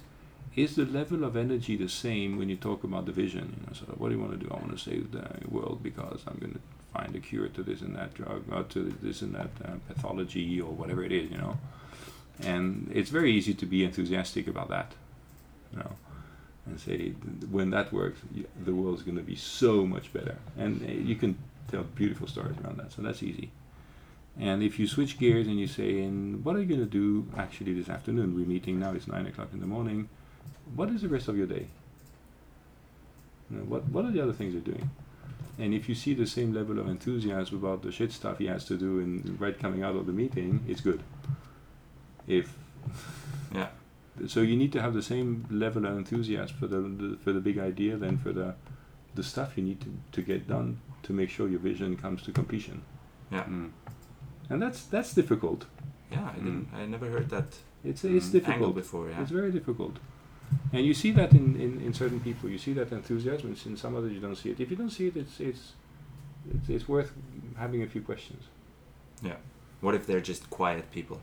is 0.56 0.76
the 0.76 0.86
level 0.86 1.24
of 1.24 1.38
energy 1.38 1.76
the 1.78 1.88
same 1.88 2.38
when 2.38 2.50
you 2.50 2.58
talk 2.58 2.84
about 2.84 3.06
the 3.06 3.12
vision? 3.12 3.66
You 3.72 3.88
know, 3.88 3.94
what 3.98 4.10
do 4.10 4.16
you 4.16 4.22
want 4.22 4.38
to 4.38 4.46
do? 4.46 4.52
I 4.52 4.56
want 4.56 4.72
to 4.72 4.78
save 4.78 5.12
the 5.12 5.28
world 5.50 5.82
because 5.82 6.21
I'm 6.28 6.38
going 6.40 6.54
to 6.54 6.60
find 6.94 7.15
a 7.15 7.19
cure 7.19 7.48
to 7.48 7.63
this 7.63 7.82
and 7.82 7.96
that 7.96 8.13
drug, 8.13 8.44
or 8.52 8.63
to 8.63 8.94
this 9.02 9.21
and 9.21 9.34
that 9.34 9.50
uh, 9.63 9.71
pathology, 9.88 10.60
or 10.60 10.71
whatever 10.71 11.04
it 11.04 11.12
is. 11.12 11.32
You 11.32 11.38
know, 11.38 11.58
and 12.44 12.92
it's 12.94 13.10
very 13.10 13.32
easy 13.32 13.54
to 13.54 13.65
be 13.65 13.84
enthusiastic 13.84 14.48
about 14.48 14.69
that. 14.69 14.92
You 15.71 15.80
know, 15.80 15.96
and 16.65 16.80
say 16.80 17.12
when 17.50 17.69
that 17.69 17.94
works, 17.94 18.19
the 18.62 18.75
world's 18.75 19.04
going 19.04 19.17
to 19.17 19.23
be 19.23 19.38
so 19.38 19.86
much 19.86 20.12
better, 20.12 20.38
and 20.58 20.84
uh, 20.84 20.92
you 20.92 21.15
can 21.15 21.38
tell 21.69 21.84
beautiful 21.84 22.28
stories 22.28 22.58
around 22.62 22.78
that. 22.78 22.92
So 22.92 23.02
that's 23.02 23.23
easy. 23.23 23.52
And 24.38 24.63
if 24.63 24.80
you 24.80 24.88
switch 24.88 25.17
gears 25.17 25.48
and 25.48 25.58
you 25.58 25.67
say, 25.67 26.04
"And 26.04 26.44
what 26.44 26.58
are 26.58 26.60
you 26.60 26.65
going 26.65 26.82
to 26.82 26.86
do 26.86 27.28
actually 27.38 27.73
this 27.73 27.88
afternoon? 27.88 28.36
We're 28.36 28.46
meeting 28.46 28.80
now. 28.80 28.92
It's 28.92 29.08
nine 29.08 29.28
o'clock 29.28 29.50
in 29.54 29.62
the 29.62 29.67
morning. 29.67 30.10
What 30.76 30.90
is 30.90 31.02
the 31.02 31.10
rest 31.10 31.28
of 31.28 31.38
your 31.38 31.48
day? 31.48 31.67
You 33.50 33.58
know, 33.58 33.63
what 33.65 33.88
What 33.90 34.06
are 34.06 34.12
the 34.12 34.22
other 34.22 34.34
things 34.34 34.54
you're 34.54 34.62
doing?" 34.74 34.90
And 35.60 35.74
if 35.74 35.88
you 35.90 35.96
see 35.96 36.13
the 36.13 36.26
same 36.26 36.54
level 36.54 36.80
of 36.80 36.88
enthusiasm 36.88 37.58
about 37.58 37.82
the 37.84 37.92
shit 37.92 38.12
stuff 38.12 38.38
he 38.40 38.48
has 38.48 38.65
to 38.65 38.78
do 38.78 39.00
in 39.00 39.38
right 39.40 39.58
coming 39.60 39.84
out 39.84 39.96
of 39.96 40.06
the 40.06 40.13
meeting, 40.13 40.62
it's 40.67 40.82
good. 40.82 41.02
If 42.28 42.58
Yeah. 43.56 43.67
So 44.28 44.42
you 44.42 44.56
need 44.56 44.72
to 44.74 44.82
have 44.82 44.94
the 44.94 45.02
same 45.04 45.46
level 45.50 45.86
of 45.86 45.98
enthusiasm 45.98 46.56
for 46.58 46.67
the, 46.67 46.80
the 46.82 47.17
for 47.24 47.34
the 47.34 47.42
big 47.42 47.58
idea 47.58 47.98
than 47.98 48.17
for 48.17 48.32
the 48.34 48.56
the 49.15 49.24
stuff 49.24 49.58
you 49.58 49.63
need 49.63 49.82
to, 49.82 49.90
to 50.13 50.22
get 50.22 50.48
done 50.48 50.80
to 51.04 51.13
make 51.13 51.30
sure 51.30 51.50
your 51.50 51.60
vision 51.60 51.98
comes 51.98 52.22
to 52.24 52.32
completion. 52.32 52.82
Yeah. 53.32 53.44
Mm. 53.44 53.72
And 54.50 54.62
that's 54.62 54.86
that's 54.86 55.13
difficult. 55.13 55.65
Yeah, 56.12 56.30
I 56.36 56.36
didn't. 56.40 56.67
I 56.74 56.86
never 56.86 57.10
heard 57.10 57.30
that 57.30 57.58
It's 57.84 58.04
it's 58.04 58.30
Mm. 58.30 58.36
angle 58.36 58.40
difficult. 58.40 58.76
before. 58.76 59.10
Yeah. 59.10 59.22
It's 59.22 59.32
very 59.32 59.52
difficult. 59.52 60.00
And 60.73 60.85
you 60.85 60.93
see 60.93 61.12
that 61.12 61.31
in, 61.33 61.60
in, 61.60 61.81
in 61.81 61.93
certain 61.93 62.19
people. 62.19 62.49
You 62.49 62.58
see 62.58 62.73
that 62.73 62.91
enthusiasm. 62.91 63.47
and 63.47 63.65
in 63.65 63.77
some 63.77 63.95
others 63.95 64.13
you 64.13 64.19
don't 64.19 64.35
see 64.35 64.49
it. 64.52 64.60
If 64.60 64.69
you 64.71 64.77
don't 64.77 64.89
see 64.89 65.08
it, 65.08 65.17
it's 65.17 65.39
it's 65.39 65.73
it's, 66.54 66.69
it's 66.69 66.87
worth 66.87 67.12
having 67.58 67.83
a 67.83 67.87
few 67.87 68.02
questions. 68.02 68.43
Yeah. 69.21 69.35
What 69.81 69.95
if 69.95 70.06
they're 70.08 70.21
just 70.21 70.49
quiet 70.49 70.91
people? 70.91 71.21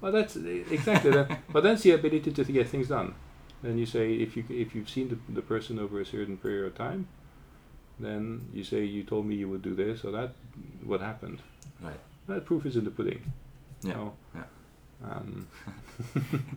Well, 0.00 0.12
that's 0.12 0.36
exactly 0.36 1.10
that. 1.12 1.38
But 1.52 1.62
that's 1.62 1.82
the 1.82 1.92
ability 1.92 2.32
to 2.32 2.44
get 2.44 2.68
things 2.68 2.88
done. 2.88 3.14
Then 3.62 3.78
you 3.78 3.86
say 3.86 4.14
if 4.14 4.36
you 4.36 4.44
if 4.50 4.74
you've 4.74 4.90
seen 4.90 5.08
the, 5.08 5.18
the 5.32 5.42
person 5.42 5.78
over 5.78 6.00
a 6.00 6.04
certain 6.04 6.36
period 6.36 6.66
of 6.66 6.74
time, 6.74 7.06
then 8.00 8.48
you 8.52 8.64
say 8.64 8.84
you 8.84 9.04
told 9.04 9.26
me 9.26 9.36
you 9.36 9.48
would 9.48 9.62
do 9.62 9.74
this 9.74 10.04
or 10.04 10.10
that. 10.12 10.32
What 10.84 11.00
happened? 11.00 11.40
Right. 11.80 12.00
That 12.26 12.44
proof 12.44 12.66
is 12.66 12.76
in 12.76 12.84
the 12.84 12.90
pudding. 12.90 13.32
Yeah. 13.82 13.94
So, 13.94 14.12
Yeah. 14.34 14.42
Um, 15.04 15.48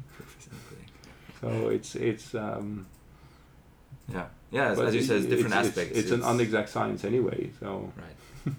so 1.42 1.70
it's 1.70 1.96
it's 1.96 2.34
um, 2.36 2.86
yeah. 4.12 4.28
Yeah. 4.52 4.72
As, 4.72 4.80
as 4.80 4.94
you 4.96 5.02
it- 5.02 5.06
said, 5.08 5.18
it's 5.18 5.26
different 5.28 5.56
it's, 5.56 5.68
aspects. 5.70 5.98
It's, 5.98 6.12
an 6.12 6.22
unexact 6.22 6.70
science 6.70 7.04
anyway. 7.04 7.52
So 7.60 7.92
Right. 7.98 8.18
yeah. 8.46 8.54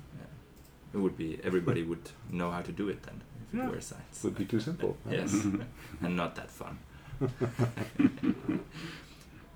It 0.94 0.98
would 0.98 1.16
be 1.16 1.38
everybody 1.44 1.82
would 1.82 2.10
know 2.30 2.50
how 2.50 2.62
to 2.62 2.72
do 2.72 2.88
it 2.88 3.02
then 3.02 3.22
if 3.48 3.54
it 3.54 3.58
Yeah. 3.58 3.70
were 3.70 3.80
science. 3.80 4.18
it 4.18 4.24
would 4.24 4.36
be 4.36 4.44
too 4.44 4.60
simple. 4.60 4.96
Yes, 5.10 5.32
and 6.02 6.16
not 6.16 6.34
that 6.36 6.50
fun. 6.50 6.78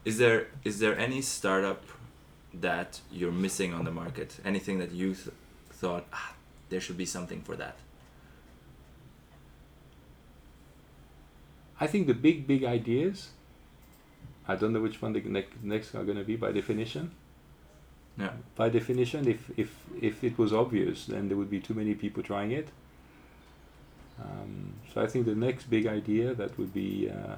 is 0.05 0.19
there 0.19 0.47
is 0.65 0.79
there 0.79 0.97
any 0.99 1.21
startup 1.23 1.83
that 2.55 3.01
you're 3.13 3.33
missing 3.33 3.73
on 3.75 3.85
the 3.85 3.91
market? 3.91 4.39
Anything 4.45 4.79
that 4.79 4.93
you 4.93 5.15
th- 5.15 5.35
thought 5.71 6.05
ah, 6.13 6.33
there 6.71 6.81
should 6.81 6.97
be 6.97 7.07
something 7.07 7.43
for 7.43 7.57
that? 7.57 7.77
I 11.81 11.87
think 11.87 12.07
the 12.07 12.15
big, 12.15 12.47
big 12.47 12.65
ideas. 12.65 13.31
I 14.47 14.55
don't 14.57 14.73
know 14.73 14.81
which 14.81 15.01
one 15.01 15.13
the 15.15 15.21
ne- 15.21 15.47
next 15.63 15.95
are 15.95 16.05
going 16.05 16.19
to 16.19 16.25
be 16.25 16.37
by 16.37 16.53
definition. 16.53 17.13
Yeah. 18.19 18.33
By 18.55 18.69
definition, 18.69 19.27
if 19.29 19.51
if 19.57 19.75
if 20.01 20.23
it 20.23 20.37
was 20.37 20.53
obvious, 20.53 21.07
then 21.07 21.29
there 21.29 21.37
would 21.37 21.51
be 21.51 21.61
too 21.61 21.75
many 21.75 21.95
people 21.95 22.23
trying 22.23 22.51
it. 22.51 22.69
Um, 24.21 24.75
so 24.93 25.01
I 25.01 25.07
think 25.07 25.25
the 25.25 25.35
next 25.35 25.71
big 25.71 25.87
idea 25.87 26.35
that 26.35 26.59
would 26.59 26.75
be 26.75 27.11
uh, 27.11 27.37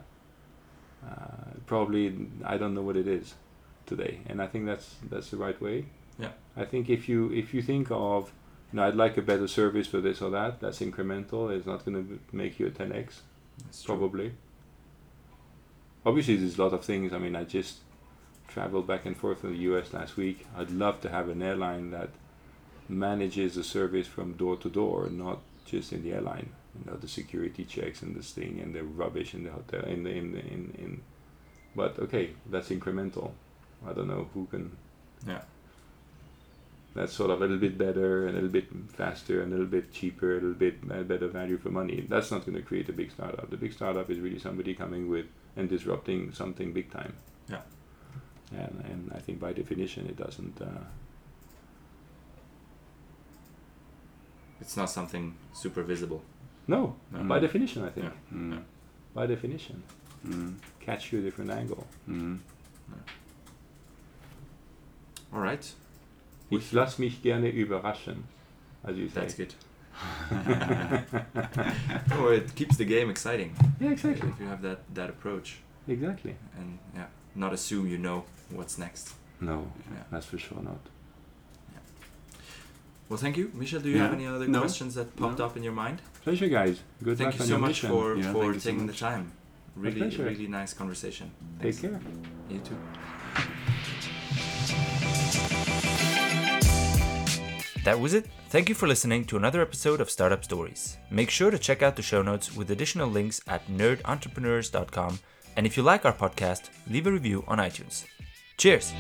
uh, 1.07 1.51
probably 1.67 2.27
I 2.45 2.57
don't 2.57 2.75
know 2.75 2.83
what 2.83 2.97
it 2.97 3.07
is 3.07 3.35
today, 3.87 4.21
and 4.27 4.43
I 4.43 4.47
think 4.49 4.67
that's 4.67 4.97
that's 5.09 5.31
the 5.31 5.37
right 5.37 5.61
way. 5.61 5.85
Yeah. 6.19 6.33
I 6.57 6.65
think 6.65 6.91
if 6.91 7.09
you 7.09 7.31
if 7.33 7.55
you 7.55 7.63
think 7.63 7.89
of, 7.91 8.33
you 8.73 8.79
know, 8.79 8.89
I'd 8.89 8.97
like 8.97 9.17
a 9.17 9.23
better 9.23 9.47
service 9.47 9.87
for 9.87 10.01
this 10.01 10.21
or 10.21 10.31
that. 10.31 10.61
That's 10.61 10.81
incremental. 10.81 11.55
It's 11.55 11.67
not 11.67 11.85
going 11.85 11.97
to 12.03 12.19
make 12.37 12.59
you 12.59 12.67
a 12.67 12.71
10x 12.71 13.21
That's 13.59 13.83
true. 13.83 13.97
probably. 13.97 14.33
Obviously, 16.05 16.37
there's 16.37 16.59
a 16.59 16.63
lot 16.63 16.73
of 16.73 16.85
things. 16.85 17.13
I 17.13 17.19
mean, 17.19 17.37
I 17.37 17.45
just 17.45 17.79
traveled 18.49 18.87
back 18.87 19.07
and 19.07 19.17
forth 19.17 19.45
in 19.45 19.53
the 19.53 19.59
U.S. 19.59 19.93
last 19.93 20.17
week. 20.17 20.47
I'd 20.57 20.71
love 20.71 21.01
to 21.03 21.09
have 21.09 21.29
an 21.29 21.43
airline 21.43 21.91
that 21.93 22.11
manages 22.89 23.55
the 23.55 23.65
service 23.65 24.07
from 24.07 24.35
door 24.35 24.57
to 24.57 24.69
door, 24.69 25.09
not 25.11 25.41
just 25.65 25.93
in 25.93 26.03
the 26.03 26.13
airline. 26.13 26.51
You 26.79 26.91
know, 26.91 26.97
the 26.97 27.09
security 27.09 27.65
checks 27.65 28.03
and 28.03 28.17
this 28.17 28.33
thing 28.33 28.59
and 28.61 28.75
the 28.75 28.83
rubbish 28.83 29.35
in 29.35 29.45
the 29.45 29.51
hotel. 29.51 29.85
In 29.85 30.03
the, 30.05 30.11
in 30.11 30.33
the, 30.33 30.41
in 30.41 30.75
in. 30.79 31.01
But 31.75 31.99
okay, 31.99 32.31
that's 32.51 32.69
incremental. 32.71 33.33
I 33.87 33.93
don't 33.93 34.09
know 34.09 34.29
who 34.35 34.47
can. 34.47 34.77
Yeah. 35.27 35.43
That's 36.95 37.15
sort 37.15 37.31
of 37.31 37.39
a 37.39 37.41
little 37.41 37.57
bit 37.59 37.79
better, 37.79 38.29
a 38.29 38.33
little 38.33 38.51
bit 38.51 38.67
faster, 38.89 39.43
a 39.43 39.47
little 39.47 39.65
bit 39.67 39.93
cheaper, 39.93 40.33
a 40.33 40.35
little 40.35 40.53
bit 40.53 40.87
better 41.09 41.27
value 41.29 41.57
for 41.57 41.71
money. 41.71 42.05
That's 42.09 42.31
not 42.31 42.45
going 42.45 42.57
to 42.57 42.63
create 42.63 42.89
a 42.91 42.93
big 42.93 43.11
startup. 43.11 43.49
The 43.49 43.57
big 43.57 43.73
startup 43.73 44.11
is 44.11 44.19
really 44.21 44.39
somebody 44.39 44.75
coming 44.75 45.09
with 45.09 45.27
and 45.57 45.69
disrupting 45.71 46.33
something 46.33 46.73
big 46.75 46.91
time. 46.91 47.15
Yeah. 47.49 47.63
And 48.51 48.85
and 48.91 49.13
I 49.15 49.21
think 49.21 49.41
by 49.41 49.53
definition 49.55 50.07
it 50.07 50.17
doesn't. 50.17 50.61
Uh, 50.61 50.85
It's 54.61 54.77
not 54.77 54.91
something 54.91 55.35
super 55.53 55.83
visible. 55.83 56.23
no, 56.69 56.95
No. 57.11 57.25
by 57.25 57.41
definition 57.41 57.83
I 57.85 57.91
think. 57.91 58.07
Yeah. 58.07 58.37
Mm. 58.39 58.53
Yeah. 58.53 58.59
By 59.15 59.27
definition, 59.27 59.83
Mm. 60.25 60.55
catch 60.81 61.13
you 61.13 61.19
a 61.19 61.23
different 61.23 61.51
angle. 61.51 61.87
Mm. 62.09 62.39
All 65.33 65.41
right. 65.41 65.73
Ich 66.55 66.73
lass 66.73 66.99
mich 66.99 67.23
gerne 67.23 67.49
überraschen, 67.51 68.25
as 68.85 68.97
you 68.97 69.09
say. 69.09 69.21
That's 69.21 69.35
good. 69.37 69.55
oh, 72.19 72.29
it 72.29 72.55
keeps 72.55 72.77
the 72.77 72.85
game 72.85 73.11
exciting. 73.11 73.55
Yeah, 73.81 73.91
exactly. 73.93 74.29
If 74.29 74.41
you 74.41 74.47
have 74.49 74.63
that 74.63 74.79
that 74.95 75.11
approach 75.11 75.59
Exactly. 75.89 76.35
and 76.59 76.79
yeah, 76.95 77.07
not 77.35 77.53
assume 77.53 77.87
you 77.89 77.99
know 77.99 78.25
what's 78.51 78.79
next. 78.79 79.15
No, 79.41 79.67
Yeah. 79.91 80.03
that's 80.11 80.27
for 80.27 80.39
sure 80.39 80.63
not. 80.63 80.81
Well, 83.09 83.19
thank 83.19 83.37
you, 83.37 83.51
Michel. 83.55 83.81
Do 83.81 83.89
you 83.91 83.97
Yeah. 83.97 84.05
have 84.05 84.15
any 84.15 84.27
other 84.27 84.49
No. 84.49 84.61
questions 84.61 84.95
that 84.95 85.15
popped 85.17 85.39
No. 85.39 85.47
up 85.47 85.57
in 85.57 85.63
your 85.63 85.75
mind? 85.75 86.01
Pleasure, 86.25 86.49
guys. 86.49 86.81
Good 87.03 87.19
thank 87.19 87.27
luck 87.27 87.35
you 87.35 87.41
on 87.43 87.47
so 87.47 87.53
your 87.53 87.59
much 87.61 87.69
mission. 87.71 87.91
for 87.91 88.17
Yeah, 88.17 88.33
for 88.33 88.41
thank 88.43 88.55
you 88.55 88.61
so 88.61 88.71
taking 88.71 88.87
much. 88.87 88.99
the 89.01 89.07
time. 89.07 89.33
Really, 89.77 90.01
pleasure. 90.01 90.25
really 90.25 90.47
nice 90.49 90.73
conversation. 90.75 91.31
Take 91.61 91.75
Thanks. 91.75 91.81
care. 91.81 92.01
You 92.51 92.59
too. 92.61 92.77
That 97.85 97.99
was 97.99 98.15
it. 98.15 98.27
Thank 98.51 98.69
you 98.69 98.75
for 98.75 98.87
listening 98.87 99.25
to 99.27 99.37
another 99.37 99.61
episode 99.61 100.01
of 100.01 100.11
Startup 100.11 100.45
Stories. 100.45 100.99
Make 101.11 101.31
sure 101.31 101.51
to 101.51 101.59
check 101.59 101.83
out 101.83 101.97
the 101.97 102.03
show 102.03 102.23
notes 102.23 102.55
with 102.55 102.71
additional 102.71 103.09
links 103.09 103.41
at 103.49 103.67
nerdentrepreneurs.com. 103.67 105.19
And 105.57 105.67
if 105.67 105.77
you 105.77 105.83
like 105.83 106.05
our 106.05 106.13
podcast, 106.13 106.71
leave 106.89 107.07
a 107.07 107.13
review 107.13 107.45
on 107.49 107.59
iTunes. 107.59 108.05
Cheers! 108.57 108.93